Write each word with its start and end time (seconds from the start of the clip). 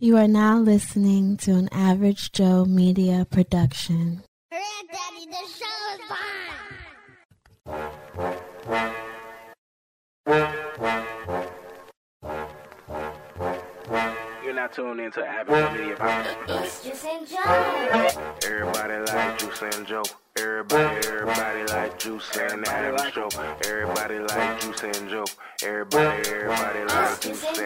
You 0.00 0.16
are 0.16 0.28
now 0.28 0.58
listening 0.58 1.36
to 1.38 1.54
an 1.56 1.68
Average 1.72 2.30
Joe 2.30 2.64
Media 2.64 3.26
production. 3.28 4.22
Daddy, 4.48 5.26
the 5.26 5.42
show 5.58 5.66
is 5.94 6.00
fine. 6.08 7.88
You're 14.44 14.54
not 14.54 14.72
tuned 14.72 15.00
into 15.00 15.24
Average 15.26 15.78
Media 15.80 15.96
Podcast. 15.96 16.64
It's 16.64 16.84
just 16.84 17.04
in 17.04 17.26
Joe. 17.26 18.08
Everybody 18.44 19.12
like 19.12 19.40
Joose 19.40 19.62
and 19.62 19.86
Joe. 19.86 20.02
Everybody, 20.40 21.06
everybody 21.08 21.64
like 21.72 22.00
Joose 22.00 22.36
and 22.36 22.66
Average 22.68 23.14
Joe. 23.14 23.28
Everybody 23.64 24.18
like 24.20 24.62
Joose 24.62 24.82
and 24.84 25.08
Joe. 25.10 25.24
Everybody, 25.64 26.28
everybody 26.28 26.84
like 26.84 27.20
Joose 27.20 27.44
and 27.44 27.56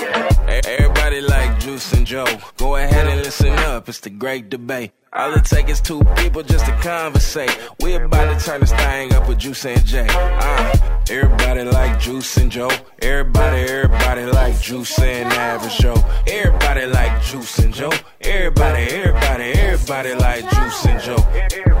yeah. 0.00 0.50
E- 0.56 0.60
Everybody 0.64 1.20
like 1.20 1.60
Joose 1.62 1.92
and 1.92 2.06
Joe. 2.06 2.26
Go 2.56 2.76
ahead 2.76 3.06
and 3.06 3.20
listen 3.22 3.52
up. 3.70 3.88
It's 3.90 4.00
the 4.00 4.10
great 4.10 4.48
debate. 4.48 4.92
All 5.12 5.32
it 5.34 5.44
takes 5.44 5.70
is 5.72 5.80
two 5.80 6.02
people 6.16 6.42
just 6.42 6.64
to 6.64 6.72
conversate. 6.80 7.50
We 7.80 7.94
about 7.94 8.38
to 8.38 8.44
turn 8.44 8.60
this 8.60 8.72
thing 8.72 9.12
up 9.14 9.28
with 9.28 9.38
Joose 9.38 9.64
and 9.66 9.84
Jay. 9.84 10.06
Uh, 10.10 10.98
everybody 11.10 11.64
like 11.64 12.00
Joose 12.00 12.36
and 12.38 12.50
Joe. 12.50 12.70
Everybody, 13.00 13.60
everybody 13.62 14.24
like 14.24 14.58
Joose 14.60 14.98
and 15.00 15.30
Average 15.32 15.78
Joe. 15.78 16.02
Everybody 16.26 16.86
like 16.86 17.22
Joose 17.22 17.58
and 17.58 17.74
Joe. 17.74 17.92
Everybody, 18.22 18.82
everybody, 18.84 19.52
everybody 19.52 20.14
like 20.14 20.44
Joose 20.44 20.86
and 20.86 21.02
Joe. 21.02 21.75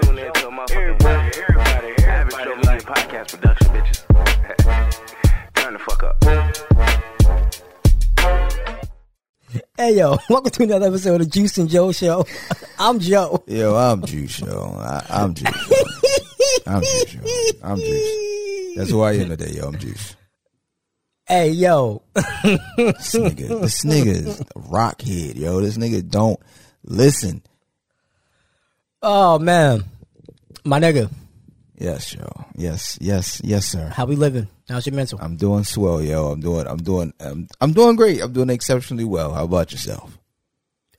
Everybody 0.00 0.22
like 0.22 0.26
now 0.26 0.26
tune 0.26 0.26
in 0.26 0.32
to 0.32 0.48
a 0.48 0.50
motherfucking 0.50 1.34
everybody, 1.38 1.90
everybody, 2.02 2.04
everybody 2.04 2.66
like 2.66 2.82
podcast 2.84 3.32
production, 3.32 3.68
bitches. 3.68 4.04
Turn 5.54 5.72
the 5.72 5.78
fuck 5.78 6.02
up. 6.02 6.24
Hey 9.76 9.96
yo, 9.96 10.18
welcome 10.30 10.50
to 10.50 10.62
another 10.62 10.86
episode 10.88 11.20
of 11.20 11.30
Joose 11.30 11.58
and 11.58 11.68
Joe 11.68 11.92
Show. 11.92 12.26
I'm 12.78 13.00
Joe. 13.00 13.42
Yo, 13.46 13.74
I'm 13.74 14.02
Joose, 14.02 14.40
yo. 14.40 14.76
I, 14.78 15.04
I'm 15.10 15.34
Joose. 15.34 15.70
Yo. 15.70 15.76
I'm 16.66 16.82
Joose, 16.82 17.14
yo. 17.14 17.22
I'm 17.62 17.78
Joose. 17.78 18.76
That's 18.76 18.90
who 18.90 19.00
I 19.00 19.12
am 19.14 19.30
today, 19.30 19.52
yo. 19.52 19.68
I'm 19.68 19.78
Joose. 19.78 20.16
Hey 21.26 21.50
yo, 21.50 22.02
This 22.14 23.14
nigga, 23.14 23.60
this 23.60 23.84
nigga 23.84 24.06
is 24.06 24.40
a 24.40 24.44
rockhead, 24.60 25.36
yo. 25.36 25.60
This 25.60 25.76
nigga 25.76 26.08
don't 26.08 26.40
listen. 26.84 27.42
Oh 29.02 29.38
man, 29.38 29.84
my 30.64 30.80
nigga, 30.80 31.10
Yes, 31.80 32.12
yo. 32.12 32.26
Yes, 32.56 32.98
yes, 33.00 33.40
yes, 33.44 33.66
sir. 33.66 33.88
how 33.94 34.04
we 34.04 34.16
living? 34.16 34.48
How's 34.68 34.84
your 34.86 34.96
mental? 34.96 35.18
I'm 35.22 35.36
doing 35.36 35.62
swell, 35.62 36.02
yo. 36.02 36.26
I'm 36.32 36.40
doing, 36.40 36.66
I'm 36.66 36.78
doing, 36.78 37.12
I'm, 37.20 37.46
I'm 37.60 37.72
doing 37.72 37.94
great. 37.94 38.20
I'm 38.20 38.32
doing 38.32 38.50
exceptionally 38.50 39.04
well. 39.04 39.32
How 39.32 39.44
about 39.44 39.70
yourself? 39.70 40.18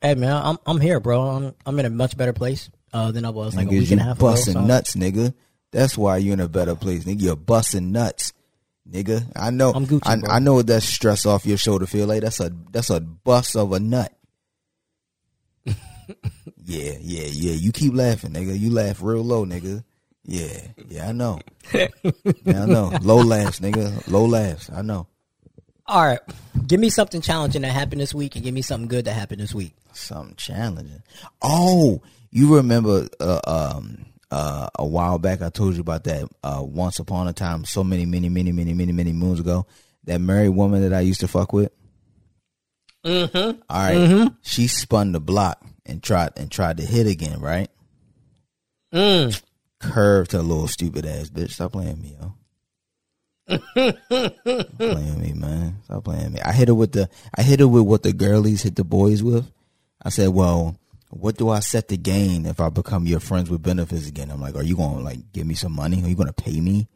Hey 0.01 0.15
man, 0.15 0.31
I'm 0.31 0.57
I'm 0.65 0.79
here, 0.79 1.01
bro. 1.01 1.21
I'm 1.21 1.55
I'm 1.65 1.77
in 1.79 1.85
a 1.85 1.89
much 1.89 2.15
better 2.15 2.31
place 2.31 2.69
uh, 2.93 3.11
than 3.11 3.25
I 3.25 3.29
was 3.31 3.53
like 3.57 3.67
a 3.67 3.69
Nigga, 3.69 3.79
week 3.79 3.91
and 3.91 3.99
a 3.99 4.03
half 4.05 4.17
ago. 4.17 4.27
busting 4.27 4.53
so- 4.53 4.61
nuts, 4.65 4.95
nigga. 4.95 5.33
That's 5.71 5.97
why 5.97 6.17
you're 6.17 6.33
in 6.33 6.39
a 6.39 6.47
better 6.47 6.75
place, 6.75 7.03
nigga. 7.03 7.21
You're 7.21 7.35
busting 7.35 7.91
nuts, 7.91 8.31
nigga. 8.89 9.29
I 9.35 9.49
know. 9.49 9.71
I'm 9.73 9.85
Gucci, 9.85 10.23
I. 10.29 10.37
I 10.37 10.39
know 10.39 10.53
what 10.55 10.67
that 10.67 10.81
stress 10.83 11.25
off 11.25 11.45
your 11.45 11.57
shoulder 11.57 11.85
feel 11.85 12.07
like. 12.07 12.21
That's 12.21 12.39
a 12.39 12.49
that's 12.71 12.89
a 12.89 13.01
bust 13.01 13.57
of 13.57 13.73
a 13.73 13.79
nut. 13.81 14.13
Yeah, 16.65 16.93
yeah, 16.99 17.27
yeah. 17.27 17.53
You 17.53 17.71
keep 17.71 17.93
laughing, 17.93 18.31
nigga. 18.31 18.57
You 18.57 18.71
laugh 18.71 19.01
real 19.01 19.23
low, 19.23 19.45
nigga. 19.45 19.83
Yeah, 20.25 20.61
yeah. 20.87 21.09
I 21.09 21.11
know. 21.11 21.39
yeah, 21.73 21.87
I 22.47 22.65
know. 22.65 22.91
Low 23.01 23.17
laughs, 23.17 23.59
nigga. 23.59 24.07
Low 24.11 24.25
laughs. 24.25 24.69
I 24.69 24.81
know. 24.81 25.07
All 25.87 26.05
right, 26.05 26.19
give 26.67 26.79
me 26.79 26.89
something 26.91 27.19
challenging 27.19 27.63
that 27.63 27.71
happened 27.71 27.99
this 27.99 28.13
week, 28.13 28.35
and 28.35 28.43
give 28.43 28.53
me 28.53 28.61
something 28.61 28.87
good 28.87 29.05
that 29.05 29.13
happened 29.13 29.41
this 29.41 29.55
week. 29.55 29.73
Something 29.93 30.35
challenging. 30.35 31.01
Oh, 31.41 32.03
you 32.29 32.55
remember 32.57 33.07
uh, 33.19 33.39
um 33.47 34.05
uh 34.29 34.69
a 34.77 34.85
while 34.85 35.17
back 35.17 35.41
I 35.41 35.49
told 35.49 35.73
you 35.73 35.81
about 35.81 36.03
that 36.03 36.29
uh 36.43 36.61
once 36.63 36.99
upon 36.99 37.27
a 37.27 37.33
time 37.33 37.65
so 37.65 37.83
many 37.83 38.05
many 38.05 38.29
many 38.29 38.51
many 38.51 38.73
many 38.73 38.91
many 38.91 39.11
moons 39.11 39.39
ago 39.39 39.65
that 40.03 40.21
married 40.21 40.49
woman 40.49 40.83
that 40.83 40.93
I 40.93 40.99
used 40.99 41.21
to 41.21 41.27
fuck 41.27 41.53
with. 41.53 41.71
Mm-hmm. 43.03 43.61
All 43.69 44.19
right. 44.19 44.31
She 44.41 44.67
spun 44.67 45.13
the 45.13 45.19
block 45.19 45.63
and 45.89 46.01
tried 46.03 46.31
and 46.37 46.51
tried 46.51 46.77
to 46.77 46.85
hit 46.85 47.07
again, 47.07 47.39
right? 47.39 47.69
Mm. 48.93 49.41
Curved 49.79 50.31
her 50.33 50.41
little 50.41 50.67
stupid 50.67 51.05
ass 51.05 51.29
bitch. 51.29 51.51
Stop 51.51 51.73
playing 51.73 52.01
me, 52.01 52.15
yo. 52.19 52.33
Stop 53.57 54.77
playing 54.77 55.21
me, 55.21 55.33
man. 55.33 55.77
Stop 55.85 56.03
playing 56.03 56.33
me. 56.33 56.41
I 56.41 56.51
hit 56.51 56.67
her 56.67 56.75
with 56.75 56.91
the 56.91 57.09
I 57.35 57.41
hit 57.41 57.59
her 57.59 57.67
with 57.67 57.83
what 57.83 58.03
the 58.03 58.13
girlies 58.13 58.63
hit 58.63 58.75
the 58.75 58.83
boys 58.83 59.23
with. 59.23 59.49
I 60.01 60.09
said, 60.09 60.29
Well, 60.29 60.77
what 61.09 61.37
do 61.37 61.49
I 61.49 61.59
set 61.59 61.87
to 61.89 61.97
gain 61.97 62.45
if 62.45 62.59
I 62.59 62.69
become 62.69 63.07
your 63.07 63.19
friends 63.19 63.49
with 63.49 63.63
benefits 63.63 64.07
again? 64.07 64.29
I'm 64.31 64.41
like, 64.41 64.55
Are 64.55 64.63
you 64.63 64.75
gonna 64.75 64.99
like 64.99 65.31
give 65.31 65.47
me 65.47 65.55
some 65.55 65.71
money? 65.73 66.03
Are 66.03 66.07
you 66.07 66.15
gonna 66.15 66.33
pay 66.33 66.59
me? 66.59 66.87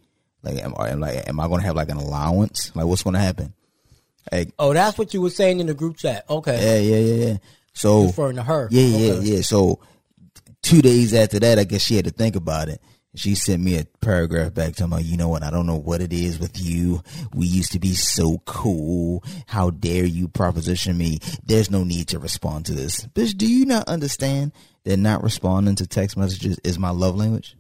Like 0.44 0.58
am 0.58 0.76
I 0.78 0.94
like 0.94 1.28
am 1.28 1.40
I 1.40 1.48
gonna 1.48 1.64
have 1.64 1.76
like 1.76 1.90
an 1.90 1.98
allowance? 1.98 2.76
Like 2.76 2.86
what's 2.86 3.04
gonna 3.04 3.20
happen? 3.20 3.54
Like 4.32 4.54
Oh, 4.60 4.74
that's 4.74 4.98
what 4.98 5.14
you 5.14 5.22
were 5.22 5.30
saying 5.30 5.60
in 5.60 5.68
the 5.68 5.74
group 5.74 5.98
chat. 5.98 6.26
Okay, 6.30 6.82
yeah, 6.82 6.98
yeah, 6.98 7.14
yeah, 7.14 7.26
yeah. 7.32 7.38
So 7.74 8.06
referring 8.06 8.36
to 8.38 8.44
her. 8.44 8.68
yeah, 8.72 8.84
yeah, 8.86 9.12
Okay. 9.14 9.26
yeah. 9.26 9.42
So 9.42 9.80
two 10.62 10.82
days 10.82 11.14
after 11.14 11.40
that, 11.40 11.60
I 11.60 11.64
guess 11.64 11.82
she 11.82 11.96
had 11.96 12.06
to 12.06 12.12
think 12.12 12.36
about 12.36 12.70
it. 12.70 12.82
She 13.16 13.36
sent 13.36 13.62
me 13.62 13.78
a 13.78 13.86
paragraph 14.02 14.56
back 14.56 14.74
to 14.78 14.88
me, 14.88 15.04
you 15.04 15.18
know 15.18 15.30
what, 15.30 15.44
I 15.44 15.52
don't 15.52 15.68
know 15.68 15.78
what 15.78 16.02
it 16.02 16.12
is 16.12 16.40
with 16.40 16.60
you. 16.60 17.04
We 17.32 17.46
used 17.46 17.72
to 17.74 17.80
be 17.80 17.94
so 17.94 18.40
cool. 18.46 19.24
How 19.46 19.70
dare 19.70 20.06
you 20.06 20.28
proposition 20.28 20.98
me? 20.98 21.20
There's 21.46 21.70
no 21.70 21.84
need 21.84 22.08
to 22.08 22.18
respond 22.18 22.66
to 22.68 22.74
this. 22.74 23.06
Bitch, 23.08 23.38
do 23.38 23.46
you 23.48 23.66
not 23.68 23.88
understand 23.88 24.52
that 24.86 24.98
not 24.98 25.22
responding 25.22 25.76
to 25.76 25.86
text 25.86 26.18
messages 26.18 26.60
is 26.64 26.80
my 26.80 26.90
love 26.90 27.16
language? 27.16 27.56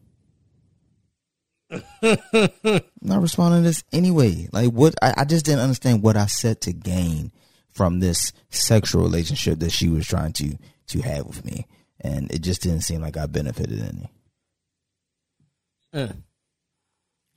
not 2.02 3.22
responding 3.22 3.62
to 3.62 3.68
this 3.68 3.84
anyway. 3.92 4.48
Like 4.52 4.70
what 4.72 4.96
I, 5.02 5.14
I 5.18 5.26
just 5.26 5.46
didn't 5.46 5.62
understand 5.62 6.02
what 6.02 6.18
I 6.18 6.26
said 6.26 6.62
to 6.62 6.74
gain 6.74 7.32
from 7.74 8.00
this 8.00 8.32
sexual 8.50 9.04
relationship 9.04 9.60
that 9.60 9.72
she 9.72 9.90
was 9.90 10.08
trying 10.08 10.34
to 10.34 10.58
to 10.88 11.02
have 11.02 11.26
with 11.26 11.44
me. 11.46 11.68
And 12.00 12.32
it 12.32 12.42
just 12.42 12.62
didn't 12.62 12.82
seem 12.82 13.02
like 13.02 13.18
I 13.18 13.26
benefited 13.26 13.82
any. 13.82 14.12
Mm. 15.94 16.24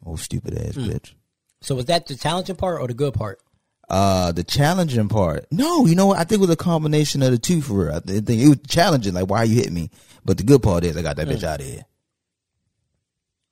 Oh 0.04 0.16
stupid 0.16 0.58
ass 0.58 0.74
bitch. 0.74 1.12
So 1.60 1.74
was 1.74 1.86
that 1.86 2.06
the 2.06 2.16
challenging 2.16 2.56
part 2.56 2.80
or 2.80 2.86
the 2.86 2.94
good 2.94 3.14
part? 3.14 3.40
Uh 3.88 4.32
the 4.32 4.44
challenging 4.44 5.08
part. 5.08 5.46
No, 5.50 5.86
you 5.86 5.94
know 5.94 6.06
what? 6.06 6.18
I 6.18 6.24
think 6.24 6.38
it 6.38 6.46
was 6.46 6.50
a 6.50 6.56
combination 6.56 7.22
of 7.22 7.30
the 7.30 7.38
two 7.38 7.60
for 7.60 7.86
real. 7.86 7.94
I 7.94 8.00
think 8.00 8.28
it 8.30 8.48
was 8.48 8.58
challenging, 8.66 9.14
like 9.14 9.28
why 9.28 9.38
are 9.38 9.44
you 9.44 9.56
hit 9.56 9.72
me. 9.72 9.90
But 10.24 10.38
the 10.38 10.44
good 10.44 10.62
part 10.62 10.84
is 10.84 10.96
I 10.96 11.02
got 11.02 11.16
that 11.16 11.28
bitch 11.28 11.44
out 11.44 11.60
of 11.60 11.66
here. 11.66 11.84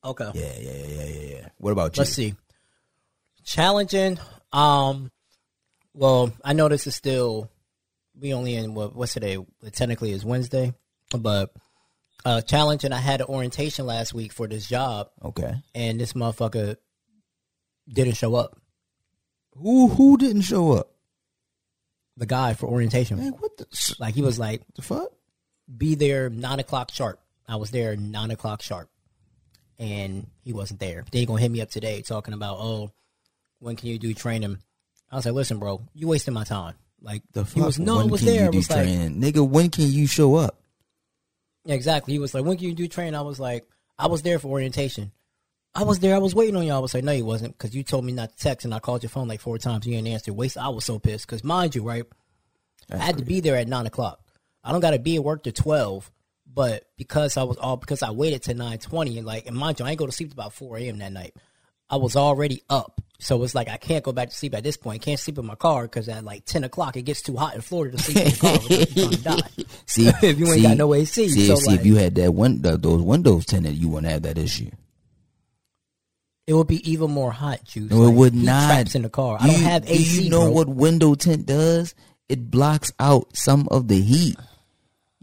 Okay. 0.05 0.31
Yeah, 0.35 0.53
yeah, 0.59 0.87
yeah, 0.87 1.05
yeah, 1.05 1.37
yeah. 1.37 1.49
What 1.59 1.71
about 1.71 1.97
you? 1.97 2.01
Let's 2.01 2.13
see. 2.13 2.35
Challenging. 3.45 4.19
Um. 4.53 5.11
Well, 5.95 6.33
I 6.45 6.53
know 6.53 6.69
this 6.69 6.87
is 6.87 6.95
still. 6.95 7.51
We 8.21 8.35
only 8.35 8.55
in 8.55 8.75
what? 8.75 8.95
What's 8.95 9.15
today? 9.15 9.39
It 9.63 9.73
technically 9.73 10.13
is 10.13 10.25
Wednesday, 10.25 10.75
but 11.17 11.53
uh, 12.25 12.41
challenging. 12.43 12.93
I 12.93 12.99
had 12.99 13.21
an 13.21 13.27
orientation 13.29 13.87
last 13.87 14.13
week 14.15 14.33
for 14.33 14.47
this 14.47 14.67
job, 14.69 15.11
Okay. 15.25 15.55
and 15.75 16.01
this 16.01 16.13
motherfucker 16.13 16.77
didn't 17.89 18.15
show 18.15 18.35
up. 18.35 18.57
Who 19.57 19.89
who 19.89 20.17
didn't 20.17 20.43
show 20.43 20.73
up? 20.73 20.91
The 22.17 22.27
guy 22.27 22.55
for 22.55 22.67
orientation, 22.67 23.19
Man, 23.19 23.33
what 23.33 23.57
the, 23.57 23.97
like 23.99 24.15
he 24.15 24.23
was 24.23 24.39
like, 24.39 24.63
the 24.77 24.83
fuck? 24.83 25.09
"Be 25.77 25.95
there 25.97 26.29
nine 26.31 26.61
o'clock 26.61 26.93
sharp." 26.93 27.21
I 27.49 27.57
was 27.57 27.71
there 27.73 27.97
nine 27.97 28.31
o'clock 28.31 28.63
sharp, 28.63 28.89
and 29.79 30.29
he 30.43 30.53
wasn't 30.53 30.81
there. 30.81 31.05
Then 31.11 31.21
he 31.21 31.27
gonna 31.27 31.41
hit 31.41 31.51
me 31.51 31.61
up 31.61 31.71
today 31.71 32.03
talking 32.03 32.35
about, 32.35 32.59
"Oh, 32.61 32.91
when 33.59 33.75
can 33.77 33.89
you 33.89 33.99
do 33.99 34.15
training?" 34.15 34.59
I 35.11 35.17
was 35.17 35.25
like, 35.27 35.35
"Listen, 35.35 35.59
bro, 35.59 35.83
you 35.95 36.09
wasting 36.09 36.35
my 36.35 36.45
time." 36.45 36.75
Like 37.01 37.23
The 37.33 37.45
he 37.45 37.61
fuck? 37.61 37.67
was 37.67 37.79
no, 37.79 37.97
when 37.99 38.07
it 38.07 38.11
was 38.13 38.21
can 38.23 38.27
there. 38.31 38.43
you 38.45 38.49
It 38.49 38.53
do 38.53 38.59
was 38.59 38.71
like, 38.71 38.83
training? 38.85 39.21
Nigga, 39.21 39.49
when 39.49 39.71
can 39.71 39.85
you 39.87 40.07
show 40.07 40.37
up? 40.37 40.59
yeah, 41.65 41.75
exactly. 41.75 42.13
He 42.15 42.19
was 42.19 42.35
like, 42.35 42.45
"When 42.45 42.57
can 42.57 42.67
you 42.69 42.75
do 42.75 42.89
training?" 42.89 43.15
I 43.15 43.21
was 43.23 43.39
like, 43.41 43.65
"I 43.99 44.07
was 44.07 44.23
there 44.23 44.39
for 44.39 44.49
orientation." 44.49 45.13
I 45.77 45.83
was 45.83 45.99
there. 45.99 46.15
I 46.15 46.19
was 46.19 46.35
waiting 46.37 46.55
on 46.57 46.65
y'all. 46.65 46.77
I 46.77 46.81
was 46.81 46.95
like, 46.95 47.03
"No, 47.05 47.13
you 47.13 47.25
wasn't," 47.25 47.57
because 47.59 47.75
you 47.75 47.83
told 47.83 48.05
me 48.05 48.13
not 48.13 48.31
to 48.31 48.37
text, 48.37 48.65
and 48.65 48.73
I 48.73 48.79
called 48.79 49.03
your 49.03 49.11
phone 49.11 49.27
like 49.29 49.41
four 49.41 49.59
times. 49.59 49.87
You 49.87 49.95
didn't 49.95 50.09
answer. 50.09 50.33
Waste. 50.33 50.57
I 50.57 50.69
was 50.69 50.85
so 50.85 50.99
pissed 50.99 51.27
because, 51.27 51.43
mind 51.45 51.75
you, 51.75 51.83
right, 51.83 52.05
I 52.93 52.97
had 52.99 53.19
to 53.19 53.25
be 53.25 53.41
there 53.41 53.57
at 53.57 53.67
nine 53.69 53.87
o'clock. 53.87 54.21
I 54.63 54.73
don't 54.73 54.81
got 54.81 54.93
to 54.93 54.99
be 54.99 55.17
at 55.17 55.25
work 55.25 55.43
to 55.45 55.53
twelve, 55.53 56.11
but 56.47 56.85
because 56.97 57.37
I 57.37 57.43
was 57.43 57.57
all 57.57 57.77
because 57.77 58.03
I 58.03 58.13
waited 58.13 58.43
to 58.45 58.55
nine 58.55 58.79
twenty, 58.79 59.19
and 59.19 59.27
like, 59.27 59.47
and 59.47 59.57
mind 59.57 59.81
you, 59.81 59.85
I 59.87 59.91
ain't 59.91 59.99
go 59.99 60.07
to 60.07 60.13
sleep 60.13 60.31
till 60.31 60.37
about 60.41 60.53
four 60.53 60.79
a.m. 60.79 60.99
that 60.99 61.13
night. 61.13 61.35
I 61.91 61.97
was 61.97 62.15
already 62.17 62.63
up, 62.71 63.01
so 63.19 63.43
it's 63.43 63.55
like 63.55 63.69
I 63.69 63.77
can't 63.77 64.05
go 64.05 64.13
back 64.13 64.31
to 64.31 64.35
sleep 64.35 64.55
at 64.55 64.65
this 64.65 64.77
point. 64.77 65.03
Can't 65.03 65.19
sleep 65.21 65.39
in 65.39 65.47
my 65.47 65.55
car 65.55 65.85
because 65.85 66.09
at 66.09 66.25
like 66.25 66.45
ten 66.45 66.65
o'clock 66.65 66.97
it 66.97 67.03
gets 67.03 67.23
too 67.23 67.37
hot 67.37 67.55
in 67.55 67.61
Florida 67.61 67.97
to 67.97 68.03
sleep 68.03 68.17
in 68.19 68.25
the 68.25 68.37
car. 68.39 68.53
Because 68.69 68.97
you're 68.97 69.09
trying 69.09 69.11
to 69.11 69.23
die. 69.23 69.65
See, 69.87 70.09
If 70.23 70.39
you 70.39 70.47
ain't 70.47 70.55
see, 70.57 70.63
got 70.63 70.77
no 70.77 70.95
AC, 70.95 71.29
See, 71.29 71.47
so, 71.47 71.55
see 71.57 71.71
like- 71.71 71.81
if 71.81 71.87
you 71.87 71.97
had 71.97 72.15
that 72.17 72.33
window, 72.35 72.77
those 72.77 73.03
windows 73.03 73.47
tinted, 73.47 73.75
you 73.75 73.89
wouldn't 73.89 74.13
have 74.13 74.23
that 74.23 74.39
issue. 74.39 74.71
It 76.47 76.53
would 76.53 76.67
be 76.67 76.89
even 76.91 77.11
more 77.11 77.33
hot, 77.33 77.61
Joose. 77.65 77.91
No, 77.91 78.03
it 78.03 78.07
Like, 78.09 78.17
would 78.17 78.35
not. 78.35 78.67
Traps 78.71 78.95
in 78.95 79.03
the 79.03 79.09
car. 79.09 79.39
I 79.41 79.47
Do 79.47 79.53
don't 79.53 79.63
have 79.63 79.89
AC. 79.91 80.19
Do 80.19 80.25
you 80.25 80.31
know 80.31 80.43
bro. 80.45 80.51
what 80.53 80.69
window 80.69 81.15
tint 81.15 81.47
does? 81.47 81.95
it 82.29 82.51
blocks 82.51 82.91
out 82.99 83.35
some 83.37 83.69
of 83.71 83.87
the 83.89 84.01
heat. 84.01 84.37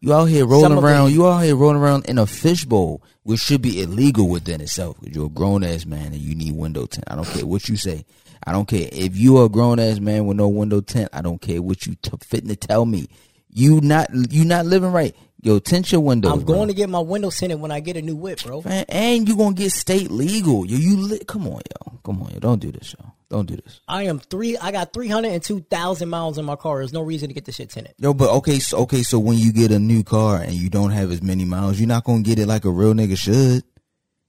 You 0.03 0.13
out 0.13 0.25
here 0.25 0.47
rolling 0.47 0.79
around. 0.79 1.11
You 1.11 1.27
out 1.27 1.43
here 1.43 1.55
rolling 1.55 1.77
around 1.77 2.05
in 2.07 2.17
a 2.17 2.25
fishbowl, 2.25 3.03
which 3.21 3.39
should 3.39 3.61
be 3.61 3.83
illegal 3.83 4.27
within 4.27 4.59
itself. 4.59 4.99
Because 4.99 5.15
you're 5.15 5.27
a 5.27 5.29
grown 5.29 5.63
ass 5.63 5.85
man 5.85 6.07
and 6.07 6.15
you 6.15 6.33
need 6.33 6.55
window 6.55 6.87
tint. 6.87 7.03
I 7.07 7.15
don't 7.15 7.27
care 7.27 7.45
what 7.45 7.69
you 7.69 7.77
say. 7.77 8.03
I 8.43 8.51
don't 8.51 8.67
care 8.67 8.89
if 8.91 9.15
you 9.15 9.37
are 9.37 9.45
a 9.45 9.49
grown 9.49 9.79
ass 9.79 9.99
man 9.99 10.25
with 10.25 10.37
no 10.37 10.47
window 10.47 10.81
tint. 10.81 11.09
I 11.13 11.21
don't 11.21 11.39
care 11.39 11.61
what 11.61 11.85
you 11.85 11.93
t- 12.01 12.11
fitting 12.21 12.49
to 12.49 12.55
tell 12.55 12.87
me. 12.87 13.09
You 13.53 13.81
not 13.81 14.09
you 14.31 14.45
not 14.45 14.65
living 14.65 14.91
right. 14.91 15.15
Yo, 15.43 15.59
tint 15.59 15.91
your 15.91 16.01
windows. 16.01 16.31
I'm 16.31 16.41
bro. 16.41 16.55
going 16.55 16.67
to 16.67 16.73
get 16.73 16.87
my 16.87 16.99
window 16.99 17.31
tinted 17.31 17.59
when 17.59 17.71
I 17.71 17.79
get 17.79 17.97
a 17.97 18.01
new 18.01 18.15
whip, 18.15 18.43
bro. 18.43 18.61
Man, 18.61 18.85
and 18.87 19.27
you 19.27 19.35
gonna 19.35 19.55
get 19.55 19.71
state 19.71 20.11
legal. 20.11 20.65
Yo, 20.65 20.77
you 20.77 20.97
li- 20.97 21.23
come 21.27 21.47
on, 21.47 21.61
yo, 21.85 21.99
come 22.03 22.21
on, 22.21 22.31
yo. 22.31 22.39
Don't 22.39 22.59
do 22.59 22.71
this, 22.71 22.95
yo. 22.97 23.11
Don't 23.29 23.47
do 23.47 23.55
this. 23.55 23.79
I 23.87 24.03
am 24.03 24.19
three. 24.19 24.57
I 24.57 24.71
got 24.71 24.93
three 24.93 25.07
hundred 25.07 25.31
and 25.31 25.43
two 25.43 25.61
thousand 25.61 26.09
miles 26.09 26.37
in 26.37 26.45
my 26.45 26.55
car. 26.55 26.77
There's 26.77 26.93
no 26.93 27.01
reason 27.01 27.29
to 27.29 27.33
get 27.33 27.45
the 27.45 27.51
shit 27.51 27.71
tinted. 27.71 27.95
Yo, 27.97 28.13
but 28.13 28.29
okay, 28.29 28.59
so 28.59 28.79
okay, 28.79 29.03
so 29.03 29.19
when 29.19 29.37
you 29.37 29.51
get 29.51 29.71
a 29.71 29.79
new 29.79 30.03
car 30.03 30.37
and 30.37 30.53
you 30.53 30.69
don't 30.69 30.91
have 30.91 31.11
as 31.11 31.23
many 31.23 31.43
miles, 31.43 31.79
you're 31.79 31.87
not 31.87 32.03
gonna 32.03 32.21
get 32.21 32.39
it 32.39 32.47
like 32.47 32.65
a 32.65 32.69
real 32.69 32.93
nigga 32.93 33.17
should. 33.17 33.63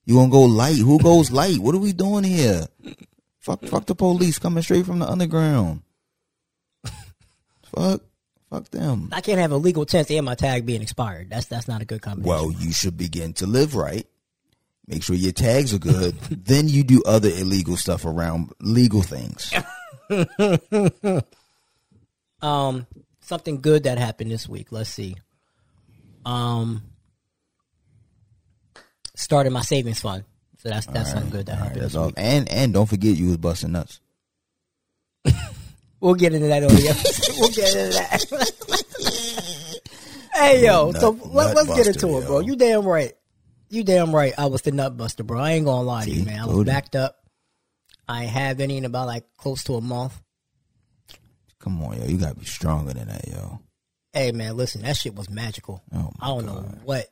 You 0.05 0.15
gonna 0.15 0.31
go 0.31 0.43
light? 0.43 0.77
Who 0.77 0.99
goes 0.99 1.31
light? 1.31 1.59
What 1.59 1.75
are 1.75 1.79
we 1.79 1.93
doing 1.93 2.25
here? 2.25 2.67
Fuck, 3.39 3.65
fuck 3.65 3.87
the 3.87 3.95
police 3.95 4.39
coming 4.39 4.63
straight 4.63 4.87
from 4.87 5.01
the 5.01 5.09
underground. 5.09 5.83
fuck, 7.75 8.03
fuck 8.53 8.71
them. 8.71 9.09
I 9.13 9.21
can't 9.21 9.39
have 9.41 9.53
a 9.53 9.57
legal 9.57 9.87
tints 9.87 10.11
and 10.11 10.27
my 10.27 10.35
tag 10.35 10.67
being 10.67 10.83
expired. 10.83 11.31
That's 11.31 11.47
that's 11.47 11.67
not 11.67 11.81
a 11.81 11.85
good 11.85 12.03
combination. 12.03 12.29
Well, 12.29 12.53
you 12.53 12.73
should 12.73 12.97
begin 12.97 13.33
to 13.35 13.47
live 13.47 13.75
right. 13.75 14.07
Make 14.87 15.03
sure 15.03 15.17
your 15.17 15.33
tags 15.33 15.73
are 15.73 15.79
good. 15.79 16.19
then 16.31 16.69
you 16.69 16.83
do 16.85 17.03
other 17.07 17.31
illegal 17.31 17.77
stuff 17.77 18.05
around 18.05 18.53
legal 18.61 19.03
things. 19.03 19.53
um, 22.43 22.87
something 23.21 23.61
good 23.61 23.85
that 23.85 23.99
happened 23.99 24.31
this 24.31 24.49
week. 24.49 24.69
Let's 24.71 24.91
see. 24.91 25.17
Um, 26.27 26.83
started 29.15 29.51
my 29.51 29.63
savings 29.63 30.01
fund. 30.01 30.25
So 30.59 30.69
that's 30.69 30.87
that's 30.87 31.11
something 31.11 31.31
good 31.31 31.47
that 31.47 31.55
All 31.55 31.59
right, 31.59 31.65
happened. 31.69 31.83
that's 31.83 31.95
this 31.95 32.01
all. 32.01 32.13
And 32.17 32.49
and 32.49 32.73
don't 32.73 32.89
forget 32.89 33.17
you 33.17 33.29
was 33.29 33.39
busting 33.39 33.73
nuts. 33.73 34.01
We'll 36.03 36.15
get 36.15 36.35
into 36.35 36.49
that 36.49 36.65
episode. 36.65 37.37
we'll 37.39 37.51
get 37.51 37.77
into 37.77 37.97
that. 37.97 38.21
hey 40.35 40.65
yo, 40.65 40.91
Nut- 40.91 41.01
so 41.01 41.11
let, 41.27 41.57
us 41.57 41.69
get 41.69 41.87
into 41.87 42.19
it, 42.19 42.27
bro. 42.27 42.41
You 42.41 42.57
damn 42.57 42.85
right. 42.85 43.13
You 43.69 43.85
damn 43.85 44.13
right. 44.13 44.35
I 44.37 44.47
was 44.47 44.63
the 44.63 44.73
nut 44.73 44.97
buster, 44.97 45.23
bro. 45.23 45.39
I 45.39 45.53
ain't 45.53 45.65
gonna 45.65 45.87
lie 45.87 46.05
to 46.05 46.11
you, 46.11 46.25
man. 46.25 46.41
I 46.41 46.47
was 46.47 46.65
backed 46.65 46.97
up. 46.97 47.19
I 48.09 48.25
have 48.25 48.59
any 48.59 48.79
in 48.79 48.85
about 48.85 49.07
like 49.07 49.27
close 49.37 49.63
to 49.65 49.77
a 49.77 49.81
month. 49.81 50.21
Come 51.61 51.81
on, 51.85 51.97
yo. 52.01 52.07
You 52.07 52.19
gotta 52.19 52.35
be 52.35 52.47
stronger 52.47 52.95
than 52.95 53.07
that, 53.07 53.29
yo. 53.29 53.61
Hey 54.13 54.33
man, 54.33 54.57
listen, 54.57 54.83
that 54.83 54.97
shit 54.97 55.15
was 55.15 55.31
magical. 55.31 55.85
Oh, 55.95 56.11
I 56.21 56.27
don't 56.27 56.47
know 56.47 56.69
what 56.83 57.07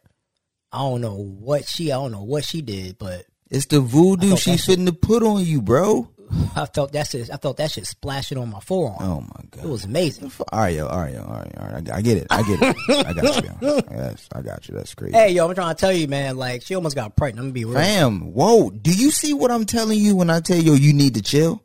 I 0.73 0.79
don't 0.79 1.01
know 1.01 1.15
what 1.15 1.69
she 1.69 1.93
I 1.93 1.95
don't 1.95 2.11
know 2.11 2.25
what 2.25 2.43
she 2.45 2.61
did, 2.61 2.99
but 2.99 3.25
It's 3.53 3.67
the 3.67 3.81
voodoo 3.81 4.37
she's 4.37 4.65
fitting 4.65 4.87
to 4.87 4.93
put 4.93 5.23
on 5.23 5.45
you, 5.45 5.63
bro. 5.63 6.09
I 6.57 6.67
felt 6.67 6.93
that 6.93 7.09
shit 7.09 7.31
I 7.31 7.37
felt 7.37 7.57
that 7.59 7.71
shit 7.71 7.87
splashing 7.87 8.39
on 8.39 8.51
my 8.51 8.61
forearm. 8.61 8.97
Oh 9.01 9.21
my 9.21 9.45
god. 9.51 9.65
It 9.65 9.69
was 9.69 9.85
amazing. 9.85 10.31
all 10.53 10.61
right, 10.61 10.75
yo. 10.75 10.87
All 10.87 10.99
right, 11.01 11.13
yo. 11.15 11.23
All 11.23 11.33
right, 11.33 11.59
all 11.59 11.69
right. 11.73 11.91
I, 11.91 11.97
I 11.97 12.03
get 12.03 12.17
it. 12.19 12.27
I 12.31 12.43
get 12.43 12.59
it. 12.63 13.07
I 13.07 13.13
got 13.13 13.45
you. 13.45 13.51
Yo. 13.61 13.81
Yes, 13.91 14.29
I 14.33 14.41
got 14.43 14.69
you. 14.69 14.75
That's 14.75 14.95
crazy. 14.95 15.13
Hey 15.15 15.33
yo, 15.33 15.49
I'm 15.49 15.55
trying 15.55 15.75
to 15.75 15.81
tell 15.81 15.93
you, 15.93 16.09
man, 16.09 16.37
like 16.37 16.63
she 16.63 16.75
almost 16.75 16.95
got 16.97 17.17
pregnant. 17.17 17.41
I'm 17.41 17.45
gonna 17.47 17.55
be 17.55 17.65
real. 17.65 17.75
Fam, 17.75 18.33
whoa. 18.33 18.71
Do 18.71 18.93
you 18.93 19.11
see 19.11 19.35
what 19.35 19.51
I'm 19.51 19.65
telling 19.67 19.99
you 19.99 20.17
when 20.17 20.31
I 20.31 20.41
tell 20.41 20.57
you 20.59 20.75
you 20.75 20.93
need 20.93 21.15
to 21.15 21.23
chill? 21.23 21.63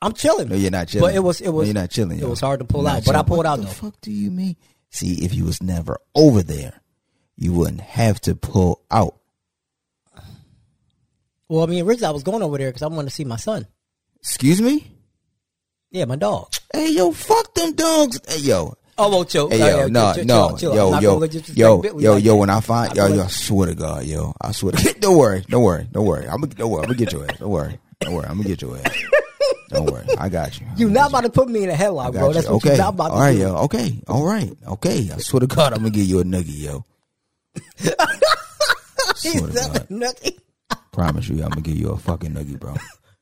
I'm 0.00 0.12
chilling. 0.12 0.48
No, 0.48 0.54
you're 0.54 0.70
not 0.70 0.88
chilling. 0.88 1.08
But 1.08 1.14
it 1.16 1.20
was 1.20 1.40
it 1.40 1.46
No, 1.46 1.52
was 1.52 1.66
you're 1.68 1.74
not 1.74 1.90
chilling. 1.90 2.18
It 2.18 2.22
yo. 2.22 2.28
was 2.28 2.40
hard 2.40 2.60
to 2.60 2.64
pull 2.64 2.86
out, 2.86 2.94
not 2.94 3.04
but 3.04 3.16
I 3.16 3.22
pulled 3.22 3.38
what 3.38 3.46
out 3.46 3.56
the 3.58 3.64
though. 3.64 3.70
fuck 3.70 4.00
do 4.00 4.12
you 4.12 4.30
mean? 4.30 4.56
See, 4.90 5.24
if 5.24 5.34
you 5.34 5.44
was 5.44 5.62
never 5.62 5.98
over 6.14 6.42
there, 6.42 6.80
you 7.36 7.52
wouldn't 7.52 7.80
have 7.80 8.20
to 8.22 8.34
pull 8.34 8.80
out. 8.90 9.17
Well, 11.48 11.62
I 11.62 11.66
mean, 11.66 11.84
originally 11.84 12.06
I 12.08 12.10
was 12.10 12.22
going 12.22 12.42
over 12.42 12.58
there 12.58 12.68
because 12.68 12.82
I 12.82 12.88
wanted 12.88 13.08
to 13.08 13.14
see 13.14 13.24
my 13.24 13.36
son. 13.36 13.66
Excuse 14.20 14.60
me? 14.60 14.90
Yeah, 15.90 16.04
my 16.04 16.16
dog. 16.16 16.52
Hey, 16.72 16.90
yo, 16.92 17.12
fuck 17.12 17.54
them 17.54 17.74
dogs. 17.74 18.20
Hey, 18.28 18.40
yo. 18.40 18.74
Oh, 18.98 19.08
well, 19.10 19.24
chill. 19.24 19.48
Hey, 19.48 19.58
yo, 19.58 19.86
no, 19.86 20.12
chill, 20.12 20.24
no, 20.24 20.48
chill, 20.58 20.72
chill. 20.72 20.72
I'm 20.72 20.76
yo, 20.76 21.00
yo, 21.00 21.10
gonna 21.10 21.20
let 21.20 21.32
you 21.32 21.40
disrespect 21.40 21.84
yo, 21.84 21.98
yo, 22.00 22.16
yo. 22.16 22.36
When 22.36 22.50
I 22.50 22.60
find, 22.60 22.94
yo, 22.96 23.06
yo, 23.06 23.22
I 23.22 23.26
swear 23.28 23.68
to 23.68 23.74
God, 23.76 24.04
yo, 24.04 24.34
I 24.40 24.50
swear 24.52 24.72
to 24.72 24.92
don't 25.00 25.16
worry, 25.16 25.44
don't 25.48 25.62
worry, 25.62 25.86
don't 25.92 26.04
worry. 26.04 26.26
I'm 26.26 26.40
gonna, 26.40 26.52
don't 26.54 26.68
worry, 26.70 26.82
I'm 26.82 26.88
gonna 26.88 26.98
get 26.98 27.12
your 27.12 27.24
ass. 27.30 27.38
Don't 27.38 27.48
worry, 27.50 27.78
don't 28.00 28.14
worry, 28.14 28.26
I'm 28.26 28.38
gonna 28.38 28.48
get 28.48 28.60
your 28.60 28.76
ass. 28.76 28.98
Don't 29.68 29.86
worry, 29.90 30.04
I 30.18 30.28
got 30.28 30.60
you. 30.60 30.66
You 30.76 30.88
I 30.88 30.92
not 30.92 31.10
about 31.10 31.20
to 31.22 31.30
put 31.30 31.48
me 31.48 31.62
in 31.62 31.70
a 31.70 31.74
headlock, 31.74 32.12
bro. 32.12 32.32
That's 32.32 32.48
what 32.48 32.56
okay. 32.56 32.70
you're 32.70 32.78
not 32.78 32.94
about 32.94 33.08
to 33.08 33.14
All 33.14 33.20
right, 33.20 33.32
do. 33.34 33.38
yo. 33.38 33.56
Okay, 33.56 34.02
all 34.08 34.26
right, 34.26 34.52
okay. 34.66 35.10
I 35.14 35.18
swear 35.18 35.40
to 35.40 35.46
God, 35.46 35.72
I'm 35.72 35.78
gonna 35.78 35.90
give 35.90 36.04
you 36.04 36.18
a 36.18 36.24
nugget, 36.24 36.48
yo. 36.48 36.84
He 39.22 39.30
Swear 39.30 39.46
to 39.50 39.56
said 39.56 39.72
God. 39.72 39.90
nothing. 39.90 40.32
Promise 40.98 41.28
you, 41.28 41.36
I'm 41.44 41.50
gonna 41.50 41.60
give 41.60 41.76
you 41.76 41.90
a 41.90 41.96
fucking 41.96 42.32
nugget, 42.32 42.58
bro. 42.58 42.74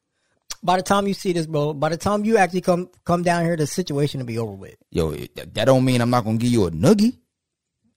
By 0.63 0.79
the 0.79 0.83
time 0.83 1.07
you 1.07 1.13
see 1.13 1.35
this, 1.35 1.45
bro, 1.45 1.75
by 1.75 1.91
the 1.91 1.99
time 1.99 2.25
you 2.25 2.39
actually 2.39 2.63
come 2.63 2.89
come 3.05 3.23
down 3.23 3.45
here, 3.45 3.55
the 3.55 3.67
situation 3.67 4.19
will 4.19 4.27
be 4.27 4.39
over 4.39 4.53
with. 4.53 4.77
Yo, 4.91 5.11
it- 5.11 5.55
that 5.55 5.67
don't 5.67 5.85
mean 5.85 6.01
I'm 6.01 6.09
not 6.09 6.25
gonna 6.25 6.39
give 6.39 6.51
you 6.51 6.65
a 6.67 6.71
noogie. 6.71 7.19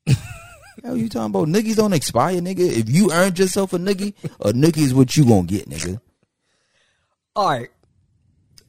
Hell, 0.84 0.98
you 0.98 1.08
talking 1.08 1.28
about 1.34 1.48
niggas 1.48 1.78
don't 1.78 1.94
expire, 1.94 2.42
nigga? 2.42 2.60
If 2.60 2.90
you 2.90 3.14
earned 3.14 3.40
yourself 3.40 3.72
a 3.72 3.78
noogie, 3.80 4.14
a 4.42 4.52
noogie 4.52 4.80
is 4.80 4.94
what 4.94 5.16
you 5.16 5.24
gonna 5.24 5.48
get, 5.48 5.70
nigga. 5.70 6.02
All 7.38 7.48
right, 7.48 7.70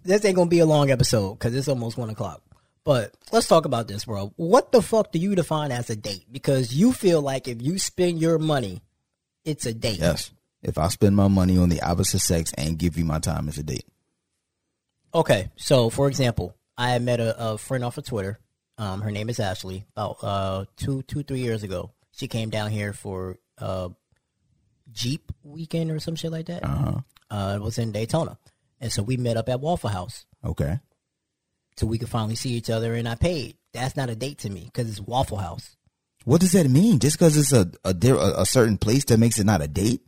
this 0.05 0.25
ain't 0.25 0.37
gonna 0.37 0.49
be 0.49 0.61
a 0.61 0.67
long 0.67 0.93
episode 0.93 1.35
because 1.41 1.57
it's 1.57 1.67
almost 1.67 1.99
one 1.99 2.11
o'clock. 2.11 2.41
But 2.85 3.13
let's 3.33 3.49
talk 3.49 3.65
about 3.65 3.89
this, 3.89 4.05
bro. 4.05 4.33
What 4.37 4.71
the 4.71 4.81
fuck 4.81 5.11
do 5.11 5.19
you 5.19 5.35
define 5.35 5.73
as 5.73 5.91
a 5.91 5.97
date? 5.97 6.27
Because 6.31 6.73
you 6.73 6.93
feel 6.93 7.21
like 7.21 7.49
if 7.49 7.61
you 7.61 7.81
spend 7.81 8.21
your 8.21 8.39
money, 8.39 8.81
it's 9.45 9.67
a 9.67 9.75
date. 9.75 9.99
Yes. 9.99 10.31
If 10.63 10.77
I 10.79 10.89
spend 10.89 11.17
my 11.17 11.29
money 11.29 11.57
on 11.59 11.69
the 11.71 11.81
opposite 11.83 12.19
sex 12.21 12.53
and 12.59 12.79
give 12.79 12.99
you 12.99 13.05
my 13.05 13.19
time 13.19 13.49
as 13.49 13.57
a 13.59 13.63
date. 13.63 13.87
Okay, 15.15 15.51
so 15.57 15.91
for 15.91 16.07
example, 16.09 16.55
I 16.77 16.99
met 16.99 17.19
a, 17.21 17.53
a 17.53 17.59
friend 17.59 17.85
off 17.85 17.99
of 17.99 18.05
Twitter. 18.05 18.39
Um, 18.79 19.01
her 19.03 19.11
name 19.11 19.29
is 19.29 19.41
Ashley. 19.41 19.87
About 19.97 20.19
uh 20.23 20.65
two 20.77 21.03
two 21.03 21.23
three 21.23 21.41
years 21.41 21.63
ago, 21.63 21.93
she 22.13 22.29
came 22.29 22.51
down 22.51 22.71
here 22.71 22.93
for 22.93 23.39
uh 23.59 23.89
Jeep 24.93 25.33
weekend 25.43 25.91
or 25.91 25.99
some 26.01 26.17
shit 26.17 26.33
like 26.33 26.47
that. 26.47 26.65
Uh-huh. 26.65 27.01
Uh, 27.31 27.53
it 27.57 27.63
was 27.63 27.79
in 27.79 27.93
Daytona, 27.93 28.39
and 28.81 28.91
so 28.93 29.03
we 29.03 29.17
met 29.17 29.37
up 29.37 29.49
at 29.49 29.61
Waffle 29.61 29.91
House 29.91 30.25
Okay. 30.45 30.81
so 31.77 31.87
we 31.87 31.97
could 31.99 32.09
finally 32.09 32.35
see 32.35 32.51
each 32.51 32.71
other. 32.71 32.95
And 32.95 33.09
I 33.09 33.15
paid. 33.15 33.57
That's 33.73 33.97
not 33.97 34.11
a 34.11 34.17
date 34.17 34.39
to 34.39 34.51
me 34.51 34.65
because 34.65 34.91
it's 34.91 35.01
Waffle 35.01 35.37
House. 35.39 35.77
What 36.25 36.41
does 36.41 36.53
that 36.53 36.69
mean? 36.69 36.99
Just 36.99 37.19
because 37.19 37.37
it's 37.37 37.53
a 37.53 37.71
a, 37.85 37.95
a 37.95 38.41
a 38.43 38.47
certain 38.47 38.79
place 38.79 39.05
that 39.07 39.19
makes 39.19 39.39
it 39.39 39.45
not 39.47 39.63
a 39.63 39.69
date? 39.69 40.03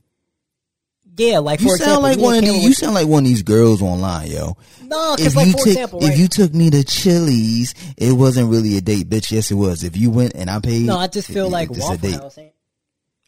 Yeah, 1.17 1.39
like 1.41 1.61
You 1.61 1.69
for 1.69 1.77
sound 1.77 1.91
example, 1.91 2.03
like 2.03 2.19
one 2.19 2.35
of 2.37 2.45
these, 2.45 2.65
you 2.65 2.73
sound 2.73 2.95
like 2.95 3.07
one 3.07 3.25
of 3.25 3.29
these 3.29 3.43
girls 3.43 3.83
online, 3.83 4.31
yo. 4.31 4.57
no, 4.83 5.15
because 5.17 5.37
like 5.37 5.47
you 5.47 5.53
for 5.53 5.59
took 5.59 5.67
example, 5.69 6.01
right? 6.01 6.13
if 6.13 6.19
you 6.19 6.27
took 6.29 6.55
me 6.55 6.71
to 6.71 6.83
Chili's, 6.85 7.75
it 7.99 8.13
wasn't 8.13 8.51
really 8.51 8.77
a 8.79 8.81
date, 8.81 9.09
bitch. 9.11 9.31
Yes, 9.31 9.51
it 9.51 9.55
was. 9.55 9.85
If 9.85 9.97
you 9.97 10.11
went 10.11 10.33
and 10.35 10.49
I 10.49 10.59
paid, 10.61 10.87
No, 10.87 10.97
I 10.99 11.09
just 11.09 11.29
feel 11.29 11.47
it- 11.47 11.51
like 11.53 11.69
it's 11.71 11.79
a 11.85 11.91
Waffle. 11.91 12.13
House 12.13 12.39
ain't. 12.39 12.53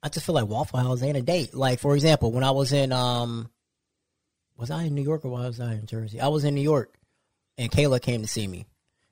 I 0.02 0.08
just 0.08 0.24
feel 0.26 0.34
like 0.34 0.46
Waffle 0.46 0.78
House 0.80 1.02
ain't 1.02 1.16
a 1.16 1.22
date. 1.22 1.54
Like 1.54 1.78
for 1.78 1.94
example, 1.94 2.32
when 2.32 2.42
I 2.44 2.52
was 2.52 2.72
in 2.72 2.90
um, 2.92 3.50
was 4.56 4.70
I 4.70 4.84
in 4.84 4.94
New 4.94 5.02
York 5.02 5.24
or 5.24 5.28
was 5.30 5.60
I 5.60 5.74
in 5.74 5.86
Jersey? 5.86 6.20
I 6.20 6.28
was 6.28 6.44
in 6.44 6.54
New 6.54 6.60
York, 6.62 6.94
and 7.58 7.70
Kayla 7.70 8.00
came 8.00 8.22
to 8.22 8.28
see 8.28 8.46
me. 8.46 8.66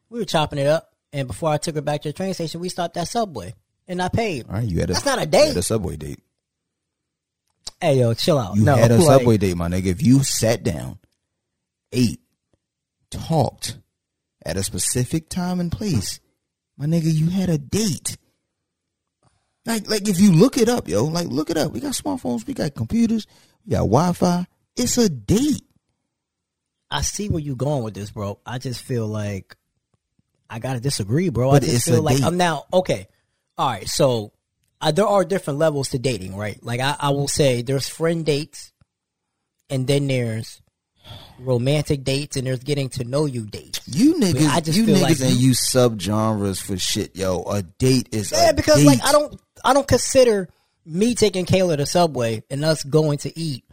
We 0.08 0.18
were 0.18 0.24
chopping 0.24 0.58
it 0.58 0.66
up, 0.66 0.92
and 1.12 1.26
before 1.28 1.50
I 1.50 1.58
took 1.58 1.74
her 1.74 1.80
back 1.82 2.02
to 2.02 2.08
the 2.08 2.12
train 2.14 2.32
station, 2.34 2.60
we 2.60 2.68
stopped 2.68 2.96
at 2.96 3.08
Subway, 3.08 3.54
and 3.88 4.00
I 4.00 4.08
paid. 4.08 4.46
All 4.48 4.54
right, 4.54 4.64
you 4.64 4.80
had 4.80 4.90
a 4.90 4.92
That's 4.94 5.04
not 5.06 5.18
a 5.18 5.22
you 5.22 5.26
date. 5.26 5.48
had 5.48 5.56
a 5.58 5.62
subway 5.62 5.96
date. 5.96 6.20
Hey 7.82 7.98
yo, 7.98 8.14
chill 8.14 8.38
out. 8.38 8.54
You 8.54 8.62
no, 8.62 8.76
had 8.76 8.92
a 8.92 8.96
like, 8.96 9.04
subway 9.04 9.36
date, 9.38 9.56
my 9.56 9.66
nigga. 9.66 9.86
If 9.86 10.04
you 10.04 10.22
sat 10.22 10.62
down, 10.62 11.00
ate, 11.90 12.20
talked 13.10 13.76
at 14.46 14.56
a 14.56 14.62
specific 14.62 15.28
time 15.28 15.58
and 15.58 15.72
place, 15.72 16.20
my 16.78 16.86
nigga, 16.86 17.12
you 17.12 17.28
had 17.28 17.48
a 17.50 17.58
date. 17.58 18.18
Like, 19.66 19.90
like 19.90 20.08
if 20.08 20.20
you 20.20 20.30
look 20.30 20.58
it 20.58 20.68
up, 20.68 20.86
yo, 20.86 21.02
like 21.06 21.26
look 21.26 21.50
it 21.50 21.56
up. 21.56 21.72
We 21.72 21.80
got 21.80 21.94
smartphones, 21.94 22.46
we 22.46 22.54
got 22.54 22.72
computers, 22.76 23.26
we 23.66 23.72
got 23.72 23.78
Wi-Fi. 23.78 24.46
It's 24.76 24.96
a 24.98 25.08
date. 25.08 25.62
I 26.88 27.02
see 27.02 27.28
where 27.28 27.42
you 27.42 27.56
going 27.56 27.82
with 27.82 27.94
this, 27.94 28.12
bro. 28.12 28.38
I 28.46 28.58
just 28.58 28.80
feel 28.80 29.08
like 29.08 29.56
I 30.48 30.60
gotta 30.60 30.78
disagree, 30.78 31.30
bro. 31.30 31.50
But 31.50 31.64
I 31.64 31.66
just 31.66 31.74
it's 31.74 31.84
feel 31.86 31.98
a 31.98 32.00
like 32.00 32.18
date. 32.18 32.26
I'm 32.26 32.36
now 32.36 32.66
okay. 32.72 33.08
All 33.58 33.68
right, 33.68 33.88
so 33.88 34.32
uh, 34.82 34.90
there 34.92 35.06
are 35.06 35.24
different 35.24 35.58
levels 35.58 35.88
to 35.90 35.98
dating, 35.98 36.36
right? 36.36 36.58
Like 36.62 36.80
I, 36.80 36.96
I 36.98 37.10
will 37.10 37.28
say, 37.28 37.62
there's 37.62 37.88
friend 37.88 38.26
dates, 38.26 38.72
and 39.70 39.86
then 39.86 40.08
there's 40.08 40.60
romantic 41.38 42.04
dates, 42.04 42.36
and 42.36 42.46
there's 42.46 42.58
getting 42.60 42.88
to 42.90 43.04
know 43.04 43.24
you 43.26 43.46
dates. 43.46 43.80
You 43.86 44.14
niggas, 44.14 44.48
I 44.48 44.60
just 44.60 44.76
you 44.78 44.86
niggas 44.86 45.00
like 45.02 45.20
and 45.20 45.30
you- 45.30 45.48
you 45.48 45.52
subgenres 45.52 46.60
for 46.60 46.76
shit, 46.76 47.16
yo. 47.16 47.42
A 47.44 47.62
date 47.62 48.08
is 48.12 48.32
Yeah, 48.32 48.50
a 48.50 48.54
because 48.54 48.76
date. 48.76 48.86
like 48.86 49.04
I 49.04 49.12
don't, 49.12 49.40
I 49.64 49.72
don't 49.74 49.88
consider 49.88 50.48
me 50.84 51.14
taking 51.14 51.46
Kayla 51.46 51.76
to 51.78 51.86
Subway 51.86 52.42
and 52.50 52.64
us 52.64 52.82
going 52.84 53.18
to 53.18 53.38
eat 53.38 53.64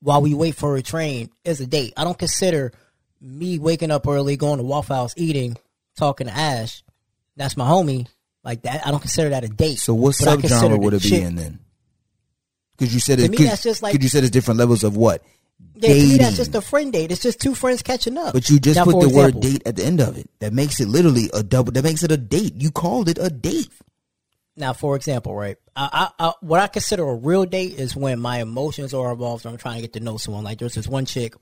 while 0.00 0.20
we 0.22 0.34
wait 0.34 0.54
for 0.56 0.76
a 0.76 0.82
train 0.82 1.30
as 1.44 1.60
a 1.60 1.66
date. 1.66 1.94
I 1.96 2.04
don't 2.04 2.18
consider 2.18 2.72
me 3.20 3.58
waking 3.58 3.90
up 3.90 4.06
early, 4.06 4.36
going 4.36 4.58
to 4.58 4.64
Waffle 4.64 4.96
House, 4.96 5.14
eating, 5.16 5.56
talking 5.96 6.26
to 6.26 6.32
Ash, 6.32 6.82
that's 7.36 7.56
my 7.56 7.66
homie. 7.68 8.06
Like 8.42 8.62
that, 8.62 8.86
I 8.86 8.90
don't 8.90 9.00
consider 9.00 9.30
that 9.30 9.44
a 9.44 9.48
date. 9.48 9.78
So 9.78 9.94
what 9.94 10.16
But 10.18 10.28
I 10.28 10.36
consider 10.36 10.74
subgenre 10.74 10.80
would 10.80 10.94
it 10.94 11.02
be 11.02 11.08
chick- 11.10 11.22
in 11.22 11.34
then? 11.36 11.58
Because 12.76 12.94
you 12.94 13.00
said 13.00 13.18
To 13.18 13.28
me, 13.28 13.36
Cause, 13.36 13.46
that's 13.46 13.62
just 13.62 13.82
like- 13.82 14.00
you 14.02 14.08
said 14.08 14.24
it's 14.24 14.30
different 14.30 14.58
levels 14.58 14.82
of 14.84 14.96
what 14.96 15.22
Yeah, 15.74 15.92
to 15.92 15.94
me, 15.94 16.16
that's 16.16 16.36
just 16.36 16.54
a 16.54 16.62
friend 16.62 16.90
date. 16.92 17.12
It's 17.12 17.20
just 17.22 17.38
two 17.38 17.54
friends 17.54 17.82
catching 17.82 18.16
up. 18.16 18.32
but 18.32 18.48
you 18.48 18.58
just 18.58 18.76
Now, 18.76 18.84
put 18.84 19.00
the 19.00 19.10
word 19.10 19.40
date 19.40 19.62
at 19.66 19.76
the 19.76 19.84
end 19.84 20.00
of 20.00 20.16
it. 20.16 20.30
That 20.38 20.54
makes 20.54 20.80
it 20.80 20.88
literally 20.88 21.28
a 21.34 21.42
double. 21.42 21.72
That 21.72 21.84
makes 21.84 22.02
it 22.02 22.10
a 22.10 22.16
date. 22.16 22.54
You 22.56 22.70
called 22.70 23.10
it 23.10 23.18
a 23.20 23.28
date. 23.28 23.68
Now, 24.56 24.72
for 24.72 24.96
example, 24.96 25.34
right? 25.34 25.56
I, 25.76 26.10
I, 26.18 26.26
I, 26.28 26.32
what 26.40 26.60
I 26.60 26.66
consider 26.66 27.08
a 27.08 27.14
real 27.14 27.44
date 27.44 27.78
is 27.78 27.94
when 27.94 28.18
my 28.20 28.40
emotions 28.40 28.92
are 28.94 29.12
involved. 29.12 29.44
and 29.44 29.52
I'm 29.52 29.58
trying 29.58 29.76
to 29.76 29.82
get 29.82 29.92
to 29.94 30.00
know 30.00 30.16
someone. 30.16 30.44
Like 30.44 30.58
there's 30.58 30.74
this 30.74 30.88
one 30.88 31.04
chick, 31.06 31.34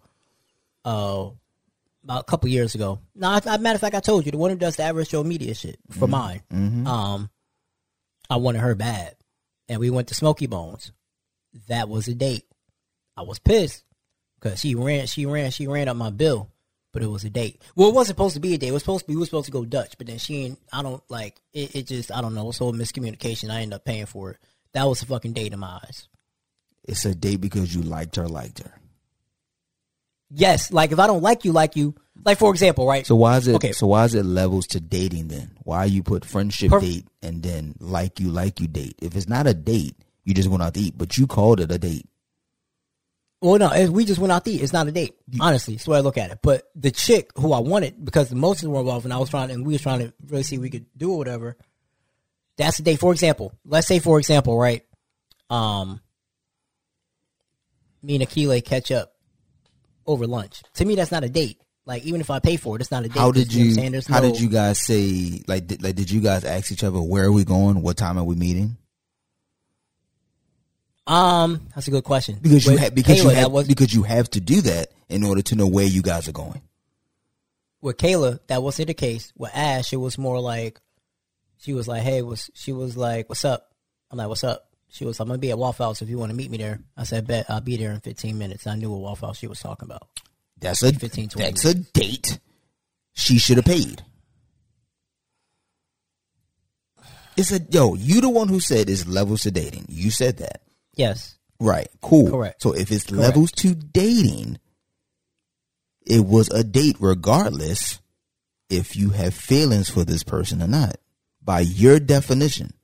uh, 0.84 1.30
about 2.08 2.20
a 2.22 2.24
couple 2.24 2.48
years 2.48 2.74
ago. 2.74 3.00
No, 3.14 3.28
I, 3.28 3.40
I, 3.44 3.58
matter 3.58 3.74
of 3.74 3.82
fact, 3.82 3.94
I 3.94 4.00
told 4.00 4.24
you 4.24 4.32
the 4.32 4.38
one 4.38 4.50
who 4.50 4.56
does 4.56 4.76
the 4.76 4.82
average 4.82 5.10
Joe 5.10 5.22
media 5.22 5.54
shit 5.54 5.78
for 5.90 6.08
mine. 6.08 6.40
Um, 6.86 7.28
I 8.30 8.36
wanted 8.36 8.60
her 8.60 8.74
bad, 8.74 9.14
and 9.68 9.78
we 9.78 9.90
went 9.90 10.08
to 10.08 10.14
Smoky 10.14 10.46
Bones. 10.46 10.90
That 11.68 11.90
was 11.90 12.08
a 12.08 12.14
date. 12.14 12.44
I 13.14 13.22
was 13.22 13.38
pissed 13.38 13.84
because 14.40 14.60
she 14.60 14.74
ran, 14.74 15.06
she 15.06 15.26
ran, 15.26 15.50
she 15.50 15.66
ran 15.66 15.86
up 15.88 15.98
my 15.98 16.08
bill, 16.08 16.50
but 16.94 17.02
it 17.02 17.08
was 17.08 17.24
a 17.24 17.30
date. 17.30 17.60
Well, 17.76 17.90
it 17.90 17.94
wasn't 17.94 18.16
supposed 18.16 18.34
to 18.34 18.40
be 18.40 18.54
a 18.54 18.58
date. 18.58 18.68
It 18.68 18.72
was 18.72 18.82
supposed 18.82 19.04
to 19.04 19.08
be. 19.08 19.14
We 19.14 19.20
were 19.20 19.26
supposed 19.26 19.46
to 19.46 19.52
go 19.52 19.66
Dutch, 19.66 19.98
but 19.98 20.06
then 20.06 20.18
she 20.18 20.44
ain't. 20.44 20.58
I 20.72 20.82
don't 20.82 21.02
like 21.10 21.36
it. 21.52 21.74
It 21.76 21.86
just 21.88 22.10
I 22.10 22.22
don't 22.22 22.34
know. 22.34 22.48
It's 22.48 22.60
all 22.62 22.72
miscommunication. 22.72 23.50
I 23.50 23.60
ended 23.60 23.76
up 23.76 23.84
paying 23.84 24.06
for 24.06 24.30
it. 24.30 24.38
That 24.72 24.84
was 24.84 25.02
a 25.02 25.06
fucking 25.06 25.34
date 25.34 25.52
in 25.52 25.58
my 25.58 25.78
eyes. 25.82 26.08
It's 26.84 27.04
a 27.04 27.14
date 27.14 27.42
because 27.42 27.74
you 27.74 27.82
liked 27.82 28.16
her, 28.16 28.26
liked 28.26 28.60
her. 28.60 28.72
Yes, 30.30 30.72
like 30.72 30.92
if 30.92 30.98
I 30.98 31.06
don't 31.06 31.22
like 31.22 31.44
you, 31.44 31.52
like 31.52 31.74
you, 31.76 31.94
like 32.24 32.38
for 32.38 32.50
example, 32.50 32.86
right? 32.86 33.06
So 33.06 33.16
why 33.16 33.36
is 33.38 33.48
it? 33.48 33.54
Okay. 33.54 33.72
So 33.72 33.86
why 33.86 34.04
is 34.04 34.14
it 34.14 34.24
levels 34.24 34.66
to 34.68 34.80
dating 34.80 35.28
then? 35.28 35.52
Why 35.62 35.84
you 35.84 36.02
put 36.02 36.24
friendship 36.24 36.70
Per- 36.70 36.80
date 36.80 37.06
and 37.22 37.42
then 37.42 37.74
like 37.80 38.20
you, 38.20 38.30
like 38.30 38.60
you 38.60 38.68
date? 38.68 38.96
If 39.00 39.16
it's 39.16 39.28
not 39.28 39.46
a 39.46 39.54
date, 39.54 39.96
you 40.24 40.34
just 40.34 40.48
went 40.48 40.62
out 40.62 40.74
to 40.74 40.80
eat, 40.80 40.98
but 40.98 41.16
you 41.16 41.26
called 41.26 41.60
it 41.60 41.72
a 41.72 41.78
date. 41.78 42.06
Well, 43.40 43.58
no, 43.58 43.90
we 43.90 44.04
just 44.04 44.18
went 44.18 44.32
out 44.32 44.44
to 44.44 44.50
eat. 44.50 44.62
It's 44.62 44.72
not 44.72 44.88
a 44.88 44.92
date. 44.92 45.14
Honestly, 45.40 45.74
that's 45.74 45.84
the 45.84 45.92
way 45.92 45.98
I 45.98 46.00
look 46.00 46.18
at 46.18 46.32
it. 46.32 46.40
But 46.42 46.68
the 46.74 46.90
chick 46.90 47.30
who 47.36 47.52
I 47.52 47.60
wanted, 47.60 48.04
because 48.04 48.30
the 48.30 48.36
emotions 48.36 48.68
were 48.68 48.80
involved, 48.80 49.06
and 49.06 49.14
I 49.14 49.18
was 49.18 49.30
trying, 49.30 49.50
and 49.52 49.64
we 49.64 49.74
was 49.74 49.82
trying 49.82 50.00
to 50.00 50.12
really 50.26 50.42
see 50.42 50.56
if 50.56 50.60
we 50.60 50.70
could 50.70 50.86
do 50.96 51.12
or 51.12 51.18
whatever. 51.18 51.56
That's 52.56 52.80
a 52.80 52.82
date. 52.82 52.98
For 52.98 53.12
example, 53.12 53.52
let's 53.64 53.86
say, 53.86 54.00
for 54.00 54.18
example, 54.18 54.58
right? 54.58 54.84
Um, 55.48 56.00
me 58.02 58.16
and 58.16 58.24
Akile 58.24 58.62
catch 58.64 58.90
up 58.90 59.14
over 60.08 60.26
lunch. 60.26 60.62
To 60.74 60.84
me, 60.84 60.96
that's 60.96 61.12
not 61.12 61.22
a 61.22 61.28
date. 61.28 61.60
Like 61.86 62.02
even 62.04 62.20
if 62.20 62.28
I 62.30 62.38
pay 62.40 62.56
for 62.56 62.74
it, 62.76 62.80
it's 62.82 62.90
not 62.90 63.04
a 63.04 63.08
date. 63.08 63.18
How 63.18 63.30
did 63.30 63.54
know 63.54 63.62
you? 63.62 63.72
saying? 63.72 63.92
There's 63.92 64.06
How 64.08 64.20
no- 64.20 64.32
did 64.32 64.40
you 64.40 64.48
guys 64.48 64.80
say? 64.84 65.42
Like, 65.46 65.66
did, 65.68 65.82
like, 65.82 65.94
did 65.94 66.10
you 66.10 66.20
guys 66.20 66.44
ask 66.44 66.70
each 66.72 66.82
other 66.84 67.00
where 67.00 67.24
are 67.24 67.32
we 67.32 67.44
going? 67.44 67.80
What 67.82 67.96
time 67.96 68.18
are 68.18 68.24
we 68.24 68.34
meeting? 68.34 68.76
Um, 71.06 71.68
that's 71.74 71.88
a 71.88 71.90
good 71.90 72.04
question. 72.04 72.38
Because 72.42 72.66
you 72.66 72.76
have 72.76 72.94
because 72.94 73.20
Kayla, 73.20 73.22
you 73.24 73.28
have 73.30 73.52
was 73.52 73.66
because 73.66 73.94
you 73.94 74.02
have 74.02 74.28
to 74.30 74.40
do 74.40 74.60
that 74.62 74.90
in 75.08 75.24
order 75.24 75.40
to 75.42 75.54
know 75.56 75.66
where 75.66 75.86
you 75.86 76.02
guys 76.02 76.28
are 76.28 76.32
going. 76.32 76.60
with 77.80 77.96
Kayla, 77.96 78.40
that 78.48 78.62
wasn't 78.62 78.88
the 78.88 78.94
case. 78.94 79.32
With 79.36 79.50
Ash, 79.54 79.92
it 79.92 79.96
was 79.96 80.18
more 80.18 80.38
like 80.40 80.78
she 81.58 81.72
was 81.72 81.88
like, 81.88 82.02
"Hey, 82.02 82.20
was 82.20 82.50
she 82.52 82.72
was 82.72 82.96
like, 82.96 83.28
what's 83.30 83.44
up?" 83.46 83.72
I'm 84.10 84.18
like, 84.18 84.28
"What's 84.28 84.44
up?" 84.44 84.67
She 84.90 85.04
was, 85.04 85.20
"I'm 85.20 85.28
gonna 85.28 85.38
be 85.38 85.50
at 85.50 85.58
Waffle 85.58 85.86
House 85.86 86.02
if 86.02 86.08
you 86.08 86.18
want 86.18 86.30
to 86.30 86.36
meet 86.36 86.50
me 86.50 86.58
there." 86.58 86.80
I 86.96 87.04
said, 87.04 87.26
"Bet 87.26 87.50
I'll 87.50 87.60
be 87.60 87.76
there 87.76 87.92
in 87.92 88.00
15 88.00 88.38
minutes." 88.38 88.66
I 88.66 88.74
knew 88.76 88.90
what 88.90 89.00
Waffle 89.00 89.28
House 89.28 89.38
she 89.38 89.46
was 89.46 89.60
talking 89.60 89.86
about. 89.86 90.08
That's 90.58 90.82
a 90.82 90.92
15, 90.92 91.28
20 91.28 91.50
that's 91.50 91.64
a 91.64 91.74
date. 91.74 92.40
She 93.12 93.38
should 93.38 93.58
have 93.58 93.66
paid. 93.66 94.02
It's 97.36 97.52
a 97.52 97.60
yo. 97.70 97.94
You 97.94 98.20
the 98.20 98.28
one 98.28 98.48
who 98.48 98.58
said 98.58 98.90
it's 98.90 99.06
levels 99.06 99.42
to 99.42 99.50
dating. 99.50 99.86
You 99.88 100.10
said 100.10 100.38
that. 100.38 100.62
Yes, 100.94 101.38
Right. 101.60 101.88
Cool. 102.00 102.30
Correct. 102.30 102.62
So 102.62 102.72
if 102.72 102.92
it's 102.92 103.10
levels 103.10 103.50
to 103.52 103.74
dating, 103.74 104.58
it 106.06 106.24
was 106.24 106.48
a 106.50 106.62
date 106.62 106.96
regardless 107.00 108.00
if 108.70 108.96
you 108.96 109.10
have 109.10 109.34
feelings 109.34 109.90
for 109.90 110.04
this 110.04 110.22
person 110.22 110.62
or 110.62 110.68
not. 110.68 110.96
By 111.42 111.60
your 111.60 111.98
definition. 111.98 112.74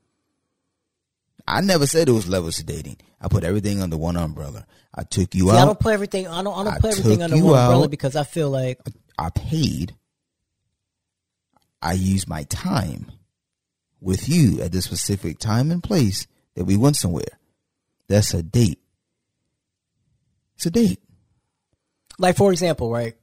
I 1.46 1.60
never 1.60 1.86
said 1.86 2.08
it 2.08 2.12
was 2.12 2.28
levels 2.28 2.56
to 2.56 2.64
dating. 2.64 2.96
I 3.20 3.28
put 3.28 3.44
everything 3.44 3.82
under 3.82 3.96
one 3.96 4.16
umbrella. 4.16 4.66
I 4.94 5.02
took 5.02 5.34
you 5.34 5.50
See, 5.50 5.56
I 5.56 5.64
don't 5.64 5.78
put 5.78 5.92
everything. 5.92 6.26
I 6.26 6.42
don't. 6.42 6.56
I 6.58 6.64
don't 6.64 6.74
I 6.74 6.78
put 6.78 6.98
everything 6.98 7.22
under 7.22 7.36
one 7.36 7.58
umbrella 7.58 7.88
because 7.88 8.16
I 8.16 8.24
feel 8.24 8.50
like 8.50 8.78
I 9.18 9.30
paid. 9.30 9.94
I 11.82 11.92
used 11.92 12.28
my 12.28 12.44
time 12.44 13.12
with 14.00 14.28
you 14.28 14.62
at 14.62 14.72
this 14.72 14.84
specific 14.84 15.38
time 15.38 15.70
and 15.70 15.82
place 15.82 16.26
that 16.54 16.64
we 16.64 16.76
went 16.76 16.96
somewhere. 16.96 17.38
That's 18.08 18.32
a 18.32 18.42
date. 18.42 18.80
It's 20.56 20.66
a 20.66 20.70
date. 20.70 21.00
like 22.18 22.36
for 22.36 22.52
example, 22.52 22.90
right? 22.90 23.14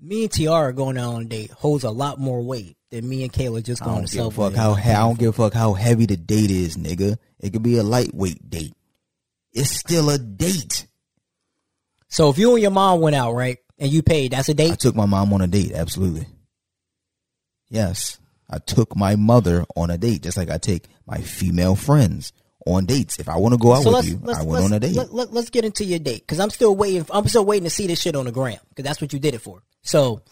Me 0.00 0.22
and 0.22 0.32
Tiara 0.32 0.72
going 0.72 0.98
out 0.98 1.14
on 1.14 1.22
a 1.22 1.24
date 1.26 1.50
holds 1.50 1.84
a 1.84 1.90
lot 1.90 2.18
more 2.18 2.42
weight 2.42 2.76
than 2.90 3.08
me 3.08 3.22
and 3.22 3.32
Kayla 3.32 3.62
just 3.62 3.82
going 3.82 4.04
to 4.04 4.08
Subway. 4.08 4.50
fuck 4.50 4.54
how 4.54 4.72
I 4.74 5.06
don't 5.06 5.18
give 5.18 5.30
a 5.30 5.32
fuck 5.32 5.54
how 5.54 5.74
heavy 5.74 6.06
the 6.06 6.16
date 6.16 6.50
is, 6.50 6.76
nigga. 6.76 7.18
It 7.38 7.52
could 7.52 7.62
be 7.62 7.78
a 7.78 7.82
lightweight 7.82 8.50
date. 8.50 8.74
It's 9.52 9.70
still 9.70 10.10
a 10.10 10.18
date. 10.18 10.86
So 12.08 12.30
if 12.30 12.38
you 12.38 12.52
and 12.52 12.62
your 12.62 12.70
mom 12.70 13.00
went 13.00 13.16
out, 13.16 13.34
right, 13.34 13.58
and 13.78 13.90
you 13.90 14.02
paid, 14.02 14.32
that's 14.32 14.48
a 14.48 14.54
date. 14.54 14.72
I 14.72 14.76
took 14.76 14.96
my 14.96 15.06
mom 15.06 15.32
on 15.32 15.40
a 15.40 15.46
date, 15.46 15.72
absolutely. 15.72 16.26
Yes. 17.68 18.18
I 18.48 18.58
took 18.58 18.96
my 18.96 19.14
mother 19.14 19.64
on 19.76 19.90
a 19.90 19.98
date, 19.98 20.22
just 20.22 20.36
like 20.36 20.50
I 20.50 20.58
take 20.58 20.86
my 21.06 21.18
female 21.18 21.76
friends 21.76 22.32
on 22.66 22.84
dates. 22.84 23.20
If 23.20 23.28
I 23.28 23.36
want 23.36 23.54
to 23.54 23.58
go 23.58 23.72
out 23.72 23.84
So 23.84 23.92
with 23.92 24.08
you, 24.08 24.20
I 24.28 24.42
went 24.42 24.64
on 24.64 24.72
a 24.72 24.80
date. 24.80 24.96
Let, 24.96 25.14
let, 25.14 25.32
let's 25.32 25.50
get 25.50 25.64
into 25.64 25.84
your 25.84 26.00
date 26.00 26.22
because 26.22 26.40
I'm 26.40 26.50
still 26.50 26.74
waiting. 26.74 27.06
I'm 27.10 27.28
still 27.28 27.44
waiting 27.44 27.64
to 27.64 27.70
see 27.70 27.86
this 27.86 28.00
shit 28.00 28.16
on 28.16 28.24
the 28.24 28.32
gram 28.32 28.58
because 28.70 28.84
that's 28.84 29.00
what 29.00 29.12
you 29.12 29.20
did 29.20 29.34
it 29.34 29.40
for. 29.40 29.62
So, 29.82 30.22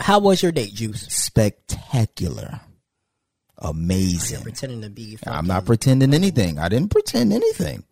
how 0.00 0.18
was 0.18 0.42
your 0.42 0.52
date, 0.52 0.74
Joose? 0.74 1.06
Spectacular. 1.08 2.60
Amazing. 3.58 4.42
Pretending 4.42 4.82
to 4.82 4.90
be. 4.90 5.18
I'm 5.26 5.46
not 5.46 5.66
pretending 5.66 6.14
anything. 6.14 6.58
I 6.58 6.68
didn't 6.68 6.90
pretend 6.90 7.32
anything. 7.32 7.84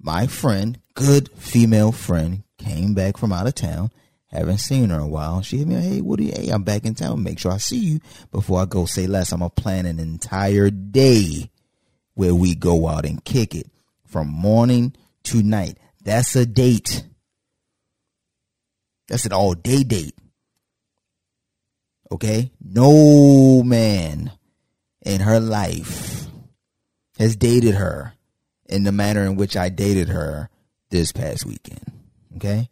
My 0.00 0.26
friend, 0.26 0.78
good 0.94 1.28
female 1.36 1.92
friend, 1.92 2.44
came 2.58 2.94
back 2.94 3.16
from 3.16 3.32
out 3.32 3.46
of 3.46 3.54
town. 3.54 3.90
Haven't 4.28 4.58
seen 4.58 4.90
her 4.90 4.96
in 4.96 5.02
a 5.02 5.08
while. 5.08 5.42
She 5.42 5.58
hit 5.58 5.68
me, 5.68 5.76
hey, 5.76 6.00
you, 6.00 6.32
hey, 6.34 6.48
I'm 6.50 6.64
back 6.64 6.84
in 6.84 6.94
town. 6.94 7.22
Make 7.22 7.38
sure 7.38 7.52
I 7.52 7.58
see 7.58 7.78
you 7.78 8.00
before 8.32 8.60
I 8.60 8.64
go 8.64 8.84
say 8.84 9.06
less. 9.06 9.32
I'm 9.32 9.38
going 9.38 9.50
to 9.50 9.62
plan 9.62 9.86
an 9.86 10.00
entire 10.00 10.70
day 10.70 11.50
where 12.14 12.34
we 12.34 12.54
go 12.54 12.88
out 12.88 13.06
and 13.06 13.24
kick 13.24 13.54
it 13.54 13.70
from 14.06 14.28
morning 14.28 14.94
to 15.24 15.42
night. 15.42 15.78
That's 16.02 16.34
a 16.36 16.44
date. 16.44 17.04
That's 19.08 19.26
an 19.26 19.32
all 19.32 19.54
day 19.54 19.84
date. 19.84 20.14
Okay? 22.10 22.50
No 22.62 23.62
man 23.62 24.32
in 25.04 25.20
her 25.20 25.40
life 25.40 26.26
has 27.18 27.36
dated 27.36 27.74
her 27.74 28.14
in 28.68 28.84
the 28.84 28.92
manner 28.92 29.24
in 29.24 29.36
which 29.36 29.56
I 29.56 29.68
dated 29.68 30.08
her 30.08 30.48
this 30.90 31.12
past 31.12 31.46
weekend. 31.46 31.92
Okay? 32.36 32.68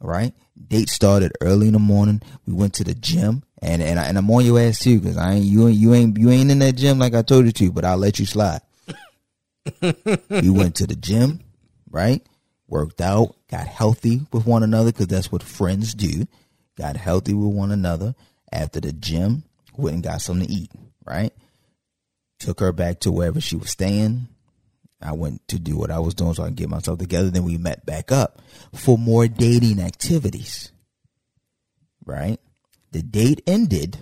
All 0.00 0.10
right? 0.10 0.34
Date 0.68 0.88
started 0.88 1.32
early 1.40 1.68
in 1.68 1.74
the 1.74 1.78
morning. 1.78 2.22
We 2.46 2.52
went 2.52 2.74
to 2.74 2.84
the 2.84 2.94
gym 2.94 3.42
and 3.62 3.82
and, 3.82 3.98
I, 3.98 4.04
and 4.06 4.18
I'm 4.18 4.30
on 4.30 4.44
your 4.44 4.60
ass 4.60 4.78
too 4.78 5.00
cuz 5.00 5.16
I 5.16 5.34
ain't 5.34 5.44
you 5.44 5.68
ain't 5.68 5.76
you 5.76 5.94
ain't 5.94 6.18
you 6.18 6.30
ain't 6.30 6.50
in 6.50 6.58
that 6.60 6.76
gym 6.76 6.98
like 6.98 7.14
I 7.14 7.22
told 7.22 7.46
you 7.46 7.52
to, 7.52 7.72
but 7.72 7.84
I'll 7.84 7.96
let 7.96 8.18
you 8.18 8.26
slide. 8.26 8.60
we 9.80 10.50
went 10.50 10.76
to 10.76 10.86
the 10.86 10.96
gym, 10.96 11.40
right? 11.90 12.22
Worked 12.68 13.00
out, 13.00 13.36
got 13.50 13.66
healthy 13.66 14.22
with 14.32 14.46
one 14.46 14.62
another 14.62 14.92
cuz 14.92 15.06
that's 15.06 15.30
what 15.30 15.42
friends 15.42 15.94
do. 15.94 16.26
Got 16.76 16.96
healthy 16.96 17.32
with 17.32 17.54
one 17.54 17.70
another. 17.70 18.14
After 18.52 18.80
the 18.80 18.92
gym, 18.92 19.44
went 19.76 19.94
and 19.94 20.02
got 20.02 20.20
something 20.20 20.46
to 20.46 20.52
eat, 20.52 20.70
right? 21.04 21.32
Took 22.38 22.60
her 22.60 22.72
back 22.72 23.00
to 23.00 23.12
wherever 23.12 23.40
she 23.40 23.56
was 23.56 23.70
staying. 23.70 24.28
I 25.00 25.12
went 25.12 25.46
to 25.48 25.58
do 25.58 25.76
what 25.76 25.90
I 25.90 25.98
was 25.98 26.14
doing 26.14 26.34
so 26.34 26.42
I 26.42 26.46
can 26.46 26.54
get 26.54 26.68
myself 26.68 26.98
together. 26.98 27.30
Then 27.30 27.44
we 27.44 27.58
met 27.58 27.84
back 27.84 28.12
up 28.12 28.40
for 28.74 28.96
more 28.96 29.28
dating 29.28 29.80
activities. 29.80 30.72
Right? 32.04 32.38
The 32.92 33.02
date 33.02 33.42
ended 33.46 33.98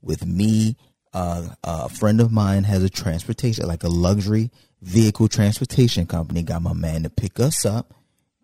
with 0.00 0.26
me. 0.26 0.76
Uh, 1.14 1.48
a 1.62 1.88
friend 1.88 2.20
of 2.20 2.32
mine 2.32 2.64
has 2.64 2.82
a 2.82 2.90
transportation, 2.90 3.66
like 3.66 3.84
a 3.84 3.88
luxury 3.88 4.50
vehicle 4.80 5.28
transportation 5.28 6.06
company. 6.06 6.42
Got 6.42 6.62
my 6.62 6.72
man 6.72 7.02
to 7.02 7.10
pick 7.10 7.38
us 7.38 7.64
up, 7.66 7.94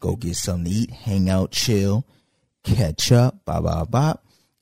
go 0.00 0.17
get 0.17 0.37
something 0.37 0.71
to 0.71 0.71
eat, 0.71 0.90
hang 0.90 1.31
out, 1.31 1.50
chill, 1.50 2.07
catch 2.65 3.12
up, 3.12 3.45
blah, 3.45 3.61
blah, 3.61 3.85
blah. 3.85 4.15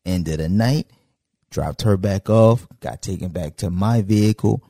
End 0.05 0.29
of 0.29 0.39
the 0.39 0.49
night, 0.49 0.89
dropped 1.51 1.83
her 1.83 1.97
back 1.97 2.31
off, 2.31 2.67
got 2.81 3.03
taken 3.03 3.31
back 3.31 3.57
to 3.57 3.71
my 3.71 4.03
vehicle, 4.03 4.63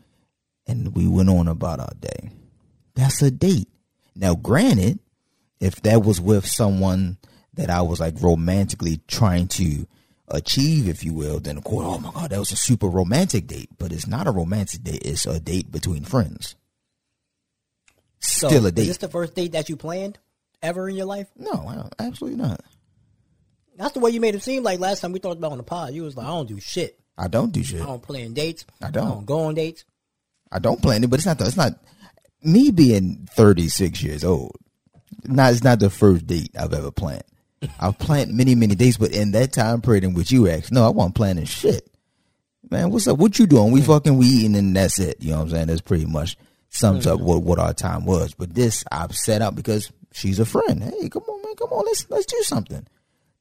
and 0.66 0.94
we 0.94 1.06
went 1.06 1.28
on 1.28 1.48
about 1.48 1.80
our 1.80 1.92
day. 2.00 2.30
That's 2.94 3.20
a 3.22 3.30
date. 3.30 3.68
Now, 4.14 4.34
granted, 4.34 4.98
if 5.60 5.82
that 5.82 6.02
was 6.02 6.20
with 6.20 6.46
someone 6.46 7.18
that 7.54 7.68
I 7.70 7.82
was 7.82 8.00
like 8.00 8.14
romantically 8.20 9.00
trying 9.08 9.48
to 9.48 9.86
achieve, 10.28 10.88
if 10.88 11.04
you 11.04 11.12
will, 11.12 11.38
then 11.38 11.58
of 11.58 11.64
course, 11.64 11.86
oh 11.86 11.98
my 11.98 12.10
god, 12.12 12.30
that 12.30 12.38
was 12.38 12.52
a 12.52 12.56
super 12.56 12.88
romantic 12.88 13.46
date. 13.46 13.68
But 13.78 13.92
it's 13.92 14.06
not 14.06 14.26
a 14.26 14.30
romantic 14.30 14.82
date; 14.82 15.02
it's 15.04 15.26
a 15.26 15.38
date 15.38 15.70
between 15.70 16.04
friends. 16.04 16.56
So, 18.20 18.48
Still 18.48 18.66
a 18.66 18.72
date. 18.72 18.82
Is 18.82 18.88
this 18.88 18.96
the 18.98 19.08
first 19.08 19.34
date 19.34 19.52
that 19.52 19.68
you 19.68 19.76
planned 19.76 20.18
ever 20.62 20.88
in 20.88 20.96
your 20.96 21.06
life? 21.06 21.28
No, 21.36 21.66
I 21.68 21.74
don't- 21.76 21.94
absolutely 21.98 22.38
not. 22.38 22.60
That's 23.76 23.92
the 23.92 24.00
way 24.00 24.10
you 24.10 24.20
made 24.20 24.34
it 24.34 24.42
seem 24.42 24.62
like 24.62 24.80
last 24.80 25.00
time 25.00 25.12
we 25.12 25.18
talked 25.18 25.38
about 25.38 25.52
on 25.52 25.58
the 25.58 25.64
pod. 25.64 25.92
You 25.92 26.02
was 26.02 26.16
like, 26.16 26.26
I 26.26 26.30
don't 26.30 26.48
do 26.48 26.60
shit. 26.60 26.98
I 27.18 27.28
don't 27.28 27.52
do 27.52 27.62
shit. 27.62 27.80
I 27.80 27.86
don't 27.86 28.02
plan 28.02 28.34
dates. 28.34 28.64
I 28.82 28.90
don't. 28.90 29.06
I 29.06 29.10
don't 29.10 29.26
go 29.26 29.40
on 29.40 29.54
dates. 29.54 29.84
I 30.52 30.58
don't 30.58 30.80
plan 30.80 31.02
it, 31.02 31.10
but 31.10 31.18
it's 31.18 31.26
not. 31.26 31.38
The, 31.38 31.46
it's 31.46 31.56
not 31.56 31.74
me 32.42 32.70
being 32.70 33.28
thirty 33.32 33.68
six 33.68 34.02
years 34.02 34.24
old. 34.24 34.56
Not 35.24 35.52
it's 35.52 35.64
not 35.64 35.80
the 35.80 35.90
first 35.90 36.26
date 36.26 36.50
I've 36.58 36.74
ever 36.74 36.90
planned. 36.90 37.24
I've 37.80 37.98
planned 37.98 38.34
many 38.34 38.54
many 38.54 38.74
dates, 38.74 38.98
but 38.98 39.12
in 39.12 39.32
that 39.32 39.52
time 39.52 39.80
period 39.80 40.04
in 40.04 40.14
which 40.14 40.30
you 40.30 40.48
asked, 40.48 40.72
no, 40.72 40.86
I 40.86 40.90
wasn't 40.90 41.14
planning 41.14 41.46
shit. 41.46 41.88
Man, 42.70 42.90
what's 42.90 43.06
up? 43.06 43.18
What 43.18 43.38
you 43.38 43.46
doing? 43.46 43.72
We 43.72 43.80
hmm. 43.80 43.86
fucking 43.86 44.16
we 44.16 44.26
eating 44.26 44.56
and 44.56 44.76
that's 44.76 44.98
it. 44.98 45.16
You 45.20 45.30
know 45.30 45.38
what 45.38 45.42
I'm 45.44 45.50
saying? 45.50 45.66
That's 45.68 45.80
pretty 45.80 46.06
much 46.06 46.36
sums 46.68 47.04
hmm. 47.04 47.12
up 47.12 47.20
what 47.20 47.42
what 47.42 47.58
our 47.58 47.72
time 47.72 48.04
was. 48.04 48.34
But 48.34 48.54
this 48.54 48.84
I've 48.92 49.14
set 49.14 49.42
up 49.42 49.54
because 49.54 49.90
she's 50.12 50.38
a 50.38 50.46
friend. 50.46 50.82
Hey, 50.82 51.08
come 51.08 51.22
on, 51.22 51.42
man, 51.42 51.54
come 51.56 51.70
on, 51.70 51.84
let's 51.86 52.08
let's 52.10 52.26
do 52.26 52.40
something. 52.42 52.86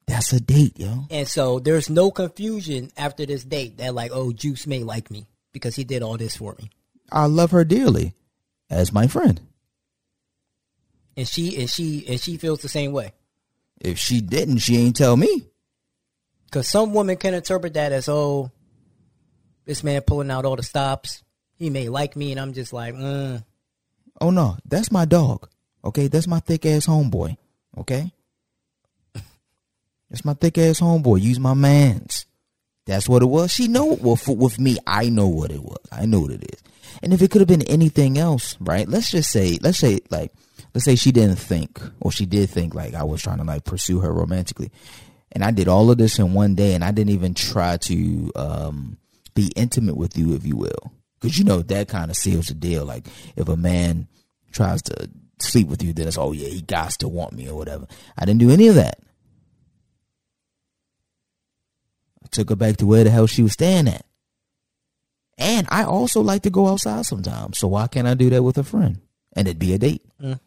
That's 0.08 0.34
a 0.34 0.40
date, 0.40 0.80
yo. 0.80 1.06
And 1.10 1.28
so 1.28 1.60
there's 1.60 1.90
no 1.90 2.12
confusion 2.12 2.92
after 2.96 3.26
this 3.26 3.44
date 3.44 3.78
that 3.78 3.96
like, 3.96 4.12
oh, 4.14 4.32
Joose 4.32 4.68
may 4.68 4.84
like 4.84 5.10
me 5.10 5.28
because 5.52 5.76
he 5.76 5.84
did 5.84 6.04
all 6.04 6.18
this 6.18 6.38
for 6.38 6.56
me. 6.60 6.70
I 7.12 7.26
love 7.26 7.52
her 7.52 7.64
dearly 7.64 8.14
as 8.70 8.94
my 8.94 9.08
friend. 9.08 9.42
And 11.18 11.28
she 11.28 11.60
and 11.60 11.70
she 11.70 12.06
and 12.08 12.20
she 12.20 12.38
feels 12.38 12.62
the 12.62 12.68
same 12.68 12.92
way. 12.92 13.14
If 13.80 13.98
she 13.98 14.22
didn't, 14.22 14.60
she 14.60 14.78
ain't 14.78 14.96
tell 14.96 15.16
me. 15.16 15.48
Because 16.46 16.68
some 16.68 16.94
women 16.94 17.18
can 17.18 17.34
interpret 17.34 17.74
that 17.74 17.92
as, 17.92 18.08
oh, 18.08 18.52
this 19.66 19.84
man 19.84 20.02
pulling 20.02 20.32
out 20.32 20.46
all 20.46 20.56
the 20.56 20.64
stops. 20.64 21.24
He 21.58 21.70
may 21.70 21.90
like 21.90 22.16
me, 22.16 22.32
and 22.32 22.40
I'm 22.40 22.54
just 22.54 22.74
like, 22.74 22.94
mm. 22.94 23.44
Oh 24.22 24.30
no, 24.30 24.58
that's 24.66 24.92
my 24.92 25.06
dog. 25.06 25.50
Okay, 25.84 26.08
that's 26.08 26.28
my 26.28 26.40
thick 26.40 26.66
ass 26.66 26.86
homeboy. 26.86 27.38
Okay, 27.78 28.12
that's 30.16 30.24
my 30.24 30.34
thick 30.34 30.58
ass 30.58 30.80
homeboy. 30.80 31.22
Use 31.22 31.42
my 31.42 31.54
man's. 31.54 32.26
That's 32.86 33.10
what 33.10 33.22
it 33.22 33.26
was. 33.26 33.52
She 33.52 33.68
know 33.68 33.98
well 34.00 34.16
for, 34.16 34.34
with 34.34 34.58
me. 34.58 34.78
I 34.88 35.10
know 35.10 35.28
what 35.28 35.52
it 35.52 35.62
was. 35.62 35.86
I 35.92 36.06
know 36.06 36.22
what 36.22 36.32
it 36.32 36.44
is. 36.54 36.64
And 37.04 37.12
if 37.12 37.22
it 37.22 37.32
could 37.32 37.42
have 37.42 37.50
been 37.50 37.64
anything 37.64 38.18
else, 38.18 38.56
right? 38.62 38.88
Let's 38.88 39.12
just 39.12 39.30
say, 39.30 39.58
let's 39.62 39.78
say 39.78 40.00
like, 40.10 40.32
let's 40.74 40.86
say 40.86 40.96
she 40.96 41.12
didn't 41.12 41.36
think, 41.36 41.82
or 42.00 42.14
she 42.14 42.26
did 42.26 42.50
think 42.50 42.74
like 42.74 42.94
I 42.94 43.04
was 43.04 43.22
trying 43.22 43.40
to 43.40 43.44
like 43.44 43.66
pursue 43.66 44.00
her 44.00 44.14
romantically, 44.14 44.72
and 45.34 45.44
I 45.44 45.52
did 45.52 45.68
all 45.68 45.92
of 45.92 45.98
this 45.98 46.18
in 46.18 46.34
one 46.34 46.56
day, 46.56 46.76
and 46.76 46.84
I 46.84 46.92
didn't 46.92 47.12
even 47.12 47.34
try 47.34 47.76
to 47.76 48.32
um, 48.38 48.98
be 49.34 49.52
intimate 49.58 49.98
with 49.98 50.18
you, 50.18 50.34
if 50.34 50.46
you 50.46 50.56
will, 50.56 50.94
because 51.20 51.38
you 51.38 51.44
know 51.44 51.62
that 51.62 51.90
kind 51.90 52.10
of 52.10 52.16
seals 52.16 52.48
the 52.48 52.54
deal. 52.54 52.86
Like 52.86 53.06
if 53.36 53.50
a 53.50 53.58
man 53.58 54.08
tries 54.54 54.82
to 54.84 55.10
sleep 55.40 55.68
with 55.68 55.84
you, 55.84 55.92
then 55.92 56.08
it's 56.08 56.18
oh 56.18 56.32
yeah, 56.32 56.48
he 56.48 56.62
got 56.62 56.92
to 56.92 57.10
want 57.10 57.34
me 57.34 57.50
or 57.50 57.58
whatever. 57.58 57.86
I 58.18 58.24
didn't 58.24 58.40
do 58.40 58.52
any 58.52 58.70
of 58.70 58.76
that. 58.76 59.00
I 62.15 62.15
took 62.32 62.50
her 62.50 62.56
back 62.56 62.78
to 62.78 62.86
where 62.86 63.04
the 63.04 63.10
hell 63.10 63.28
she 63.28 63.44
was 63.44 63.54
staying 63.54 63.88
at. 63.88 64.06
And 65.38 65.68
I 65.70 65.84
also 65.84 66.22
like 66.22 66.44
to 66.44 66.50
go 66.50 66.68
outside 66.68 67.06
sometimes. 67.06 67.58
So 67.58 67.68
why 67.68 67.88
can't 67.88 68.08
I 68.08 68.14
do 68.14 68.30
that 68.30 68.44
with 68.44 68.58
a 68.58 68.64
friend? 68.64 69.02
And 69.34 69.48
it'd 69.48 69.60
be 69.60 69.74
a 69.74 69.78
date. 69.78 70.02
Mm. 70.22 70.40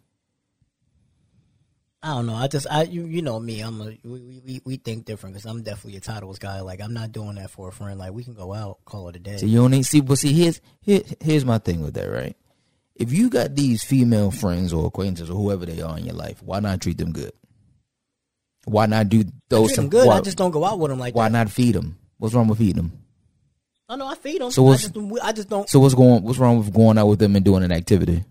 I 2.02 2.14
don't 2.14 2.26
know. 2.26 2.34
I 2.34 2.46
just, 2.46 2.66
I 2.70 2.84
you, 2.84 3.04
you 3.06 3.22
know 3.22 3.40
me. 3.40 3.60
I'm 3.60 3.80
a 3.80 3.98
we 4.04 4.40
we, 4.44 4.60
we- 4.64 4.76
think 4.76 5.04
different 5.04 5.34
because 5.34 5.46
I'm 5.46 5.62
definitely 5.62 5.98
a 5.98 6.00
titles 6.00 6.38
guy. 6.38 6.60
Like 6.60 6.80
I'm 6.80 6.94
not 6.94 7.10
doing 7.12 7.34
that 7.34 7.50
for 7.50 7.68
a 7.68 7.72
friend. 7.72 7.98
Like 7.98 8.12
we 8.12 8.22
can 8.22 8.34
go 8.34 8.54
out, 8.54 8.78
call 8.84 9.08
it 9.08 9.16
a 9.16 9.18
day. 9.18 9.36
So 9.36 9.46
you 9.46 9.58
don't 9.58 9.72
need 9.72 9.84
see, 9.84 10.00
but 10.00 10.16
see, 10.18 10.32
here's 10.32 10.60
here, 10.80 11.02
here's 11.20 11.44
my 11.44 11.58
thing 11.58 11.82
with 11.82 11.94
that, 11.94 12.06
right? 12.08 12.36
If 12.94 13.12
you 13.12 13.28
got 13.28 13.56
these 13.56 13.82
female 13.82 14.30
friends 14.30 14.72
or 14.72 14.86
acquaintances 14.86 15.28
or 15.28 15.34
whoever 15.34 15.66
they 15.66 15.82
are 15.82 15.98
in 15.98 16.04
your 16.06 16.14
life, 16.14 16.40
why 16.42 16.60
not 16.60 16.80
treat 16.80 16.98
them 16.98 17.12
good? 17.12 17.32
Why 18.68 18.86
not 18.86 19.08
do 19.08 19.24
those? 19.48 19.68
Treat 19.68 19.76
them 19.76 19.88
good. 19.88 20.06
Why, 20.06 20.16
I 20.16 20.20
just 20.20 20.38
don't 20.38 20.50
go 20.50 20.64
out 20.64 20.78
with 20.78 20.90
them 20.90 20.98
like 20.98 21.14
why 21.14 21.28
that. 21.28 21.32
not 21.32 21.50
feed 21.50 21.74
them? 21.74 21.98
What's 22.18 22.34
wrong 22.34 22.48
with 22.48 22.58
feeding 22.58 22.76
them? 22.76 22.92
I 23.88 23.96
know 23.96 24.06
I 24.06 24.14
feed 24.16 24.40
them. 24.40 24.50
So 24.50 24.64
I 24.64 24.68
what's- 24.68 24.88
just, 24.88 24.96
I 25.22 25.32
just 25.32 25.48
don't. 25.48 25.68
So 25.68 25.80
what's 25.80 25.94
going? 25.94 26.22
What's 26.22 26.38
wrong 26.38 26.58
with 26.58 26.72
going 26.72 26.98
out 26.98 27.06
with 27.06 27.18
them 27.18 27.36
and 27.36 27.44
doing 27.44 27.62
an 27.62 27.72
activity? 27.72 28.24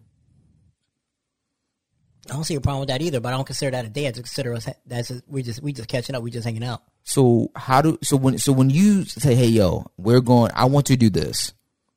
I 2.30 2.34
don't 2.34 2.43
see 2.43 2.56
a 2.56 2.62
problem 2.62 2.82
with 2.82 2.89
that 2.89 3.02
either. 3.02 3.19
But 3.19 3.30
I 3.34 3.38
don't 3.38 3.45
consider 3.45 3.71
that 3.71 3.86
a 3.86 3.89
date. 3.89 4.08
I 4.08 4.12
just 4.12 4.26
consider 4.26 4.54
us 4.54 4.67
that's 4.86 5.08
just, 5.08 5.23
we 5.28 5.43
just 5.43 5.62
we 5.63 5.71
just 5.73 5.88
catching 5.88 6.15
up. 6.15 6.21
We 6.21 6.32
just 6.32 6.45
hanging 6.45 6.63
out. 6.63 6.84
So 7.04 7.52
how 7.56 7.82
do 7.82 7.97
so 8.04 8.17
when 8.17 8.38
so 8.38 8.52
when 8.52 8.69
you 8.69 9.06
say, 9.06 9.34
"Hey, 9.34 9.47
yo, 9.47 9.86
we're 9.97 10.21
going. 10.21 10.52
I 10.54 10.65
want 10.65 10.88
to 10.88 10.97
do 10.97 11.10
this. 11.10 11.54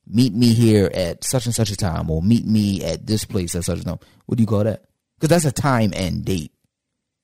Meet 0.07 0.33
me 0.35 0.55
here 0.55 0.91
at 0.95 1.25
such 1.25 1.47
and 1.47 1.55
such 1.55 1.71
a 1.71 1.77
time, 1.77 2.11
or 2.11 2.23
meet 2.23 2.47
me 2.47 2.85
at 2.85 3.07
this 3.07 3.25
place 3.25 3.55
at 3.55 3.65
such 3.65 3.79
and 3.79 3.85
such 3.85 3.95
a 3.95 3.99
time." 3.99 4.09
What 4.27 4.39
do 4.39 4.43
you 4.43 4.47
call 4.47 4.65
that? 4.65 4.85
Because 5.19 5.29
that's 5.43 5.45
a 5.45 5.61
time 5.61 5.93
and 5.95 6.25
date 6.25 6.53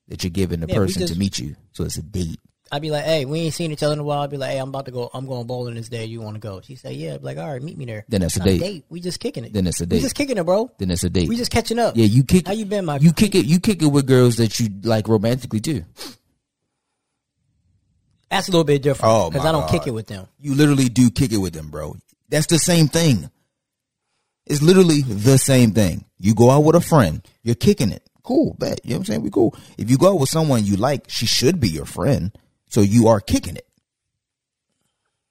that 0.07 0.23
you're 0.23 0.31
giving 0.31 0.59
the 0.61 0.67
Yeah, 0.67 0.75
person 0.75 1.01
just- 1.01 1.13
to 1.13 1.19
meet 1.19 1.37
you. 1.39 1.55
So 1.73 1.83
it's 1.83 1.97
a 1.97 2.01
date. 2.01 2.39
I'd 2.69 2.81
be 2.81 2.91
like, 2.91 3.05
hey, 3.05 3.23
we 3.23 3.39
ain't 3.39 3.53
seen 3.53 3.71
each 3.71 3.81
other 3.81 3.93
in 3.93 3.99
a 3.99 4.03
while. 4.03 4.19
I'd 4.23 4.29
be 4.29 4.35
like, 4.35 4.51
hey, 4.51 4.57
I'm 4.57 4.67
about 4.67 4.83
to 4.87 4.91
go. 4.91 5.09
I'm 5.13 5.25
going 5.25 5.47
bowling 5.47 5.75
this 5.75 5.87
day. 5.87 6.03
You 6.03 6.19
want 6.19 6.35
to 6.35 6.41
go? 6.41 6.59
She 6.59 6.75
say, 6.75 6.91
yeah. 6.91 7.13
I'd 7.13 7.21
be 7.21 7.25
like, 7.25 7.37
all 7.37 7.47
right, 7.49 7.61
meet 7.61 7.77
me 7.77 7.85
there. 7.85 8.03
Then 8.09 8.19
that's 8.19 8.35
a 8.35 8.39
Not 8.39 8.47
date. 8.47 8.83
We 8.89 8.99
just 8.99 9.21
kicking 9.21 9.45
it. 9.45 9.53
Then 9.53 9.67
it's 9.67 9.79
a 9.79 9.85
date. 9.85 9.95
We 9.95 10.01
just 10.01 10.15
kicking 10.15 10.37
it, 10.37 10.43
bro. 10.45 10.69
Then 10.77 10.91
it's 10.91 11.05
a 11.05 11.09
date. 11.09 11.29
We 11.29 11.37
just 11.37 11.49
catching 11.49 11.79
up. 11.79 11.95
yeah, 11.95 12.07
you 12.07 12.25
kick. 12.25 12.45
How 12.45 12.51
you 12.51 12.65
been, 12.65 12.83
my? 12.83 12.97
You 12.97 13.13
kick 13.13 13.35
it. 13.35 13.45
You 13.45 13.61
kick 13.61 13.81
it 13.81 13.85
with 13.87 14.05
girls 14.05 14.35
that 14.35 14.59
you 14.59 14.67
like 14.83 15.07
romantically 15.07 15.61
too. 15.61 15.85
That's 18.29 18.49
a 18.49 18.51
little 18.51 18.65
bit 18.65 18.81
different. 18.81 19.13
Oh, 19.13 19.29
because 19.29 19.43
my 19.43 19.49
I 19.49 19.51
don't 19.53 19.61
God. 19.61 19.71
kick 19.71 19.87
it 19.87 19.91
with 19.91 20.07
them. 20.07 20.27
You 20.39 20.53
literally 20.55 20.89
do 20.89 21.09
kick 21.09 21.31
it 21.31 21.37
with 21.37 21.53
them, 21.53 21.69
bro. 21.69 21.95
That's 22.29 22.47
the 22.47 22.59
same 22.59 22.89
thing. 22.89 23.29
It's 24.45 24.61
literally 24.61 25.01
the 25.01 25.37
same 25.37 25.71
thing. 25.71 26.03
You 26.19 26.35
go 26.35 26.51
out 26.51 26.63
with 26.65 26.75
a 26.75 26.81
friend, 26.81 27.21
you're 27.43 27.55
kicking 27.55 27.91
it. 27.91 28.03
Cool, 28.27 28.55
bet. 28.59 28.81
You 28.83 28.89
know 28.89 28.97
what 28.97 28.99
I'm 28.99 29.05
saying? 29.05 29.21
We 29.21 29.29
cool. 29.29 29.55
If 29.77 29.89
you 29.89 29.97
go 29.97 30.11
out 30.11 30.19
with 30.19 30.27
someone 30.27 30.65
you 30.65 30.75
like, 30.75 31.05
she 31.07 31.25
should 31.25 31.61
be 31.61 31.69
your 31.69 31.85
friend. 31.85 32.37
So 32.67 32.81
you 32.81 33.07
are 33.07 33.21
kicking 33.21 33.55
it. 33.55 33.65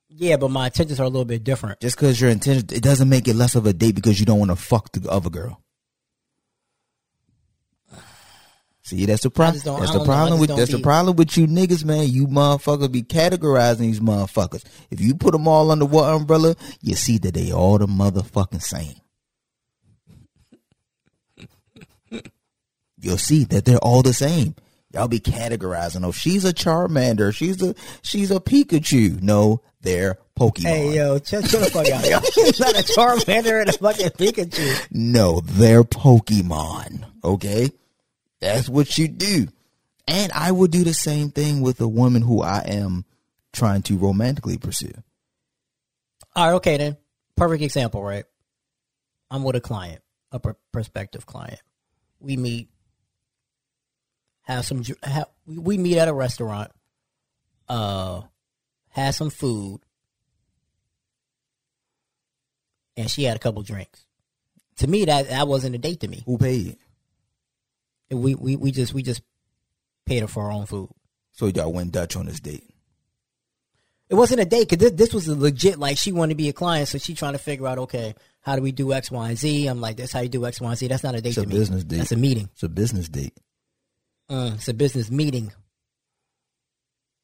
Yeah, 0.08 0.38
but 0.38 0.48
my 0.48 0.64
intentions 0.64 0.98
are 0.98 1.02
a 1.02 1.08
little 1.10 1.26
bit 1.26 1.44
different. 1.44 1.78
Just 1.80 1.98
because 1.98 2.18
your 2.18 2.30
intention, 2.30 2.64
it 2.72 2.82
doesn't 2.82 3.10
make 3.10 3.28
it 3.28 3.36
less 3.36 3.54
of 3.54 3.66
a 3.66 3.74
date 3.74 3.96
because 3.96 4.18
you 4.18 4.24
don't 4.24 4.38
want 4.38 4.50
to 4.50 4.56
fuck 4.56 4.92
the 4.92 5.10
other 5.10 5.28
girl. 5.28 5.60
See, 8.80 9.04
that's 9.04 9.24
the 9.24 9.30
problem. 9.30 9.56
That's 9.56 9.64
the 9.64 9.72
don't 9.72 9.80
know. 9.90 10.02
I 10.02 10.06
problem 10.06 10.40
with 10.40 10.56
that's 10.56 10.72
the 10.72 10.80
problem 10.80 11.16
with 11.16 11.36
you 11.36 11.46
niggas, 11.46 11.84
man. 11.84 12.08
You 12.08 12.28
motherfuckers 12.28 12.90
be 12.90 13.02
categorizing 13.02 13.80
these 13.80 14.00
motherfuckers. 14.00 14.64
If 14.90 15.02
you 15.02 15.16
put 15.16 15.32
them 15.32 15.46
all 15.46 15.70
under 15.70 15.84
one 15.84 16.10
umbrella, 16.14 16.54
you 16.80 16.94
see 16.94 17.18
that 17.18 17.34
they 17.34 17.52
all 17.52 17.76
the 17.76 17.86
motherfucking 17.86 18.62
same. 18.62 18.94
You'll 23.06 23.18
see 23.18 23.44
that 23.44 23.64
they're 23.64 23.78
all 23.78 24.02
the 24.02 24.12
same. 24.12 24.56
Y'all 24.92 25.06
be 25.06 25.20
categorizing. 25.20 26.04
Oh, 26.04 26.10
she's 26.10 26.44
a 26.44 26.52
Charmander. 26.52 27.32
She's 27.32 27.62
a 27.62 27.76
she's 28.02 28.32
a 28.32 28.40
Pikachu. 28.40 29.22
No, 29.22 29.62
they're 29.80 30.18
Pokemon. 30.36 30.62
Hey, 30.62 30.96
yo, 30.96 31.18
chill 31.20 31.40
the 31.42 31.70
fuck 31.72 31.86
out. 31.88 32.04
It's 32.36 32.58
not 32.58 32.74
a 32.74 32.82
Charmander 32.82 33.60
and 33.60 33.68
a 33.70 33.72
fucking 33.74 34.10
Pikachu. 34.10 34.88
No, 34.90 35.40
they're 35.40 35.84
Pokemon. 35.84 37.04
Okay? 37.22 37.70
That's 38.40 38.68
what 38.68 38.98
you 38.98 39.06
do. 39.06 39.46
And 40.08 40.32
I 40.32 40.50
would 40.50 40.72
do 40.72 40.82
the 40.82 40.94
same 40.94 41.30
thing 41.30 41.60
with 41.60 41.80
a 41.80 41.88
woman 41.88 42.22
who 42.22 42.42
I 42.42 42.64
am 42.66 43.04
trying 43.52 43.82
to 43.82 43.96
romantically 43.96 44.58
pursue. 44.58 44.92
All 46.34 46.46
right, 46.46 46.54
okay 46.54 46.76
then. 46.76 46.96
Perfect 47.36 47.62
example, 47.62 48.02
right? 48.02 48.24
I'm 49.30 49.44
with 49.44 49.54
a 49.54 49.60
client, 49.60 50.02
a 50.32 50.40
pr- 50.40 50.50
prospective 50.72 51.24
client. 51.24 51.60
We 52.18 52.36
meet, 52.36 52.68
have 54.46 54.64
some, 54.64 54.82
have, 55.02 55.26
we- 55.46 55.58
we 55.58 55.78
meet 55.78 55.98
at 55.98 56.08
a 56.08 56.12
restaurant, 56.14 56.70
uh, 57.68 58.22
have 58.90 59.14
some 59.14 59.30
food, 59.30 59.80
and 62.96 63.10
she 63.10 63.24
had 63.24 63.36
a 63.36 63.40
couple 63.40 63.62
drinks. 63.62 64.04
To 64.78 64.86
me, 64.86 65.04
that 65.06 65.28
that 65.28 65.48
wasn't 65.48 65.74
a 65.74 65.78
date 65.78 66.00
to 66.00 66.08
me. 66.08 66.22
Who 66.26 66.38
paid? 66.38 66.76
We 68.10 68.34
we 68.34 68.56
we 68.56 68.70
just 68.70 68.92
we 68.94 69.02
just 69.02 69.22
paid 70.04 70.20
her 70.20 70.28
for 70.28 70.44
our 70.44 70.52
own 70.52 70.66
food. 70.66 70.90
So 71.32 71.46
y'all 71.46 71.72
went 71.72 71.92
Dutch 71.92 72.16
on 72.16 72.26
this 72.26 72.40
date. 72.40 72.64
It 74.08 74.14
wasn't 74.14 74.40
a 74.40 74.44
date 74.44 74.68
because 74.68 74.78
this, 74.90 74.92
this 74.92 75.14
was 75.14 75.26
a 75.28 75.34
legit 75.34 75.78
like 75.78 75.98
she 75.98 76.12
wanted 76.12 76.34
to 76.34 76.36
be 76.36 76.48
a 76.48 76.52
client, 76.52 76.88
so 76.88 76.98
she 76.98 77.14
trying 77.14 77.32
to 77.32 77.38
figure 77.38 77.66
out 77.66 77.78
okay 77.78 78.14
how 78.42 78.54
do 78.54 78.62
we 78.62 78.70
do 78.70 78.92
X, 78.92 79.10
Y, 79.10 79.28
and 79.30 79.36
Z. 79.38 79.66
I'm 79.66 79.80
like, 79.80 79.96
that's 79.96 80.12
how 80.12 80.20
you 80.20 80.28
do 80.28 80.46
X, 80.46 80.60
Y, 80.60 80.68
and 80.68 80.78
Z. 80.78 80.86
That's 80.88 81.02
not 81.02 81.14
a 81.16 81.20
date 81.20 81.30
It's 81.30 81.38
a 81.38 81.42
to 81.42 81.48
me. 81.48 81.54
business 81.54 81.84
date. 81.84 81.96
That's 81.98 82.12
a 82.12 82.16
meeting. 82.16 82.48
It's 82.52 82.62
a 82.62 82.68
business 82.68 83.08
date. 83.08 83.34
Uh, 84.28 84.52
it's 84.54 84.68
a 84.68 84.74
business 84.74 85.10
meeting. 85.10 85.52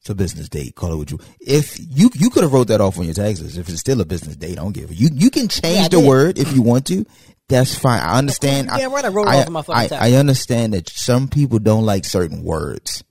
It's 0.00 0.10
a 0.10 0.14
business 0.14 0.48
date. 0.48 0.74
Call 0.74 0.92
it 0.92 0.96
what 0.96 1.10
you. 1.10 1.18
If 1.40 1.78
you 1.78 2.10
you 2.14 2.30
could 2.30 2.42
have 2.42 2.52
wrote 2.52 2.68
that 2.68 2.80
off 2.80 2.98
on 2.98 3.04
your 3.04 3.14
taxes. 3.14 3.56
If 3.56 3.68
it's 3.68 3.80
still 3.80 4.00
a 4.00 4.04
business 4.04 4.36
date, 4.36 4.52
I 4.58 4.62
don't 4.62 4.72
give. 4.72 4.90
a- 4.90 4.94
You 4.94 5.10
you 5.12 5.30
can 5.30 5.48
change 5.48 5.76
Yeah, 5.76 5.88
the 5.88 6.00
did. 6.00 6.06
word 6.08 6.38
if 6.38 6.52
you 6.52 6.62
want 6.62 6.86
to. 6.86 7.04
That's 7.48 7.74
fine. 7.76 8.00
I 8.00 8.18
understand. 8.18 8.68
Yeah, 8.76 8.86
right, 8.86 9.04
I 9.04 9.08
wrote 9.08 9.28
it 9.28 9.30
I, 9.30 9.40
off 9.42 9.46
on 9.48 9.52
my 9.52 9.62
fucking 9.62 9.78
I, 9.80 9.86
taxes. 9.88 10.12
I 10.14 10.18
understand 10.18 10.74
that 10.74 10.88
some 10.88 11.28
people 11.28 11.58
don't 11.58 11.84
like 11.84 12.04
certain 12.04 12.42
words. 12.42 13.04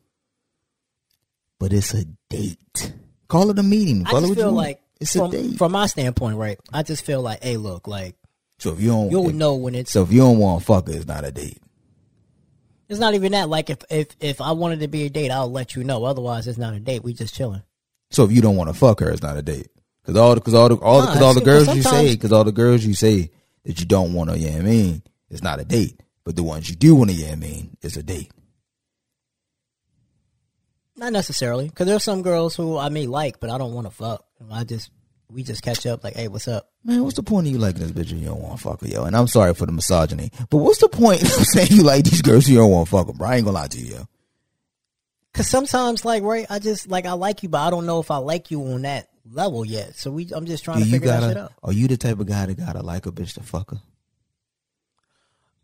but 1.60 1.72
it's 1.72 1.94
a 1.94 2.06
date. 2.30 2.94
Call 3.28 3.52
it 3.52 3.60
a 3.60 3.64
meeting. 3.64 4.06
I 4.06 4.10
Call 4.10 4.20
it 4.24 4.28
just 4.28 4.40
feel 4.40 4.52
like 4.52 4.82
it's 5.00 5.14
from, 5.16 5.30
a 5.30 5.32
date. 5.32 5.58
from 5.58 5.72
my 5.74 5.86
standpoint, 5.86 6.38
right? 6.38 6.60
I 6.74 6.84
just 6.84 7.06
feel 7.06 7.22
like, 7.22 7.44
hey, 7.44 7.56
look, 7.58 7.88
like 7.88 8.16
so 8.58 8.72
if 8.74 8.82
you 8.82 8.90
don't, 8.90 9.12
you'll 9.12 9.30
if- 9.30 9.36
know 9.36 9.56
when 9.56 9.76
it's. 9.76 9.92
so 9.92 10.02
if 10.04 10.12
you 10.12 10.20
don't 10.22 10.40
want 10.40 10.60
to 10.62 10.66
fuck 10.66 10.88
her, 10.88 10.94
it's 10.94 11.06
not 11.08 11.24
a 11.24 11.32
date. 11.32 11.61
It's 12.92 13.00
not 13.00 13.14
even 13.14 13.32
that. 13.32 13.48
Like 13.48 13.70
if 13.70 13.78
if 13.90 14.10
if 14.20 14.42
I 14.42 14.52
wanted 14.52 14.82
to 14.82 14.90
be 14.90 15.06
a 15.06 15.10
date, 15.10 15.32
I'll 15.32 15.50
let 15.50 15.78
you 15.78 15.84
know. 15.86 16.04
Otherwise, 16.04 16.46
it's 16.46 16.58
not 16.58 16.74
a 16.74 16.80
date. 16.80 17.06
We 17.06 17.14
just 17.14 17.34
chilling. 17.34 17.64
So 18.10 18.26
if 18.26 18.34
you 18.34 18.42
don't 18.42 18.58
want 18.58 18.70
to 18.70 18.74
fuck 18.74 19.00
her, 19.00 19.10
it's 19.10 19.22
not 19.22 19.38
a 19.38 19.42
date. 19.42 19.70
Cause 20.06 20.18
all, 20.18 20.36
the, 20.36 20.42
cause 20.42 20.54
all 20.54 20.68
the, 20.68 20.76
all, 20.76 21.00
Nah, 21.00 21.14
cause 21.14 21.22
all 21.22 21.34
the 21.34 21.40
girls 21.40 21.74
you 21.74 21.84
say, 21.84 22.18
cause 22.18 22.34
all 22.34 22.44
the 22.44 22.52
girls 22.52 22.84
you 22.84 22.94
say 22.94 23.32
that 23.64 23.80
you 23.80 23.86
don't 23.86 24.14
want 24.14 24.30
to, 24.30 24.38
yeah, 24.38 24.58
I 24.58 24.62
mean, 24.62 25.04
it's 25.30 25.42
not 25.42 25.62
a 25.62 25.64
date. 25.64 26.02
But 26.26 26.36
the 26.36 26.44
ones 26.44 26.70
you 26.70 26.76
do 26.76 26.94
want 26.94 27.12
to, 27.12 27.16
yeah, 27.16 27.32
I 27.32 27.36
mean, 27.36 27.78
it's 27.82 27.96
a 27.96 28.04
date. 28.04 28.32
Not 30.98 31.14
necessarily, 31.14 31.70
because 31.70 31.88
there's 31.88 32.04
some 32.04 32.24
girls 32.24 32.56
who 32.58 32.78
I 32.78 32.90
may 32.90 33.08
like, 33.08 33.40
but 33.40 33.50
I 33.50 33.58
don't 33.58 33.74
want 33.74 33.88
to 33.88 33.92
fuck. 33.92 34.26
I 34.52 34.66
just 34.66 34.92
we 35.32 35.44
just 35.44 35.64
catch 35.64 35.86
up. 35.86 36.04
Like, 36.04 36.16
hey, 36.16 36.28
what's 36.28 36.48
up? 36.48 36.70
Man, 36.84 37.04
what's 37.04 37.16
the 37.16 37.24
point 37.24 37.48
of 37.48 37.54
you 37.54 37.60
liking 37.60 37.82
this 37.82 37.92
bitch 37.92 38.12
and 38.12 38.20
you 38.20 38.28
don't 38.28 38.42
want 38.42 38.58
to 38.58 38.64
fuck 38.64 38.82
her, 38.82 38.88
yo? 38.88 39.06
And 39.06 39.16
I'm 39.16 39.28
sorry 39.28 39.54
for 39.54 39.66
the 39.66 39.72
misogyny, 39.72 40.32
but 40.50 40.58
what's 40.58 40.80
the 40.80 40.90
point 40.90 41.22
of 41.24 41.30
saying 41.30 41.70
you 41.72 41.84
like 41.84 42.04
these 42.04 42.22
girls 42.22 42.46
and 42.46 42.54
you 42.54 42.60
don't 42.60 42.72
want 42.72 42.88
to 42.88 42.92
fuck 42.92 43.08
them, 43.08 43.18
bro? 43.18 43.28
I 43.28 43.36
ain't 43.36 43.46
gonna 43.46 43.56
lie 43.56 43.68
to 43.68 43.78
you, 43.78 43.96
yo. 43.96 44.08
Because 45.32 45.48
sometimes, 45.48 46.04
like, 46.04 46.24
right, 46.24 46.46
I 46.50 46.60
just 46.60 46.88
like 46.90 47.06
I 47.06 47.14
like 47.14 47.44
you, 47.44 47.50
but 47.50 47.60
I 47.60 47.70
don't 47.70 47.86
know 47.86 48.00
if 48.00 48.12
I 48.12 48.18
like 48.18 48.52
you 48.52 48.62
on 48.64 48.82
that 48.82 49.08
level 49.32 49.64
yet. 49.66 49.96
So 49.96 50.12
we, 50.12 50.30
I'm 50.34 50.46
just 50.46 50.64
trying 50.64 50.84
to 50.84 50.86
figure 50.86 51.08
that 51.08 51.24
shit 51.24 51.38
out. 51.38 51.54
are 51.64 51.72
you 51.72 51.88
the 51.88 51.98
type 51.98 52.20
of 52.20 52.28
guy 52.28 52.46
that 52.46 52.58
gotta 52.58 52.82
like 52.82 53.06
a 53.06 53.12
bitch 53.12 53.36
to 53.36 53.44
fuck 53.44 53.72
her? 53.72 53.78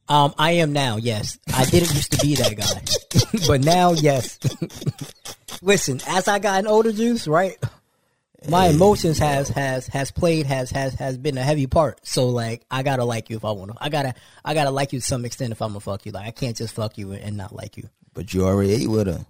Um, 0.10 0.34
I 0.38 0.52
am 0.52 0.72
now. 0.72 0.96
Yes, 0.96 1.38
I 1.54 1.66
didn't 1.66 1.94
used 1.94 2.12
to 2.14 2.26
be 2.26 2.36
that 2.36 2.56
guy, 2.56 3.42
but 3.48 3.62
now, 3.62 3.92
yes. 3.92 4.40
Listen, 5.62 6.00
as 6.08 6.28
I 6.28 6.40
got 6.40 6.60
an 6.60 6.68
older, 6.68 6.92
Joose, 6.94 7.28
right? 7.28 7.58
My 8.48 8.68
emotions 8.68 9.18
has 9.18 9.50
has 9.50 9.88
has 9.88 10.12
played 10.12 10.46
has 10.46 10.70
has 10.72 10.94
has 10.96 11.18
been 11.18 11.38
a 11.38 11.44
heavy 11.44 11.66
part. 11.66 12.00
So 12.06 12.30
like, 12.30 12.64
I 12.70 12.84
gotta 12.84 13.04
like 13.04 13.30
you 13.30 13.38
if 13.38 13.44
I 13.44 13.52
want 13.52 13.72
to. 13.72 13.78
I 13.82 13.90
gotta 13.90 14.14
I 14.46 14.54
gotta 14.54 14.70
like 14.70 14.94
you 14.94 15.00
to 15.00 15.06
some 15.06 15.26
extent 15.26 15.52
if 15.52 15.62
I'm 15.62 15.70
gonna 15.70 15.80
fuck 15.80 16.06
you. 16.06 16.12
Like, 16.12 16.28
I 16.28 16.32
can't 16.32 16.56
just 16.56 16.74
fuck 16.76 16.98
you 16.98 17.14
and 17.14 17.36
not 17.36 17.54
like 17.54 17.78
you. 17.78 17.90
But 18.14 18.34
you 18.34 18.46
already 18.46 18.74
ate 18.74 18.88
with 18.90 19.08
her. 19.08 19.26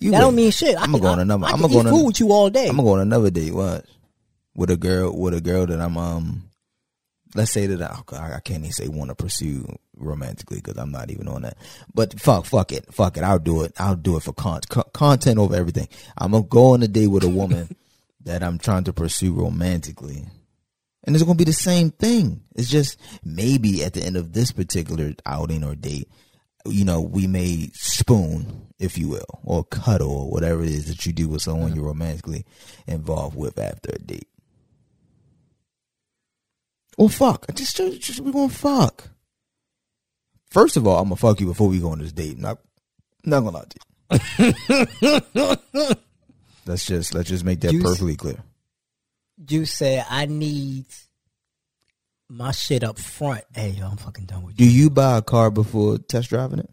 You 0.00 0.10
That 0.10 0.18
wait. 0.18 0.20
don't 0.22 0.34
mean 0.34 0.50
shit. 0.50 0.76
I'm 0.80 0.92
gonna 0.92 1.00
go 1.02 1.08
on 1.08 1.20
another. 1.20 1.46
I 1.46 1.50
I'm 1.50 1.60
gonna 1.60 1.72
go 1.72 1.78
on 1.80 1.86
food 1.86 2.06
with 2.06 2.20
you 2.20 2.32
all 2.32 2.48
day. 2.50 2.68
I'm 2.68 2.76
gonna 2.76 2.88
go 2.88 2.94
on 2.94 3.00
another 3.00 3.30
date. 3.30 3.52
What? 3.52 3.84
With 4.56 4.70
a 4.70 4.76
girl, 4.76 5.14
with 5.16 5.34
a 5.34 5.40
girl 5.40 5.66
that 5.66 5.80
I'm 5.80 5.96
um. 5.98 6.48
Let's 7.34 7.50
say 7.50 7.66
that 7.66 7.82
I, 7.82 8.36
I 8.36 8.40
can't 8.40 8.60
even 8.60 8.72
say 8.72 8.88
want 8.88 9.10
to 9.10 9.16
pursue 9.16 9.66
romantically 9.96 10.60
because 10.60 10.78
I'm 10.78 10.92
not 10.92 11.10
even 11.10 11.26
on 11.28 11.42
that. 11.42 11.56
But 11.92 12.18
fuck, 12.20 12.46
fuck 12.46 12.72
it, 12.72 12.92
fuck 12.94 13.16
it. 13.16 13.24
I'll 13.24 13.38
do 13.38 13.62
it. 13.62 13.72
I'll 13.78 13.96
do 13.96 14.16
it 14.16 14.22
for 14.22 14.32
con- 14.32 14.60
co- 14.68 14.88
content 14.92 15.38
over 15.38 15.54
everything. 15.54 15.88
I'm 16.16 16.32
gonna 16.32 16.44
go 16.44 16.72
on 16.72 16.82
a 16.82 16.88
date 16.88 17.08
with 17.08 17.24
a 17.24 17.28
woman 17.28 17.74
that 18.24 18.42
I'm 18.42 18.58
trying 18.58 18.84
to 18.84 18.92
pursue 18.92 19.32
romantically, 19.32 20.24
and 21.04 21.16
it's 21.16 21.24
gonna 21.24 21.34
be 21.34 21.44
the 21.44 21.52
same 21.52 21.90
thing. 21.90 22.42
It's 22.54 22.70
just 22.70 23.00
maybe 23.24 23.84
at 23.84 23.94
the 23.94 24.02
end 24.02 24.16
of 24.16 24.32
this 24.32 24.52
particular 24.52 25.12
outing 25.26 25.64
or 25.64 25.74
date, 25.74 26.08
you 26.66 26.84
know, 26.84 27.00
we 27.00 27.26
may 27.26 27.70
spoon, 27.72 28.68
if 28.78 28.96
you 28.96 29.08
will, 29.08 29.40
or 29.42 29.64
cuddle, 29.64 30.10
or 30.10 30.30
whatever 30.30 30.62
it 30.62 30.70
is 30.70 30.86
that 30.86 31.04
you 31.04 31.12
do 31.12 31.28
with 31.28 31.42
someone 31.42 31.74
you're 31.74 31.84
romantically 31.84 32.44
involved 32.86 33.36
with 33.36 33.58
after 33.58 33.90
a 33.92 33.98
date. 33.98 34.28
Well, 36.96 37.08
fuck. 37.08 37.46
I 37.48 37.52
just, 37.52 37.76
just, 37.76 38.00
just 38.00 38.20
we 38.20 38.32
gonna 38.32 38.48
fuck. 38.48 39.10
First 40.50 40.76
of 40.76 40.86
all, 40.86 40.98
I'm 40.98 41.06
gonna 41.06 41.16
fuck 41.16 41.40
you 41.40 41.46
before 41.46 41.68
we 41.68 41.80
go 41.80 41.90
on 41.90 41.98
this 41.98 42.12
date. 42.12 42.38
Not, 42.38 42.58
not 43.24 43.40
gonna 43.40 43.56
lie 43.56 43.64
to 43.64 43.78
you. 43.78 43.84
let's 46.66 46.84
just 46.86 47.14
let's 47.14 47.28
just 47.28 47.44
make 47.44 47.60
that 47.60 47.72
Joose. 47.72 47.82
perfectly 47.82 48.16
clear. 48.16 48.38
You 49.48 49.64
said, 49.64 50.06
I 50.08 50.26
need 50.26 50.86
my 52.28 52.52
shit 52.52 52.84
up 52.84 52.98
front. 52.98 53.44
Hey, 53.54 53.70
yo, 53.70 53.86
I'm 53.86 53.96
fucking 53.96 54.26
done 54.26 54.44
with 54.44 54.60
you. 54.60 54.66
Do 54.66 54.72
you. 54.72 54.84
you 54.84 54.90
buy 54.90 55.18
a 55.18 55.22
car 55.22 55.50
before 55.50 55.98
test 55.98 56.28
driving 56.28 56.60
it? 56.60 56.70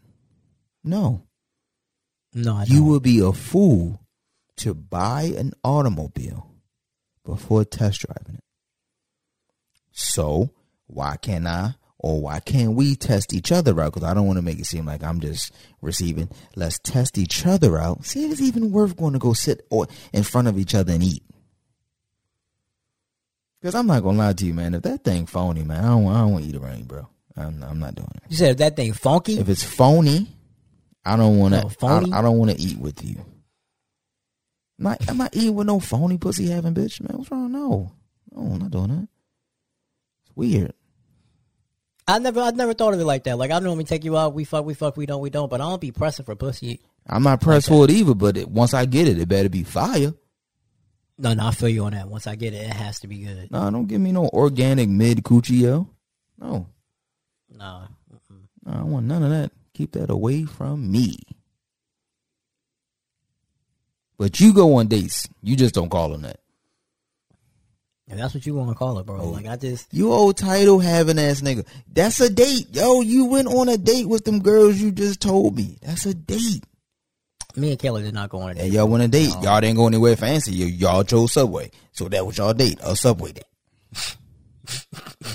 No. 0.84 1.22
No, 2.34 2.56
I 2.56 2.62
You 2.62 2.66
don't. 2.66 2.76
You 2.76 2.84
will 2.84 3.00
be 3.00 3.20
a 3.20 3.32
fool 3.32 4.00
to 4.58 4.74
buy 4.74 5.32
an 5.36 5.52
automobile 5.64 6.48
before 7.24 7.64
test 7.64 8.06
driving 8.06 8.36
it. 8.36 8.41
So 9.92 10.50
why 10.86 11.16
can't 11.16 11.46
I 11.46 11.74
or 11.98 12.20
why 12.20 12.40
can't 12.40 12.74
we 12.74 12.96
test 12.96 13.32
each 13.32 13.52
other 13.52 13.80
out? 13.80 13.94
Because 13.94 14.08
I 14.08 14.14
don't 14.14 14.26
want 14.26 14.38
to 14.38 14.42
make 14.42 14.58
it 14.58 14.66
seem 14.66 14.86
like 14.86 15.04
I'm 15.04 15.20
just 15.20 15.54
receiving. 15.80 16.28
Let's 16.56 16.78
test 16.80 17.16
each 17.16 17.46
other 17.46 17.78
out. 17.78 18.04
See 18.04 18.24
if 18.24 18.32
it's 18.32 18.40
even 18.40 18.72
worth 18.72 18.96
going 18.96 19.12
to 19.12 19.18
go 19.18 19.32
sit 19.32 19.64
or 19.70 19.86
in 20.12 20.24
front 20.24 20.48
of 20.48 20.58
each 20.58 20.74
other 20.74 20.92
and 20.92 21.02
eat. 21.02 21.22
Because 23.60 23.76
I'm 23.76 23.86
not 23.86 24.02
gonna 24.02 24.18
lie 24.18 24.32
to 24.32 24.44
you, 24.44 24.54
man. 24.54 24.74
If 24.74 24.82
that 24.82 25.04
thing 25.04 25.24
phony, 25.26 25.62
man, 25.62 25.84
I 25.84 25.88
don't, 25.88 26.08
I 26.08 26.20
don't 26.22 26.32
want 26.32 26.44
to 26.44 26.50
eat 26.50 26.56
around 26.56 26.78
you, 26.78 26.84
bro. 26.84 27.08
I'm, 27.36 27.62
I'm 27.62 27.78
not 27.78 27.94
doing 27.94 28.10
it. 28.16 28.22
You 28.28 28.36
said 28.36 28.50
if 28.50 28.56
that 28.56 28.74
thing 28.74 28.92
funky? 28.92 29.38
If 29.38 29.48
it's 29.48 29.62
phony, 29.62 30.26
I 31.04 31.16
don't 31.16 31.38
want 31.38 31.54
to. 31.54 31.64
Oh, 31.64 31.68
phony? 31.68 32.12
I, 32.12 32.18
I 32.18 32.22
don't 32.22 32.38
want 32.38 32.50
to 32.50 32.60
eat 32.60 32.78
with 32.78 33.04
you. 33.04 33.24
I'm 34.78 34.84
not, 34.84 35.08
I'm 35.08 35.16
not 35.16 35.36
eating 35.36 35.54
with 35.54 35.68
no 35.68 35.78
phony 35.78 36.18
pussy 36.18 36.48
having 36.48 36.74
bitch, 36.74 37.00
man. 37.00 37.18
What's 37.18 37.30
wrong? 37.30 37.52
No, 37.52 37.92
no, 38.32 38.52
I'm 38.52 38.58
not 38.58 38.70
doing 38.72 38.88
that. 38.88 39.08
Weird. 40.34 40.72
I 42.08 42.18
never, 42.18 42.40
I 42.40 42.50
never 42.50 42.74
thought 42.74 42.94
of 42.94 43.00
it 43.00 43.04
like 43.04 43.24
that. 43.24 43.38
Like 43.38 43.50
I 43.50 43.58
normally 43.60 43.84
take 43.84 44.04
you 44.04 44.16
out, 44.16 44.34
we 44.34 44.44
fuck, 44.44 44.64
we 44.64 44.74
fuck, 44.74 44.96
we 44.96 45.06
don't, 45.06 45.20
we 45.20 45.30
don't. 45.30 45.48
But 45.48 45.60
I 45.60 45.64
don't 45.64 45.80
be 45.80 45.92
pressing 45.92 46.24
for 46.24 46.34
pussy. 46.34 46.80
I'm 47.06 47.22
not 47.22 47.40
pressed 47.40 47.68
for 47.68 47.84
it 47.84 47.90
either, 47.90 48.14
but 48.14 48.36
it, 48.36 48.48
once 48.48 48.74
I 48.74 48.86
get 48.86 49.08
it, 49.08 49.18
it 49.18 49.28
better 49.28 49.48
be 49.48 49.62
fire. 49.62 50.12
No, 51.18 51.34
no, 51.34 51.46
I 51.46 51.50
feel 51.52 51.68
you 51.68 51.84
on 51.84 51.92
that. 51.92 52.08
Once 52.08 52.26
I 52.26 52.34
get 52.36 52.54
it, 52.54 52.62
it 52.62 52.72
has 52.72 53.00
to 53.00 53.06
be 53.08 53.18
good. 53.18 53.50
No, 53.50 53.70
don't 53.70 53.86
give 53.86 54.00
me 54.00 54.12
no 54.12 54.28
organic 54.28 54.88
mid 54.88 55.22
coochie, 55.22 55.60
yo. 55.60 55.88
No, 56.38 56.66
No, 57.50 57.82
no, 58.10 58.18
I 58.66 58.74
don't 58.74 58.90
want 58.90 59.06
none 59.06 59.22
of 59.22 59.30
that. 59.30 59.52
Keep 59.74 59.92
that 59.92 60.10
away 60.10 60.44
from 60.44 60.90
me. 60.90 61.18
But 64.18 64.40
you 64.40 64.52
go 64.52 64.74
on 64.76 64.88
dates. 64.88 65.28
You 65.42 65.56
just 65.56 65.74
don't 65.74 65.88
call 65.88 66.10
them 66.10 66.22
that. 66.22 66.40
If 68.12 68.18
that's 68.18 68.34
what 68.34 68.46
you 68.46 68.54
want 68.54 68.68
to 68.70 68.74
call 68.74 68.98
it, 68.98 69.06
bro. 69.06 69.28
Like 69.30 69.46
I 69.46 69.56
just, 69.56 69.92
You 69.92 70.12
old 70.12 70.36
title 70.36 70.78
having 70.78 71.18
ass 71.18 71.40
nigga. 71.40 71.66
That's 71.92 72.20
a 72.20 72.30
date. 72.30 72.68
Yo, 72.74 73.00
you 73.00 73.24
went 73.26 73.48
on 73.48 73.68
a 73.68 73.76
date 73.78 74.06
with 74.08 74.24
them 74.24 74.40
girls 74.40 74.76
you 74.78 74.92
just 74.92 75.20
told 75.20 75.56
me. 75.56 75.78
That's 75.82 76.06
a 76.06 76.14
date. 76.14 76.64
me 77.56 77.70
and 77.72 77.78
Kayla 77.78 78.02
did 78.02 78.14
not 78.14 78.30
go 78.30 78.38
on 78.40 78.44
a 78.44 78.50
And 78.50 78.58
date. 78.58 78.72
y'all 78.72 78.86
went 78.88 79.02
on 79.02 79.08
a 79.08 79.12
date. 79.12 79.34
Y'all 79.42 79.60
didn't 79.60 79.76
go 79.76 79.86
anywhere 79.86 80.16
fancy. 80.16 80.52
Y- 80.64 80.70
y'all 80.78 81.04
chose 81.04 81.32
Subway. 81.32 81.70
So 81.92 82.08
that 82.08 82.24
was 82.26 82.38
y'all 82.38 82.52
date. 82.54 82.78
A 82.82 82.94
Subway 82.96 83.32
date. 83.32 83.44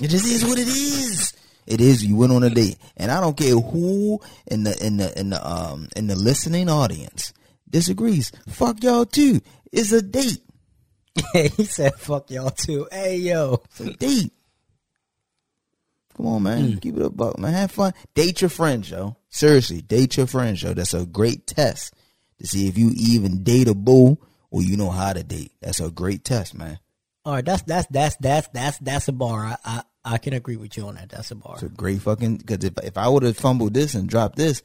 it 0.01 0.07
just 0.09 0.25
is 0.25 0.45
what 0.45 0.57
it 0.57 0.67
is. 0.67 1.33
It 1.65 1.81
is. 1.81 2.03
You 2.05 2.15
went 2.15 2.31
on 2.31 2.43
a 2.43 2.49
date. 2.49 2.77
And 2.95 3.11
I 3.11 3.19
don't 3.19 3.35
care 3.37 3.55
who 3.55 4.21
in 4.47 4.63
the 4.63 4.85
in 4.85 4.97
the 4.97 5.19
in 5.19 5.29
the 5.31 5.45
um 5.47 5.87
in 5.95 6.07
the 6.07 6.15
listening 6.15 6.69
audience 6.69 7.33
disagrees. 7.69 8.31
Fuck 8.49 8.83
y'all 8.83 9.05
too. 9.05 9.41
It's 9.71 9.91
a 9.91 10.01
date. 10.01 10.41
he 11.33 11.65
said, 11.65 11.95
"Fuck 11.95 12.31
y'all 12.31 12.49
too." 12.49 12.87
Hey, 12.91 13.17
yo, 13.17 13.61
a 13.79 13.89
date. 13.91 14.33
Come 16.15 16.25
on, 16.25 16.43
man. 16.43 16.71
Mm. 16.73 16.81
Keep 16.81 16.97
it 16.97 17.05
a 17.05 17.09
buck, 17.09 17.37
man. 17.37 17.53
Have 17.53 17.71
fun. 17.71 17.93
Date 18.15 18.41
your 18.41 18.49
friends, 18.49 18.89
yo. 18.89 19.17
Seriously, 19.29 19.81
date 19.81 20.17
your 20.17 20.25
friends, 20.27 20.63
yo. 20.63 20.73
That's 20.73 20.93
a 20.95 21.05
great 21.05 21.45
test 21.45 21.93
to 22.39 22.47
see 22.47 22.67
if 22.67 22.77
you 22.77 22.91
even 22.95 23.43
date 23.43 23.67
a 23.67 23.75
boo 23.75 24.17
or 24.49 24.63
you 24.63 24.77
know 24.77 24.89
how 24.89 25.13
to 25.13 25.23
date. 25.23 25.51
That's 25.61 25.79
a 25.79 25.91
great 25.91 26.23
test, 26.23 26.55
man. 26.55 26.79
all 27.25 27.33
right, 27.33 27.45
that's 27.45 27.61
that's 27.63 27.87
that's 27.91 28.15
that's 28.17 28.47
that's 28.49 28.79
that's 28.79 29.07
a 29.07 29.11
bar. 29.11 29.45
I 29.45 29.57
I, 29.63 29.83
I 30.05 30.17
can 30.17 30.33
agree 30.33 30.55
with 30.55 30.75
you 30.77 30.87
on 30.87 30.95
that. 30.95 31.09
That's 31.09 31.31
a 31.31 31.35
bar. 31.35 31.55
It's 31.55 31.63
a 31.63 31.69
great 31.69 32.01
fucking 32.01 32.37
because 32.37 32.63
if 32.63 32.73
if 32.83 32.97
I 32.97 33.07
would 33.07 33.23
have 33.23 33.37
fumbled 33.37 33.73
this 33.73 33.93
and 33.93 34.09
dropped 34.09 34.37
this, 34.37 34.63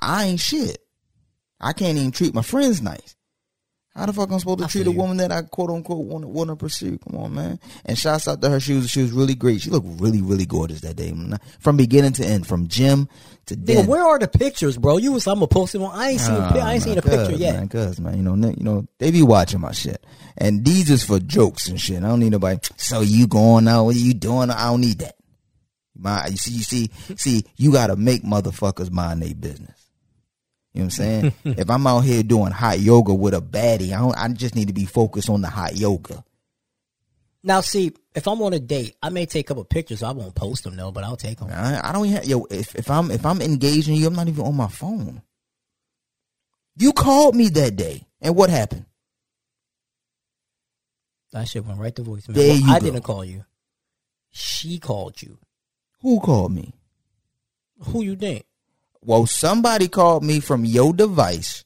I 0.00 0.26
ain't 0.26 0.40
shit. 0.40 0.78
I 1.60 1.72
can't 1.72 1.98
even 1.98 2.10
treat 2.12 2.34
my 2.34 2.42
friends 2.42 2.80
nice. 2.82 3.16
How 3.94 4.06
the 4.06 4.12
fuck 4.14 4.30
I'm 4.30 4.38
supposed 4.38 4.60
to 4.60 4.64
I 4.64 4.68
treat 4.68 4.86
a 4.86 4.90
you. 4.90 4.96
woman 4.96 5.18
that 5.18 5.30
I 5.30 5.42
quote 5.42 5.68
unquote 5.68 6.06
want 6.06 6.22
to 6.22 6.28
want 6.28 6.48
to 6.48 6.56
pursue? 6.56 6.96
Come 6.98 7.18
on, 7.18 7.34
man. 7.34 7.60
And 7.84 7.98
shouts 7.98 8.26
out 8.26 8.40
to 8.40 8.48
her. 8.48 8.58
She 8.58 8.72
was 8.74 8.88
she 8.88 9.02
was 9.02 9.12
really 9.12 9.34
great. 9.34 9.60
She 9.60 9.68
looked 9.68 9.86
really 10.00 10.22
really 10.22 10.46
gorgeous 10.46 10.80
that 10.80 10.96
day, 10.96 11.12
from 11.60 11.76
beginning 11.76 12.12
to 12.14 12.24
end, 12.24 12.46
from 12.46 12.68
gym 12.68 13.06
to 13.46 13.54
Nigga, 13.54 13.66
den. 13.66 13.86
where 13.86 14.02
are 14.02 14.18
the 14.18 14.28
pictures, 14.28 14.78
bro? 14.78 14.96
You 14.96 15.12
was 15.12 15.26
I'm 15.26 15.34
gonna 15.34 15.46
post 15.46 15.74
them 15.74 15.82
on. 15.82 15.94
I 15.94 16.10
ain't 16.10 16.20
seen. 16.20 16.34
a 16.34 16.38
oh, 16.38 16.50
pi- 16.52 16.58
I 16.60 16.72
ain't 16.74 16.82
seen 16.82 16.96
a 16.96 17.02
picture 17.02 17.32
yet. 17.32 17.54
Man, 17.54 17.68
cuz 17.68 18.00
man, 18.00 18.16
you 18.16 18.22
know, 18.22 18.34
you 18.34 18.64
know, 18.64 18.86
they 18.98 19.10
be 19.10 19.22
watching 19.22 19.60
my 19.60 19.72
shit, 19.72 20.02
and 20.38 20.64
these 20.64 20.88
is 20.88 21.04
for 21.04 21.18
jokes 21.18 21.68
and 21.68 21.78
shit. 21.78 21.98
I 21.98 22.08
don't 22.08 22.20
need 22.20 22.32
nobody. 22.32 22.60
So 22.78 23.02
you 23.02 23.26
going 23.26 23.68
out? 23.68 23.84
What 23.84 23.94
are 23.96 23.98
you 23.98 24.14
doing? 24.14 24.48
I 24.50 24.70
don't 24.70 24.80
need 24.80 25.00
that. 25.00 25.16
My, 25.94 26.26
you 26.28 26.38
see, 26.38 26.52
you 26.52 26.62
see, 26.62 26.90
see, 27.16 27.44
you 27.58 27.70
gotta 27.72 27.94
make 27.96 28.24
motherfuckers 28.24 28.90
mind 28.90 29.20
their 29.22 29.34
business. 29.34 29.81
You 30.74 30.80
know 30.80 30.84
what 30.84 30.84
I'm 30.84 30.90
saying? 30.90 31.32
if 31.44 31.68
I'm 31.70 31.86
out 31.86 32.00
here 32.00 32.22
doing 32.22 32.50
hot 32.52 32.80
yoga 32.80 33.12
with 33.14 33.34
a 33.34 33.40
baddie, 33.40 33.92
I 33.92 33.98
don't. 34.00 34.16
I 34.16 34.28
just 34.28 34.54
need 34.54 34.68
to 34.68 34.74
be 34.74 34.86
focused 34.86 35.28
on 35.28 35.42
the 35.42 35.48
hot 35.48 35.76
yoga. 35.76 36.24
Now, 37.44 37.60
see, 37.60 37.92
if 38.14 38.26
I'm 38.28 38.40
on 38.42 38.52
a 38.52 38.60
date, 38.60 38.94
I 39.02 39.10
may 39.10 39.26
take 39.26 39.46
a 39.46 39.48
couple 39.48 39.64
pictures. 39.64 40.02
I 40.02 40.12
won't 40.12 40.34
post 40.34 40.64
them 40.64 40.76
though, 40.76 40.92
but 40.92 41.04
I'll 41.04 41.16
take 41.16 41.38
them. 41.40 41.48
I, 41.52 41.80
I 41.88 41.92
don't 41.92 42.06
even. 42.06 42.16
Have, 42.16 42.24
yo, 42.26 42.46
if, 42.50 42.74
if 42.76 42.90
I'm 42.90 43.10
if 43.10 43.26
I'm 43.26 43.42
engaging 43.42 43.96
you, 43.96 44.06
I'm 44.06 44.14
not 44.14 44.28
even 44.28 44.44
on 44.46 44.54
my 44.56 44.68
phone. 44.68 45.22
You 46.76 46.92
called 46.92 47.34
me 47.36 47.48
that 47.50 47.76
day, 47.76 48.06
and 48.20 48.34
what 48.34 48.48
happened? 48.48 48.86
That 51.32 51.48
shit 51.48 51.64
went 51.64 51.80
right 51.80 51.94
to 51.96 52.02
voicemail. 52.02 52.34
There 52.34 52.48
Well, 52.48 52.56
you 52.60 52.70
I 52.72 52.78
go. 52.78 52.84
didn't 52.86 53.02
call 53.02 53.24
you. 53.24 53.44
She 54.30 54.78
called 54.78 55.20
you. 55.20 55.38
Who 56.02 56.20
called 56.20 56.52
me? 56.52 56.72
Who 57.86 58.02
you 58.02 58.16
think? 58.16 58.44
Well, 59.04 59.26
somebody 59.26 59.88
called 59.88 60.22
me 60.22 60.40
from 60.40 60.64
your 60.64 60.92
device. 60.92 61.64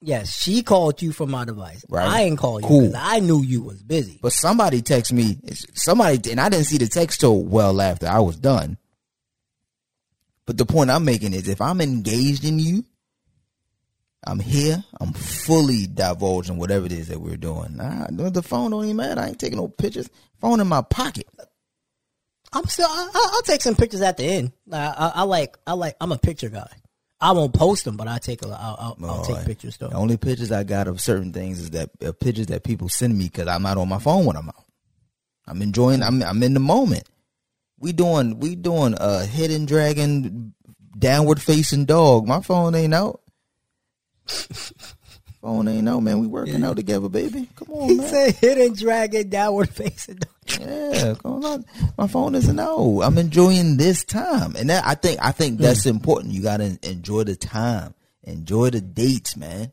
Yes, 0.00 0.36
she 0.36 0.62
called 0.62 1.00
you 1.00 1.12
from 1.12 1.30
my 1.30 1.44
device. 1.46 1.84
Right. 1.88 2.06
I 2.06 2.22
ain't 2.22 2.38
call 2.38 2.60
you 2.60 2.66
Cool. 2.66 2.92
I 2.94 3.20
knew 3.20 3.42
you 3.42 3.62
was 3.62 3.82
busy. 3.82 4.18
But 4.20 4.32
somebody 4.34 4.82
text 4.82 5.12
me. 5.12 5.38
Somebody 5.72 6.30
and 6.30 6.40
I 6.40 6.50
didn't 6.50 6.66
see 6.66 6.76
the 6.76 6.88
text 6.88 7.20
till 7.20 7.42
well 7.42 7.80
after 7.80 8.06
I 8.06 8.20
was 8.20 8.36
done. 8.36 8.76
But 10.46 10.58
the 10.58 10.66
point 10.66 10.90
I'm 10.90 11.06
making 11.06 11.32
is, 11.32 11.48
if 11.48 11.60
I'm 11.60 11.80
engaged 11.80 12.44
in 12.44 12.58
you, 12.58 12.84
I'm 14.26 14.40
here. 14.40 14.84
I'm 15.00 15.12
fully 15.14 15.86
divulging 15.86 16.58
whatever 16.58 16.86
it 16.86 16.92
is 16.92 17.08
that 17.08 17.20
we're 17.20 17.36
doing. 17.36 17.76
Nah, 17.76 18.06
the 18.10 18.42
phone 18.42 18.70
don't 18.70 18.84
even 18.84 18.96
matter. 18.96 19.20
I 19.20 19.28
ain't 19.28 19.38
taking 19.38 19.58
no 19.58 19.68
pictures. 19.68 20.10
Phone 20.38 20.60
in 20.60 20.66
my 20.66 20.82
pocket. 20.82 21.26
I'm 22.54 22.64
still. 22.66 22.86
I, 22.88 23.10
I- 23.14 23.30
I'll 23.34 23.42
take 23.42 23.60
some 23.62 23.74
pictures 23.74 24.00
at 24.00 24.16
the 24.16 24.24
end. 24.24 24.52
I, 24.72 24.76
I, 24.86 25.12
I 25.16 25.22
like. 25.22 25.56
I 25.66 25.72
like. 25.74 25.96
I'm 26.00 26.12
a 26.12 26.18
picture 26.18 26.48
guy. 26.48 26.68
I 27.20 27.32
won't 27.32 27.54
post 27.54 27.84
them, 27.84 27.96
but 27.96 28.06
I 28.06 28.18
take 28.18 28.42
a. 28.42 28.48
I'll, 28.48 28.96
I'll, 29.00 29.08
I'll 29.10 29.24
take 29.24 29.44
pictures 29.46 29.76
though. 29.78 29.88
The 29.88 29.96
only 29.96 30.16
pictures 30.16 30.52
I 30.52 30.62
got 30.64 30.88
of 30.88 31.00
certain 31.00 31.32
things 31.32 31.60
is 31.60 31.70
that 31.70 31.90
uh, 32.04 32.12
pictures 32.12 32.46
that 32.48 32.64
people 32.64 32.88
send 32.88 33.16
me 33.16 33.24
because 33.24 33.48
I'm 33.48 33.62
not 33.62 33.78
on 33.78 33.88
my 33.88 33.98
phone 33.98 34.24
when 34.26 34.36
I'm 34.36 34.48
out. 34.48 34.64
I'm 35.46 35.62
enjoying. 35.62 36.02
I'm 36.02 36.22
I'm 36.22 36.42
in 36.42 36.54
the 36.54 36.60
moment. 36.60 37.04
We 37.78 37.92
doing 37.92 38.38
we 38.40 38.54
doing 38.56 38.94
a 38.98 39.24
hidden 39.24 39.64
dragon, 39.66 40.54
downward 40.98 41.40
facing 41.40 41.84
dog. 41.86 42.26
My 42.26 42.40
phone 42.40 42.74
ain't 42.74 42.94
out. 42.94 43.20
phone 45.44 45.68
ain't 45.68 45.86
out, 45.86 46.00
man. 46.00 46.20
We 46.20 46.26
working 46.26 46.64
out 46.64 46.76
together, 46.76 47.10
baby. 47.10 47.50
Come 47.56 47.68
on, 47.70 47.88
He 47.90 47.96
man. 47.96 48.32
said 48.32 48.74
drag 48.76 49.14
it 49.14 49.28
downward 49.28 49.68
facing. 49.68 50.20
Yeah, 50.58 51.14
come 51.22 51.44
on. 51.44 51.64
My 51.98 52.06
phone 52.06 52.34
isn't 52.34 52.58
out. 52.58 53.02
I'm 53.02 53.18
enjoying 53.18 53.76
this 53.76 54.04
time, 54.04 54.56
and 54.56 54.70
that 54.70 54.84
I 54.86 54.94
think 54.94 55.18
I 55.22 55.32
think 55.32 55.58
mm. 55.58 55.62
that's 55.62 55.84
important. 55.84 56.32
You 56.32 56.42
gotta 56.42 56.78
enjoy 56.82 57.24
the 57.24 57.36
time, 57.36 57.92
enjoy 58.22 58.70
the 58.70 58.80
dates, 58.80 59.36
man. 59.36 59.70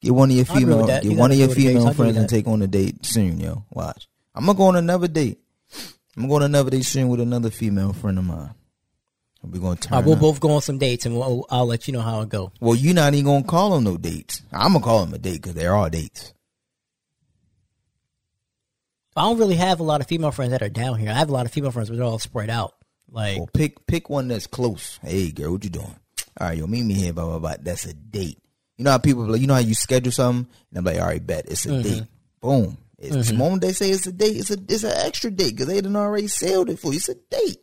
Get 0.00 0.14
one 0.14 0.30
of 0.30 0.36
your 0.36 0.46
I 0.48 0.52
agree 0.52 0.64
with 0.66 0.74
female, 0.74 0.86
get 0.86 1.04
You 1.04 1.14
one 1.14 1.32
of 1.32 1.38
your 1.38 1.48
enjoy 1.48 1.54
the 1.54 1.60
dates. 1.62 1.74
I 1.74 1.78
female 1.78 1.94
friends 1.94 2.16
and 2.16 2.28
take 2.28 2.46
on 2.46 2.62
a 2.62 2.68
date 2.68 3.04
soon, 3.04 3.40
yo. 3.40 3.64
Watch. 3.72 4.06
I'm 4.36 4.46
gonna 4.46 4.56
go 4.56 4.64
on 4.66 4.76
another 4.76 5.08
date. 5.08 5.40
I'm 6.16 6.28
going 6.28 6.44
on 6.44 6.50
another 6.50 6.70
date 6.70 6.84
soon 6.84 7.08
with 7.08 7.20
another 7.20 7.50
female 7.50 7.92
friend 7.92 8.18
of 8.18 8.24
mine. 8.24 8.54
We're 9.44 9.60
gonna 9.60 9.76
turn. 9.76 9.96
Right, 9.98 10.04
we'll 10.04 10.14
up. 10.14 10.20
both 10.20 10.40
go 10.40 10.52
on 10.52 10.62
some 10.62 10.78
dates, 10.78 11.04
and 11.04 11.16
we'll, 11.18 11.46
I'll 11.50 11.66
let 11.66 11.86
you 11.88 11.92
know 11.92 12.00
how 12.00 12.20
it 12.20 12.28
go. 12.28 12.52
Well, 12.60 12.76
you're 12.76 12.94
not 12.94 13.12
even 13.14 13.24
gonna 13.26 13.44
call 13.44 13.70
them 13.70 13.84
no 13.84 13.96
dates. 13.96 14.42
I'm 14.52 14.72
gonna 14.72 14.84
call 14.84 15.04
them 15.04 15.14
a 15.14 15.18
date 15.18 15.42
because 15.42 15.54
they're 15.54 15.74
all 15.74 15.90
dates. 15.90 16.32
I 19.16 19.22
don't 19.22 19.38
really 19.38 19.56
have 19.56 19.80
a 19.80 19.82
lot 19.82 20.00
of 20.00 20.06
female 20.06 20.30
friends 20.30 20.52
that 20.52 20.62
are 20.62 20.68
down 20.70 20.98
here. 20.98 21.10
I 21.10 21.14
have 21.14 21.28
a 21.28 21.32
lot 21.32 21.44
of 21.44 21.52
female 21.52 21.70
friends, 21.70 21.90
but 21.90 21.96
they're 21.96 22.06
all 22.06 22.18
spread 22.18 22.48
out. 22.50 22.74
Like, 23.10 23.36
Well, 23.38 23.48
pick 23.52 23.86
pick 23.86 24.08
one 24.08 24.28
that's 24.28 24.46
close. 24.46 24.98
Hey, 25.02 25.30
girl, 25.32 25.52
what 25.52 25.64
you 25.64 25.70
doing? 25.70 25.96
All 26.40 26.46
right, 26.48 26.56
yo, 26.56 26.66
meet 26.66 26.84
me 26.84 26.94
here. 26.94 27.12
Blah 27.12 27.26
blah 27.26 27.38
blah. 27.38 27.54
That's 27.60 27.84
a 27.84 27.92
date. 27.92 28.38
You 28.78 28.84
know 28.84 28.92
how 28.92 28.98
people 28.98 29.26
like, 29.26 29.40
you 29.40 29.46
know 29.46 29.54
how 29.54 29.60
you 29.60 29.74
schedule 29.74 30.12
something, 30.12 30.50
and 30.70 30.78
I'm 30.78 30.84
like, 30.84 30.98
all 31.00 31.06
right, 31.08 31.24
bet 31.24 31.46
it's 31.46 31.66
a 31.66 31.68
Mm-hmm. 31.70 31.82
date. 31.82 32.02
Boom. 32.40 32.78
It's 32.98 33.28
The 33.30 33.34
moment 33.36 33.62
they 33.62 33.72
say 33.72 33.90
it's 33.90 34.06
a 34.06 34.12
date, 34.12 34.36
it's 34.36 34.50
a 34.50 34.56
it's 34.68 34.84
an 34.84 34.92
extra 34.94 35.30
date 35.30 35.50
because 35.50 35.66
they 35.66 35.74
didn't 35.74 35.96
already 35.96 36.28
sealed 36.28 36.70
it 36.70 36.78
for 36.78 36.92
you. 36.92 36.96
It's 36.98 37.08
a 37.08 37.14
date. 37.16 37.58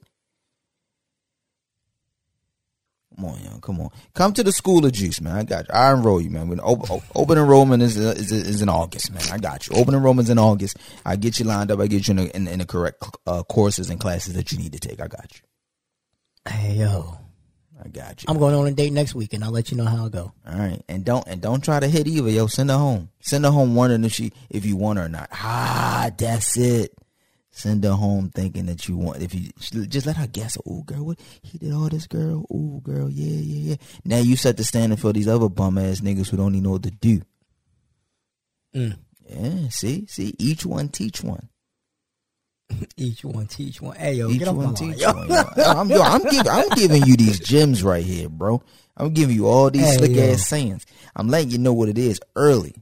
Come 3.20 3.32
on, 3.32 3.44
yo, 3.44 3.60
come 3.60 3.82
on. 3.82 3.90
Come 4.14 4.34
to 4.34 4.44
the 4.44 4.54
School 4.54 4.86
of 4.86 4.94
Joose, 4.96 5.20
man. 5.20 5.36
I 5.36 5.44
got 5.44 5.68
you. 5.68 5.74
I 5.74 5.92
enroll 5.92 6.22
you, 6.22 6.30
man. 6.30 6.48
When 6.48 6.62
open, 6.62 7.02
open 7.14 7.38
enrollment 7.38 7.84
is, 7.84 7.98
is 7.98 8.32
is 8.32 8.62
in 8.62 8.70
August, 8.70 9.12
man. 9.12 9.22
I 9.30 9.38
got 9.38 9.68
you. 9.68 9.76
Open 9.76 9.94
enrollment's 9.94 10.30
in 10.30 10.40
August. 10.40 10.78
I 11.06 11.18
get 11.18 11.38
you 11.38 11.44
lined 11.44 11.70
up. 11.70 11.82
I 11.82 11.88
get 11.88 12.08
you 12.08 12.12
in 12.14 12.18
the, 12.18 12.34
in, 12.34 12.48
in 12.48 12.60
the 12.60 12.66
correct 12.66 13.04
uh, 13.28 13.44
courses 13.44 13.90
and 13.90 14.00
classes 14.00 14.36
that 14.36 14.54
you 14.54 14.58
need 14.58 14.72
to 14.72 14.80
take. 14.80 15.02
I 15.02 15.08
got 15.08 15.34
you. 15.34 16.50
hey 16.50 16.76
yo, 16.76 17.18
I 17.84 17.90
got 17.90 18.24
you. 18.24 18.28
I'm 18.30 18.40
going 18.40 18.56
on 18.56 18.66
a 18.68 18.72
date 18.72 18.94
next 18.94 19.16
week, 19.16 19.34
and 19.34 19.44
I'll 19.44 19.52
let 19.52 19.70
you 19.70 19.76
know 19.76 19.84
how 19.84 20.06
it 20.06 20.14
go. 20.14 20.32
All 20.48 20.58
right, 20.58 20.82
and 20.88 21.04
don't 21.04 21.28
and 21.28 21.42
don't 21.42 21.62
try 21.62 21.82
to 21.82 21.88
hit 21.88 22.08
either, 22.08 22.30
yo. 22.30 22.48
Send 22.48 22.70
her 22.70 22.78
home. 22.78 23.10
Send 23.20 23.44
her 23.44 23.52
home 23.52 23.76
wondering 23.76 24.06
if 24.06 24.14
she 24.14 24.32
if 24.50 24.66
you 24.66 24.78
want 24.78 24.98
her 24.98 25.08
or 25.08 25.10
not. 25.10 25.28
Ah, 25.34 26.10
that's 26.18 26.56
it. 26.58 26.94
Send 27.52 27.84
her 27.84 27.92
home 27.92 28.30
thinking 28.30 28.68
that 28.68 28.88
you 28.88 28.96
want. 28.96 29.22
If 29.22 29.34
you 29.34 29.50
just 29.88 30.06
let 30.06 30.18
her 30.18 30.28
guess. 30.28 30.58
Oh, 30.68 30.84
girl, 30.84 31.06
what 31.06 31.20
he 31.42 31.58
did 31.58 31.74
all 31.74 31.90
this, 31.90 32.06
girl. 32.08 32.46
Oh, 32.52 32.80
girl, 32.82 33.10
yeah, 33.10 33.42
yeah, 33.42 33.70
yeah. 33.72 33.76
Now 34.06 34.20
you 34.20 34.36
set 34.36 34.56
the 34.58 34.64
standard 34.64 35.00
for 35.00 35.12
these 35.14 35.28
other 35.28 35.50
bum 35.50 35.78
ass 35.78 36.02
niggas 36.02 36.30
who 36.30 36.38
don't 36.38 36.54
even 36.54 36.64
know 36.64 36.72
what 36.72 36.84
to 36.84 36.92
do. 36.92 37.22
Mm. 38.76 38.98
Yeah, 39.28 39.70
see, 39.70 40.06
see, 40.08 40.36
each 40.38 40.66
one 40.66 40.90
teach 40.90 41.24
one. 41.24 41.50
Each 42.98 43.24
one 43.26 43.48
teach 43.48 43.82
one. 43.82 43.96
Hey 43.96 44.14
yo, 44.14 44.30
Each 44.30 44.40
get 44.40 44.48
off 44.48 44.56
one 44.56 44.76
teach 44.76 45.04
one. 45.04 45.28
Yo, 45.28 45.38
I'm, 45.58 45.90
yo, 45.90 46.02
I'm, 46.02 46.22
giving, 46.22 46.48
I'm 46.48 46.70
giving 46.70 47.04
you 47.04 47.18
these 47.18 47.40
gems 47.40 47.84
right 47.84 48.04
here, 48.04 48.30
bro. 48.30 48.62
I'm 48.96 49.12
giving 49.12 49.36
you 49.36 49.48
all 49.48 49.72
these 49.72 49.90
Hey, 49.90 49.98
slick 49.98 50.16
yo. 50.16 50.24
ass 50.32 50.48
sayings. 50.48 50.86
I'm 51.16 51.30
letting 51.30 51.50
you 51.50 51.58
know 51.58 51.74
what 51.74 51.90
it 51.90 51.98
is 51.98 52.22
early. 52.36 52.76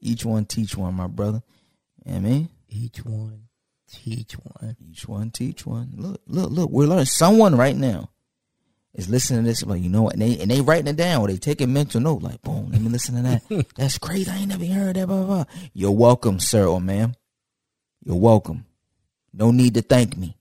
Each 0.00 0.24
one 0.24 0.44
teach 0.44 0.76
one, 0.76 0.94
my 0.94 1.06
brother. 1.06 1.40
You 2.04 2.12
know 2.12 2.16
I 2.16 2.20
mean? 2.20 2.48
Each 2.68 3.04
one 3.04 3.48
teach 3.88 4.34
one. 4.34 4.76
Each 4.80 5.08
one 5.08 5.30
teach 5.30 5.66
one. 5.66 5.92
Look, 5.96 6.20
look, 6.26 6.50
look. 6.50 6.70
We're 6.70 6.86
learning. 6.86 7.06
Someone 7.06 7.56
right 7.56 7.76
now 7.76 8.10
is 8.94 9.08
listening 9.08 9.44
to 9.44 9.48
this. 9.48 9.64
Like, 9.64 9.82
you 9.82 9.88
know 9.88 10.02
what? 10.02 10.14
And 10.14 10.22
they, 10.22 10.38
and 10.38 10.50
they 10.50 10.60
writing 10.60 10.88
it 10.88 10.96
down 10.96 11.22
or 11.22 11.28
they 11.28 11.36
taking 11.36 11.72
mental 11.72 12.00
note. 12.00 12.22
Like, 12.22 12.42
boom, 12.42 12.70
let 12.70 12.80
me 12.80 12.88
listen 12.88 13.16
to 13.16 13.22
that. 13.22 13.66
That's 13.76 13.98
crazy. 13.98 14.30
I 14.30 14.36
ain't 14.38 14.48
never 14.48 14.66
heard 14.66 14.96
that. 14.96 15.06
Blah, 15.06 15.24
blah, 15.24 15.26
blah. 15.26 15.44
You're 15.72 15.92
welcome, 15.92 16.38
sir 16.40 16.66
or 16.66 16.80
ma'am. 16.80 17.14
You're 18.04 18.16
welcome. 18.16 18.66
No 19.32 19.50
need 19.50 19.74
to 19.74 19.82
thank 19.82 20.16
me. 20.16 20.36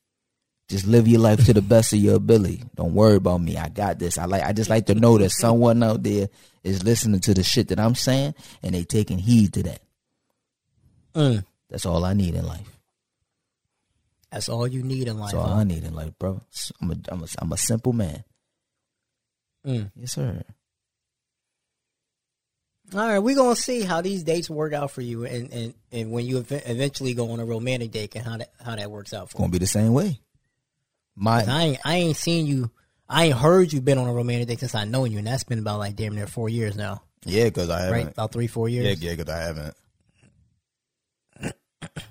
Just 0.69 0.85
live 0.85 1.07
your 1.07 1.21
life 1.21 1.45
to 1.45 1.53
the 1.53 1.61
best 1.61 1.93
of 1.93 1.99
your 1.99 2.15
ability. 2.15 2.63
Don't 2.75 2.93
worry 2.93 3.15
about 3.15 3.41
me. 3.41 3.57
I 3.57 3.69
got 3.69 3.99
this. 3.99 4.17
I 4.17 4.25
like. 4.25 4.43
I 4.43 4.53
just 4.53 4.69
like 4.69 4.85
to 4.87 4.95
know 4.95 5.17
that 5.17 5.29
someone 5.29 5.81
out 5.81 6.03
there 6.03 6.27
is 6.63 6.83
listening 6.83 7.21
to 7.21 7.33
the 7.33 7.43
shit 7.43 7.69
that 7.69 7.79
I'm 7.79 7.95
saying 7.95 8.35
and 8.61 8.75
they 8.75 8.83
taking 8.83 9.17
heed 9.17 9.53
to 9.53 9.63
that. 9.63 9.81
Mm. 11.15 11.45
That's 11.69 11.85
all 11.85 12.05
I 12.05 12.13
need 12.13 12.35
in 12.35 12.45
life. 12.45 12.67
That's 14.31 14.49
all 14.49 14.67
you 14.67 14.83
need 14.83 15.07
in 15.07 15.17
life. 15.17 15.31
That's 15.31 15.43
all 15.43 15.53
huh? 15.53 15.61
I 15.61 15.63
need 15.63 15.83
in 15.83 15.93
life, 15.93 16.13
bro. 16.19 16.41
I'm 16.81 16.91
a, 16.91 16.95
I'm 17.09 17.23
a, 17.23 17.27
I'm 17.39 17.51
a 17.51 17.57
simple 17.57 17.93
man. 17.93 18.23
Mm. 19.65 19.91
Yes, 19.95 20.13
sir. 20.13 20.43
All 22.93 22.99
right, 22.99 23.19
we're 23.19 23.35
gonna 23.35 23.55
see 23.55 23.81
how 23.81 23.99
these 23.99 24.23
dates 24.23 24.49
work 24.49 24.71
out 24.71 24.91
for 24.91 25.01
you, 25.01 25.25
and 25.25 25.51
and, 25.51 25.73
and 25.91 26.11
when 26.11 26.25
you 26.25 26.39
ev- 26.39 26.63
eventually 26.65 27.13
go 27.13 27.31
on 27.31 27.41
a 27.41 27.45
romantic 27.45 27.91
date, 27.91 28.15
and 28.15 28.23
how 28.23 28.37
that 28.37 28.49
how 28.63 28.77
that 28.77 28.89
works 28.89 29.13
out 29.13 29.29
for 29.29 29.37
you. 29.37 29.39
gonna 29.41 29.51
be 29.51 29.57
the 29.57 29.67
same 29.67 29.93
way. 29.93 30.21
My 31.13 31.43
I 31.43 31.63
ain't 31.63 31.79
I 31.83 31.95
ain't 31.95 32.15
seen 32.15 32.47
you. 32.47 32.71
I 33.09 33.25
ain't 33.25 33.37
heard 33.37 33.73
you 33.73 33.81
been 33.81 33.97
on 33.97 34.07
a 34.07 34.13
romantic 34.13 34.47
date 34.47 34.59
since 34.61 34.73
I 34.73 34.85
known 34.85 35.11
you, 35.11 35.17
and 35.17 35.27
that's 35.27 35.43
been 35.43 35.59
about 35.59 35.79
like 35.79 35.97
damn 35.97 36.15
near 36.15 36.27
four 36.27 36.47
years 36.47 36.77
now, 36.77 37.01
yeah, 37.25 37.45
because 37.45 37.69
I 37.69 37.89
right? 37.89 37.97
haven't. 37.97 38.11
About 38.13 38.31
three, 38.31 38.47
four 38.47 38.69
Yeah, 38.69 38.83
years. 38.83 39.01
yeah, 39.03 39.15
because 39.15 39.33
I 39.33 39.41
haven't. 39.41 39.75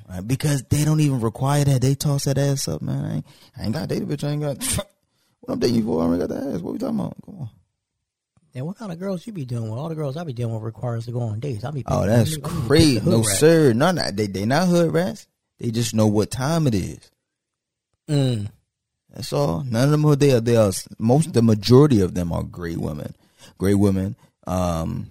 Right, 0.09 0.27
because 0.27 0.63
they 0.65 0.85
don't 0.85 1.01
even 1.01 1.21
require 1.21 1.65
that. 1.65 1.81
They 1.81 1.95
toss 1.97 2.25
that 2.25 2.39
ass 2.39 2.69
up, 2.69 2.81
man. 2.81 3.05
I 3.05 3.15
ain't, 3.15 3.25
I 3.59 3.65
ain't 3.65 3.73
got 3.75 3.89
dated, 3.89 4.09
bitch. 4.09 4.23
I 4.23 4.31
ain't 4.31 4.43
got. 4.43 4.65
what 5.41 5.55
I'm 5.55 5.59
dating 5.59 5.77
you 5.77 5.85
for? 5.85 6.03
I 6.03 6.07
ain't 6.07 6.21
got 6.21 6.29
that 6.29 6.55
ass. 6.55 6.61
What 6.61 6.75
we 6.75 6.79
talking 6.79 7.01
about? 7.01 7.17
Come 7.25 7.39
on. 7.41 7.51
And 8.55 8.67
what 8.67 8.79
kind 8.79 8.91
of 8.91 8.99
girls 8.99 9.27
you 9.27 9.33
be 9.35 9.45
dealing 9.45 9.69
with? 9.69 9.79
All 9.79 9.89
the 9.89 9.95
girls 9.95 10.17
I 10.17 10.25
be 10.25 10.33
dealing 10.33 10.55
with 10.55 10.63
requires 10.63 11.05
to 11.07 11.13
go 11.13 11.21
on 11.21 11.41
dates. 11.41 11.63
I 11.65 11.73
be 11.73 11.85
Oh, 11.87 12.07
that's 12.07 12.33
I 12.33 12.37
be- 12.37 12.43
I 12.43 12.49
be 12.49 12.55
picking 12.55 12.67
crazy. 12.67 13.11
No, 13.11 13.23
sir. 13.23 13.73
None 13.75 13.99
of 13.99 14.17
they 14.17 14.29
they 14.29 14.47
not 14.47 14.69
hood 14.69 14.95
rats. 14.95 15.27
They 15.59 15.71
just 15.71 15.95
know 15.95 16.07
what 16.07 16.31
time 16.31 16.67
it 16.67 16.75
is. 16.75 17.11
Mm. 18.09 18.49
That's 19.15 19.33
all. 19.33 19.63
None 19.65 19.85
of 19.85 19.91
them 19.91 20.07
are 20.07 20.17
there. 20.17 20.41
They 20.41 20.57
are 20.57 20.73
most. 20.99 21.33
The 21.33 21.43
majority 21.43 22.01
of 22.01 22.15
them 22.15 22.33
are 22.33 22.43
great 22.43 22.79
women. 22.79 23.15
Great 23.59 23.75
women. 23.75 24.17
Um, 24.47 25.09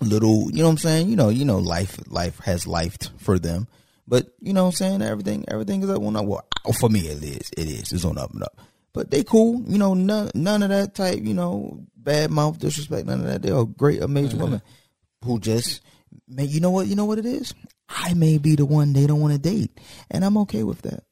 little. 0.00 0.50
You 0.50 0.58
know 0.58 0.64
what 0.64 0.70
I'm 0.70 0.78
saying? 0.78 1.10
You 1.10 1.16
know. 1.16 1.28
You 1.28 1.44
know. 1.44 1.58
Life. 1.58 1.98
Life 2.08 2.40
has 2.40 2.66
life 2.66 2.96
for 3.18 3.38
them. 3.38 3.68
But 4.06 4.28
you 4.40 4.52
know 4.52 4.64
what 4.64 4.70
I'm 4.70 4.74
saying? 4.74 5.02
Everything. 5.02 5.44
Everything 5.48 5.82
is 5.82 5.90
up 5.90 6.02
on 6.02 6.16
up. 6.16 6.26
Well, 6.26 6.44
for 6.78 6.88
me, 6.88 7.00
it 7.00 7.22
is. 7.22 7.50
It 7.56 7.68
is. 7.68 7.92
It's 7.92 8.04
on 8.04 8.18
up 8.18 8.32
and 8.32 8.42
up. 8.42 8.60
But 8.92 9.10
they 9.10 9.24
cool. 9.24 9.62
You 9.66 9.78
know. 9.78 9.94
None. 9.94 10.30
None 10.34 10.62
of 10.62 10.70
that 10.70 10.94
type. 10.94 11.20
You 11.22 11.34
know. 11.34 11.80
Bad 11.96 12.30
mouth 12.30 12.58
disrespect. 12.58 13.06
None 13.06 13.20
of 13.20 13.26
that. 13.26 13.42
They 13.42 13.50
are 13.50 13.64
great, 13.64 14.02
amazing 14.02 14.40
women 14.40 14.56
uh-huh. 14.56 15.26
who 15.28 15.40
just. 15.40 15.82
Man, 16.28 16.48
you 16.48 16.60
know 16.60 16.70
what? 16.70 16.86
You 16.88 16.96
know 16.96 17.04
what 17.04 17.18
it 17.18 17.26
is. 17.26 17.54
I 17.88 18.14
may 18.14 18.38
be 18.38 18.56
the 18.56 18.66
one 18.66 18.92
they 18.92 19.06
don't 19.06 19.20
want 19.20 19.34
to 19.34 19.38
date, 19.38 19.78
and 20.10 20.24
I'm 20.24 20.36
okay 20.38 20.62
with 20.62 20.82
that. 20.82 21.04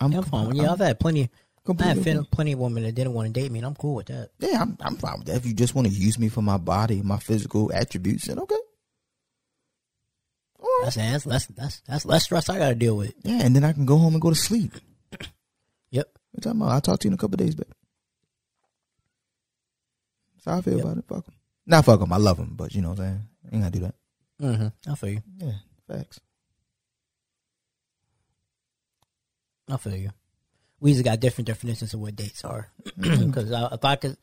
I'm, 0.00 0.12
Yeah, 0.12 0.20
fine. 0.22 0.54
Yeah, 0.54 0.72
I've 0.72 0.78
had 0.78 1.00
plenty. 1.00 1.30
I 1.68 1.84
have 1.84 2.02
been 2.02 2.24
plenty 2.24 2.52
of 2.52 2.60
women 2.60 2.84
that 2.84 2.92
didn't 2.92 3.12
want 3.12 3.26
to 3.26 3.40
date 3.40 3.52
me, 3.52 3.58
and 3.58 3.66
I'm 3.66 3.74
cool 3.74 3.96
with 3.96 4.06
that. 4.06 4.30
Yeah, 4.38 4.62
I'm, 4.62 4.78
I'm 4.80 4.96
fine 4.96 5.18
with 5.18 5.26
that. 5.26 5.36
If 5.36 5.44
you 5.44 5.52
just 5.52 5.74
want 5.74 5.86
to 5.86 5.92
use 5.92 6.18
me 6.18 6.30
for 6.30 6.40
my 6.40 6.56
body, 6.56 7.02
my 7.02 7.18
physical 7.18 7.70
attributes, 7.74 8.26
then 8.26 8.38
okay. 8.38 8.56
All 10.58 10.66
right. 10.82 10.92
That's 10.94 11.24
that's 11.24 11.24
that's 11.24 11.46
that's 11.46 11.80
that's 11.80 12.04
less 12.06 12.24
stress 12.24 12.48
I 12.48 12.58
got 12.58 12.68
to 12.70 12.74
deal 12.74 12.96
with. 12.96 13.14
Yeah, 13.22 13.40
and 13.42 13.54
then 13.54 13.64
I 13.64 13.72
can 13.72 13.86
go 13.86 13.96
home 13.96 14.14
and 14.14 14.22
go 14.22 14.30
to 14.30 14.36
sleep. 14.36 14.72
Yep. 15.90 16.06
What 16.32 16.44
you 16.44 16.50
talking 16.50 16.60
about? 16.60 16.72
I'll 16.72 16.80
talk 16.82 16.98
to 17.00 17.08
you 17.08 17.10
in 17.10 17.14
a 17.14 17.16
couple 17.16 17.38
days, 17.38 17.54
babe. 17.54 17.64
That's 20.34 20.44
how 20.44 20.58
I 20.58 20.60
feel 20.60 20.80
about 20.80 20.98
it. 20.98 21.04
Fuck 21.08 21.26
him. 21.26 21.34
Not 21.66 21.86
fuck 21.86 22.02
him. 22.02 22.12
I 22.12 22.18
love 22.18 22.38
him, 22.38 22.52
but 22.56 22.74
you 22.74 22.82
know 22.82 22.90
what 22.90 23.00
I'm 23.00 23.04
saying. 23.06 23.20
Ain't 23.52 23.62
gotta 23.62 23.78
do 23.78 23.84
that. 23.86 23.94
Mm-hmm. 24.42 24.90
I 24.90 24.94
feel 24.96 25.08
you. 25.10 25.22
Yeah, 25.38 25.52
facts. 25.88 26.20
I 29.70 29.76
feel 29.78 29.96
you. 29.96 30.10
We 30.80 30.92
just 30.92 31.04
got 31.04 31.20
different 31.20 31.46
definitions 31.46 31.94
of 31.94 32.00
what 32.00 32.16
dates 32.16 32.44
are. 32.44 32.68
Because 32.96 33.50
if 33.50 33.84
I 33.84 33.96
could, 33.96 34.16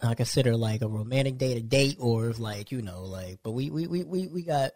I 0.00 0.14
consider 0.14 0.56
like 0.56 0.82
a 0.82 0.88
romantic 0.88 1.38
date 1.38 1.56
a 1.56 1.60
date, 1.60 1.96
or 1.98 2.30
if 2.30 2.38
like 2.38 2.72
you 2.72 2.82
know, 2.82 3.04
like, 3.04 3.40
but 3.42 3.52
we 3.52 3.70
we 3.70 3.86
we 3.86 4.04
we, 4.04 4.26
we 4.28 4.42
got 4.42 4.70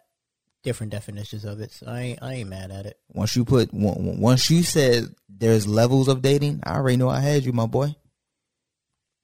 different 0.63 0.91
definitions 0.91 1.45
of 1.45 1.59
it. 1.59 1.71
So 1.71 1.87
I 1.87 1.99
ain't, 1.99 2.23
I 2.23 2.33
ain't 2.33 2.49
mad 2.49 2.71
at 2.71 2.85
it. 2.85 2.97
Once 3.13 3.35
you 3.35 3.45
put 3.45 3.69
once 3.73 4.49
you 4.49 4.63
said 4.63 5.13
there's 5.29 5.67
levels 5.67 6.07
of 6.07 6.21
dating, 6.21 6.61
I 6.63 6.75
already 6.75 6.97
know 6.97 7.09
I 7.09 7.19
had 7.19 7.43
you, 7.43 7.53
my 7.53 7.67
boy. 7.67 7.95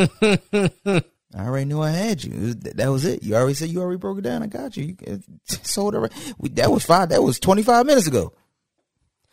I 1.36 1.46
already 1.46 1.64
knew 1.64 1.80
I 1.80 1.90
had 1.90 2.22
you. 2.22 2.54
That 2.54 2.88
was 2.88 3.04
it. 3.04 3.22
You 3.22 3.34
already 3.34 3.54
said 3.54 3.68
you 3.68 3.80
already 3.80 3.98
broke 3.98 4.18
it 4.18 4.22
down. 4.22 4.42
I 4.42 4.46
got 4.46 4.76
you. 4.76 4.96
you 5.06 5.22
sold 5.46 5.94
it. 5.94 6.12
We, 6.38 6.48
that 6.50 6.70
was 6.70 6.84
five. 6.84 7.10
That 7.10 7.22
was 7.22 7.38
twenty 7.38 7.62
five 7.62 7.86
minutes 7.86 8.06
ago. 8.06 8.32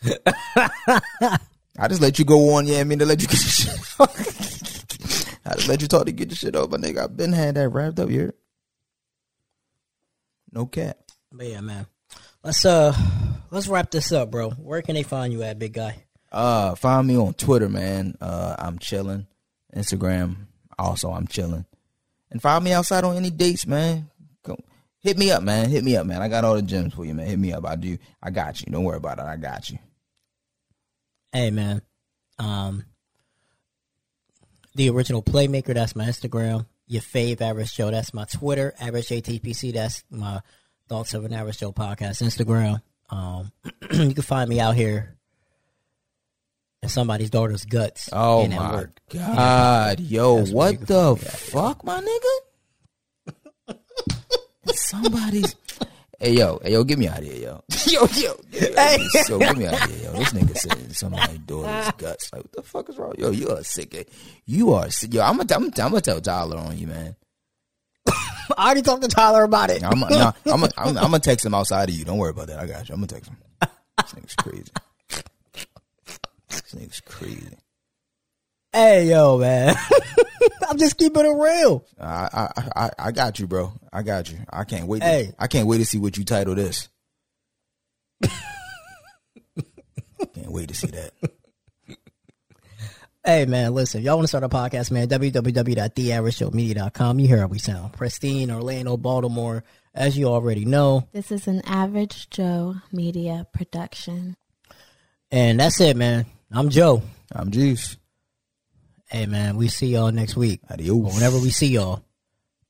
I 1.78 1.88
just 1.88 2.02
let 2.02 2.20
you 2.20 2.26
go 2.26 2.56
on. 2.56 2.66
Yeah, 2.68 2.80
I 2.80 2.84
mean 2.84 3.00
to 3.00 3.06
let 3.06 3.22
you 3.22 3.28
get 3.28 3.42
your 3.42 3.50
shit. 3.50 4.00
off. 4.00 4.18
I 5.46 5.56
just 5.56 5.68
let 5.68 5.82
you 5.82 5.88
talk 5.88 6.06
to 6.06 6.12
get 6.12 6.30
your 6.30 6.36
shit 6.36 6.56
off, 6.56 6.70
my 6.70 6.78
nigga. 6.78 7.04
I've 7.04 7.18
been 7.18 7.34
had 7.34 7.56
that 7.56 7.70
wrapped 7.70 8.00
up 8.00 8.10
here. 8.10 8.34
No 10.52 10.66
cap. 10.66 10.98
But 11.32 11.48
yeah, 11.48 11.62
man. 11.62 11.88
Let's 12.44 12.65
uh 12.65 12.96
let's 13.52 13.67
wrap 13.67 13.91
this 13.91 14.12
up, 14.12 14.32
bro. 14.32 14.50
Where 14.52 14.82
can 14.82 14.96
they 14.96 15.04
find 15.04 15.32
you 15.32 15.44
at, 15.44 15.60
big 15.60 15.74
guy? 15.74 16.04
Uh, 16.32 16.76
find 16.76 17.08
me 17.08 17.17
on 17.17 17.34
Twitter, 17.34 17.70
man. 17.70 18.17
Uh, 18.22 18.56
I'm 18.58 18.80
chilling. 18.80 19.28
Instagram, 19.76 20.48
also 20.80 21.12
I'm 21.12 21.28
chilling. 21.28 21.65
And 22.32 22.41
find 22.41 22.63
me 22.63 22.72
outside 22.72 23.04
on 23.04 23.17
any 23.17 23.30
dates, 23.30 23.67
man. 23.67 24.10
Go, 24.44 24.58
hit 25.00 25.17
me 25.17 25.32
up, 25.32 25.44
man. 25.44 25.70
Hit 25.70 25.84
me 25.84 25.98
up, 25.98 26.06
man. 26.06 26.22
I 26.22 26.30
got 26.30 26.46
all 26.46 26.56
the 26.56 26.62
gems 26.62 26.94
for 26.94 27.06
you, 27.06 27.13
man. 27.13 27.28
Hit 27.28 27.39
me 27.39 27.52
up. 27.54 27.65
I 27.65 27.76
do. 27.76 27.98
I 28.24 28.30
got 28.30 28.62
you. 28.62 28.72
Don't 28.72 28.84
worry 28.84 28.98
about 28.98 29.20
it. 29.20 29.26
I 29.26 29.38
got 29.38 29.70
you. 29.70 29.78
Hey 31.32 31.50
man. 31.50 31.82
Um 32.39 32.84
the 34.76 34.89
original 34.89 35.22
playmaker, 35.22 35.74
that's 35.74 35.96
my 35.96 36.06
Instagram. 36.06 36.65
Your 36.88 37.02
fave 37.02 37.41
average 37.41 37.76
Joe, 37.76 37.91
that's 37.91 38.13
my 38.13 38.26
Twitter. 38.26 38.74
Average 38.80 39.08
JTPC, 39.10 39.74
that's 39.74 40.04
my 40.10 40.41
Thoughts 40.91 41.13
of 41.13 41.23
an 41.23 41.32
Average 41.32 41.60
Joe 41.60 41.71
podcast 41.71 42.21
Instagram. 42.21 42.82
Um 43.10 43.54
you 43.93 44.13
can 44.13 44.23
find 44.23 44.49
me 44.49 44.60
out 44.60 44.75
here 44.75 45.15
in 46.84 46.89
somebody's 46.89 47.30
daughter's 47.30 47.63
guts. 47.63 48.10
Oh 48.12 48.45
my 48.45 48.73
work. 48.73 48.99
god, 49.10 50.01
yo, 50.01 50.39
That's 50.39 50.51
what 50.51 50.86
the 50.86 51.15
find 51.15 51.21
me 51.21 51.27
at. 51.27 51.34
fuck, 51.34 51.86
my 51.86 52.01
nigga? 52.01 53.77
Somebody's. 54.73 55.56
Hey 56.19 56.34
yo, 56.34 56.60
hey 56.62 56.73
yo, 56.73 56.84
get 56.84 56.99
me 56.99 57.08
out 57.08 57.19
of 57.19 57.23
here, 57.23 57.36
yo. 57.41 57.63
yo, 57.88 58.06
yo, 58.13 58.36
hey. 58.51 58.97
yo, 59.30 59.39
get 59.39 59.58
me 59.58 59.67
out 59.67 59.82
of 59.82 59.95
here, 59.95 60.12
yo. 60.12 60.19
This 60.19 60.34
nigga 60.34 60.58
said 60.58 60.93
somebody's 60.97 61.39
daughter's 61.39 61.91
guts. 61.93 62.34
Like, 62.34 62.41
what 62.41 62.51
the 62.51 62.63
fuck 62.63 62.89
is 62.89 62.97
wrong? 62.97 63.15
Yo, 63.17 63.30
you 63.30 63.47
are 63.47 63.63
sick. 63.63 64.10
You 64.45 64.73
are 64.73 64.89
sick. 64.89 65.13
Yo, 65.13 65.21
I'm 65.21 65.38
gonna, 65.38 65.56
I'm, 65.56 65.63
I'm 65.63 65.71
gonna 65.71 66.01
tell 66.01 66.19
Tyler 66.19 66.58
on 66.58 66.77
you, 66.77 66.88
man. 66.88 67.15
I 68.58 68.65
already 68.65 68.82
talked 68.82 69.01
to 69.04 69.08
Tyler 69.08 69.43
about 69.43 69.69
it. 69.69 69.84
I'm, 69.84 69.99
nah, 69.99 70.32
I'm, 70.45 70.60
gonna- 70.62 70.71
I'm, 70.77 70.88
I'm 70.97 71.04
gonna 71.06 71.19
text 71.19 71.45
him 71.45 71.54
outside 71.54 71.89
of 71.89 71.95
you. 71.95 72.04
Don't 72.06 72.17
worry 72.17 72.32
about 72.32 72.47
that. 72.47 72.60
I 72.60 72.65
got 72.67 72.88
you. 72.89 72.93
I'm 72.95 72.99
gonna 73.01 73.08
text 73.08 73.30
him. 73.30 73.38
This 73.97 74.13
nigga's 74.13 74.36
crazy. 74.36 74.71
This 76.49 76.73
nigga's 76.75 76.99
crazy. 77.01 77.58
Hey 78.73 79.10
yo, 79.10 79.38
man. 79.38 79.75
I'm 80.69 80.77
just 80.77 80.97
keeping 80.97 81.25
it 81.25 81.30
real. 81.36 81.86
I, 81.99 82.30
I 82.34 82.69
I 82.86 82.89
I 82.97 83.12
got 83.12 83.38
you, 83.39 83.47
bro. 83.47 83.73
I 83.91 84.01
got 84.01 84.32
you. 84.32 84.38
I 84.49 84.63
can't 84.63 84.88
wait. 84.88 84.99
To, 85.01 85.06
Hey. 85.06 85.32
I 85.38 85.47
can't 85.47 85.67
wait 85.67 85.80
to 85.80 85.86
see 85.86 85.97
what 85.99 86.17
you 86.17 86.23
title 86.23 86.56
this. 86.56 86.88
can't 90.34 90.51
wait 90.51 90.69
to 90.69 90.75
see 90.75 90.88
that. 90.88 91.12
Hey 93.24 93.46
man, 93.46 93.76
listen, 93.76 94.02
y'all 94.02 94.16
want 94.16 94.24
to 94.24 94.28
start 94.30 94.44
a 94.44 94.50
podcast, 94.50 94.90
man? 94.90 95.08
www.theaverageshowmedia.com. 95.08 97.20
You 97.20 97.28
hear 97.28 97.38
how 97.42 97.46
we 97.46 97.60
sound. 97.60 97.94
Pristine, 97.94 98.50
Orlando, 98.50 98.98
Baltimore, 98.98 99.64
as 99.94 100.18
you 100.18 100.26
already 100.26 100.66
know. 100.66 101.08
This 101.12 101.32
is 101.32 101.48
an 101.48 101.62
Average 101.66 102.32
Joe 102.32 102.78
media 102.92 103.46
production. 103.54 104.38
And 105.30 105.60
that's 105.60 105.80
it, 105.80 105.96
man. 105.96 106.26
I'm 106.52 106.70
Joe. 106.70 107.04
I'm 107.32 107.52
Joose. 107.52 107.96
Hey 109.08 109.28
man, 109.28 109.56
we 109.56 109.68
see 109.68 109.86
y'all 109.88 110.12
next 110.12 110.36
week. 110.36 110.62
Or 110.72 110.74
Adios. 110.74 111.14
whenever 111.14 111.38
we 111.38 111.52
see 111.52 111.68
y'all. 111.68 112.04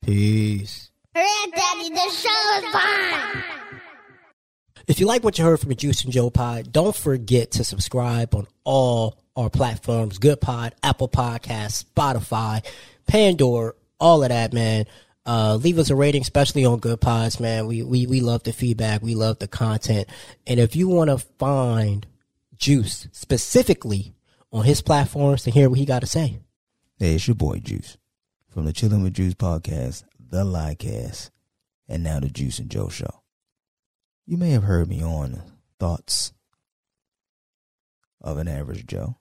Peace. 0.02 0.90
Hooray, 1.16 1.50
Daddy, 1.54 1.88
the 1.88 2.10
show 2.10 2.58
is 2.58 2.64
fun. 2.70 3.42
If 4.86 5.00
you 5.00 5.06
like 5.06 5.24
what 5.24 5.38
you 5.38 5.46
heard 5.46 5.60
from 5.60 5.70
the 5.70 5.76
Joose 5.80 6.04
and 6.04 6.12
Joe 6.12 6.28
Pod, 6.28 6.70
don't 6.72 6.94
forget 6.94 7.52
to 7.52 7.64
subscribe 7.64 8.34
on 8.34 8.46
all 8.64 9.16
our 9.36 9.50
platforms 9.50 10.18
Good 10.18 10.40
Pod, 10.40 10.74
Apple 10.82 11.08
Podcasts, 11.08 11.84
Spotify, 11.84 12.64
Pandora, 13.06 13.72
all 13.98 14.22
of 14.22 14.28
that, 14.28 14.52
man. 14.52 14.86
Uh, 15.24 15.54
leave 15.56 15.78
us 15.78 15.90
a 15.90 15.94
rating, 15.94 16.22
especially 16.22 16.64
on 16.64 16.80
Good 16.80 17.00
Pods, 17.00 17.38
man. 17.38 17.66
We, 17.66 17.82
we, 17.82 18.06
we 18.06 18.20
love 18.20 18.42
the 18.42 18.52
feedback. 18.52 19.02
We 19.02 19.14
love 19.14 19.38
the 19.38 19.46
content. 19.46 20.08
And 20.46 20.58
if 20.58 20.74
you 20.74 20.88
want 20.88 21.10
to 21.10 21.18
find 21.18 22.06
Joose 22.62 23.06
specifically 23.12 24.14
on 24.52 24.64
his 24.64 24.82
platforms 24.82 25.44
to 25.44 25.50
hear 25.50 25.70
what 25.70 25.78
he 25.78 25.86
got 25.86 26.00
to 26.00 26.06
say, 26.06 26.40
Hey, 26.98 27.14
it's 27.14 27.26
your 27.26 27.34
boy 27.34 27.60
Joose 27.66 27.96
from 28.48 28.64
the 28.64 28.72
Chillin' 28.72 29.02
with 29.02 29.16
Joose 29.16 29.34
podcast, 29.34 30.04
the 30.20 30.44
Lycast, 30.44 31.30
and 31.88 32.02
now 32.02 32.20
the 32.20 32.28
Joose 32.28 32.58
and 32.58 32.70
Joe 32.70 32.88
show. 32.88 33.22
You 34.26 34.36
may 34.36 34.50
have 34.50 34.62
heard 34.64 34.88
me 34.88 35.02
on 35.02 35.42
Thoughts 35.80 36.32
of 38.20 38.38
an 38.38 38.46
Average 38.46 38.86
Joe. 38.86 39.16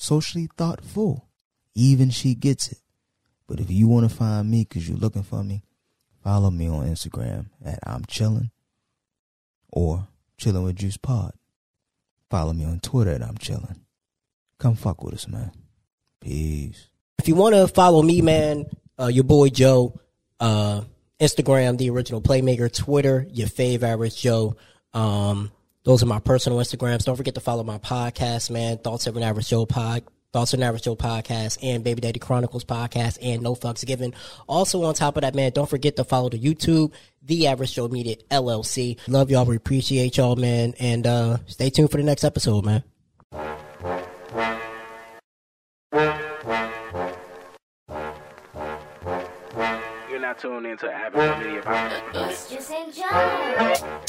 Socially 0.00 0.48
thoughtful. 0.56 1.28
Even 1.74 2.10
she 2.10 2.36
gets 2.36 2.70
it. 2.70 2.78
But 3.48 3.58
if 3.58 3.68
you 3.68 3.88
want 3.88 4.08
to 4.08 4.14
find 4.14 4.48
me 4.48 4.64
because 4.64 4.88
you're 4.88 4.96
looking 4.96 5.24
for 5.24 5.42
me, 5.42 5.64
follow 6.22 6.50
me 6.50 6.68
on 6.68 6.86
Instagram 6.86 7.46
at 7.64 7.80
I'm 7.82 8.04
Chillin' 8.04 8.50
or 9.70 10.06
Chillin' 10.40 10.64
with 10.64 10.78
Joose 10.78 10.98
Pod. 10.98 11.32
Follow 12.30 12.52
me 12.52 12.64
on 12.64 12.78
Twitter 12.78 13.10
at 13.10 13.22
I'm 13.22 13.38
Chillin'. 13.38 13.80
Come 14.58 14.76
fuck 14.76 15.02
with 15.02 15.14
us, 15.14 15.26
man. 15.26 15.50
Peace. 16.20 16.88
if 17.18 17.26
you 17.26 17.34
want 17.34 17.56
to 17.56 17.66
follow 17.66 18.00
me, 18.02 18.22
man, 18.22 18.66
uh, 19.00 19.06
your 19.06 19.24
boy 19.24 19.48
Joe, 19.48 20.00
uh, 20.38 20.82
Instagram, 21.20 21.76
the 21.76 21.90
original 21.90 22.22
playmaker, 22.22 22.72
Twitter, 22.72 23.26
your 23.32 23.48
fave 23.48 23.82
average 23.82 24.16
Joe. 24.16 24.56
Um, 24.94 25.50
those 25.88 26.02
are 26.02 26.06
my 26.06 26.18
personal 26.18 26.58
Instagrams. 26.58 27.06
Don't 27.06 27.16
forget 27.16 27.34
to 27.36 27.40
follow 27.40 27.64
my 27.64 27.78
podcast, 27.78 28.50
man. 28.50 28.76
Thoughts 28.76 29.06
of 29.06 29.16
an 29.16 29.22
Average 29.22 29.48
Joe 29.48 29.64
pod. 29.64 30.02
Thoughts 30.34 30.52
of 30.52 30.60
an 30.60 30.64
Average 30.64 30.82
Joe 30.82 30.96
podcast 30.96 31.56
and 31.62 31.82
Baby 31.82 32.02
Daddy 32.02 32.20
Chronicles 32.20 32.62
podcast 32.62 33.16
and 33.22 33.40
No 33.40 33.54
Fucks 33.54 33.86
Given. 33.86 34.12
Also 34.46 34.82
on 34.82 34.92
top 34.92 35.16
of 35.16 35.22
that, 35.22 35.34
man, 35.34 35.50
don't 35.52 35.66
forget 35.66 35.96
to 35.96 36.04
follow 36.04 36.28
the 36.28 36.38
YouTube, 36.38 36.92
The 37.22 37.46
Average 37.46 37.72
Joe 37.72 37.88
Media 37.88 38.16
LLC. 38.30 38.98
Love 39.08 39.30
y'all. 39.30 39.46
We 39.46 39.56
appreciate 39.56 40.18
y'all, 40.18 40.36
man. 40.36 40.74
And, 40.78 41.06
uh, 41.06 41.38
stay 41.46 41.70
tuned 41.70 41.90
for 41.90 41.96
the 41.96 42.02
next 42.02 42.22
episode, 42.22 42.66
man. 42.66 42.82
You're 50.10 50.20
not 50.20 50.38
tuned 50.38 50.66
into 50.66 50.90
Average 50.90 51.46
Media 51.46 51.62
Podcast. 51.62 52.30
It's 52.30 52.50
just 52.50 52.70
enjoy. 52.70 53.04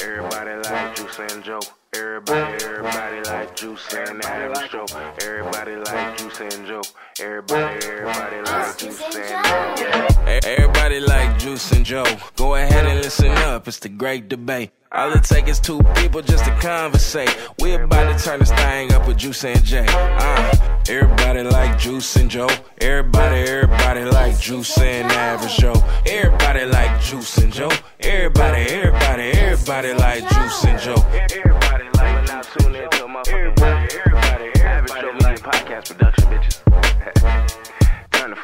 Everybody 0.02 0.70
like 0.70 0.98
Joose 0.98 1.20
and 1.20 1.44
Joe. 1.44 1.60
Everybody, 1.96 2.64
everybody 2.66 3.22
like 3.24 3.60
Joose 3.60 3.96
and 3.96 4.24
Average 4.24 4.70
Joe. 4.72 4.86
Everybody 5.24 5.76
like 5.76 6.20
Joose 6.20 6.40
and 6.42 6.68
Joe. 6.68 6.82
Everybody, 7.20 7.84
everybody 7.84 8.42
like 8.44 8.78
Joose 8.78 9.02
and 9.02 9.80
yeah. 9.80 10.38
E- 10.38 10.40
Everybody 10.44 11.00
like 11.00 11.40
Joose 11.42 11.72
and 11.72 11.84
Joe. 11.84 12.06
Go 12.36 12.54
ahead 12.54 12.86
and 12.86 13.02
listen 13.02 13.32
up. 13.32 13.68
It's 13.68 13.80
the 13.80 13.90
great 13.90 14.30
debate. 14.30 14.70
All 14.92 15.12
it 15.14 15.24
takes 15.24 15.50
is 15.50 15.60
two 15.60 15.82
people 15.96 16.22
just 16.22 16.46
to 16.46 16.52
conversate. 16.60 17.36
We 17.60 17.74
about 17.74 18.16
to 18.16 18.24
turn 18.24 18.40
this 18.40 18.52
thing 18.52 18.94
up 18.94 19.08
with 19.08 19.20
Joose 19.20 19.44
and 19.46 19.64
Jay. 19.64 19.86
Uh, 19.90 20.80
everybody 20.88 21.42
like 21.42 21.80
Joose 21.82 22.16
and 22.18 22.30
Joe. 22.30 22.50
Everybody, 22.82 23.50
everybody 23.50 24.04
like 24.04 24.40
Joose 24.40 24.78
and 24.78 25.12
Average 25.12 25.58
Joe. 25.58 25.84
Everybody 26.06 26.66
like 26.66 27.02
Joose 27.02 27.40
and 27.40 27.52
Joe. 27.52 27.72
Everybody, 28.00 28.62
everybody, 28.62 29.24
everybody 29.32 29.94
like 29.96 30.24
Joose 30.30 30.66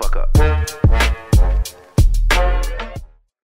fuck 0.01 0.15
up. 0.17 0.54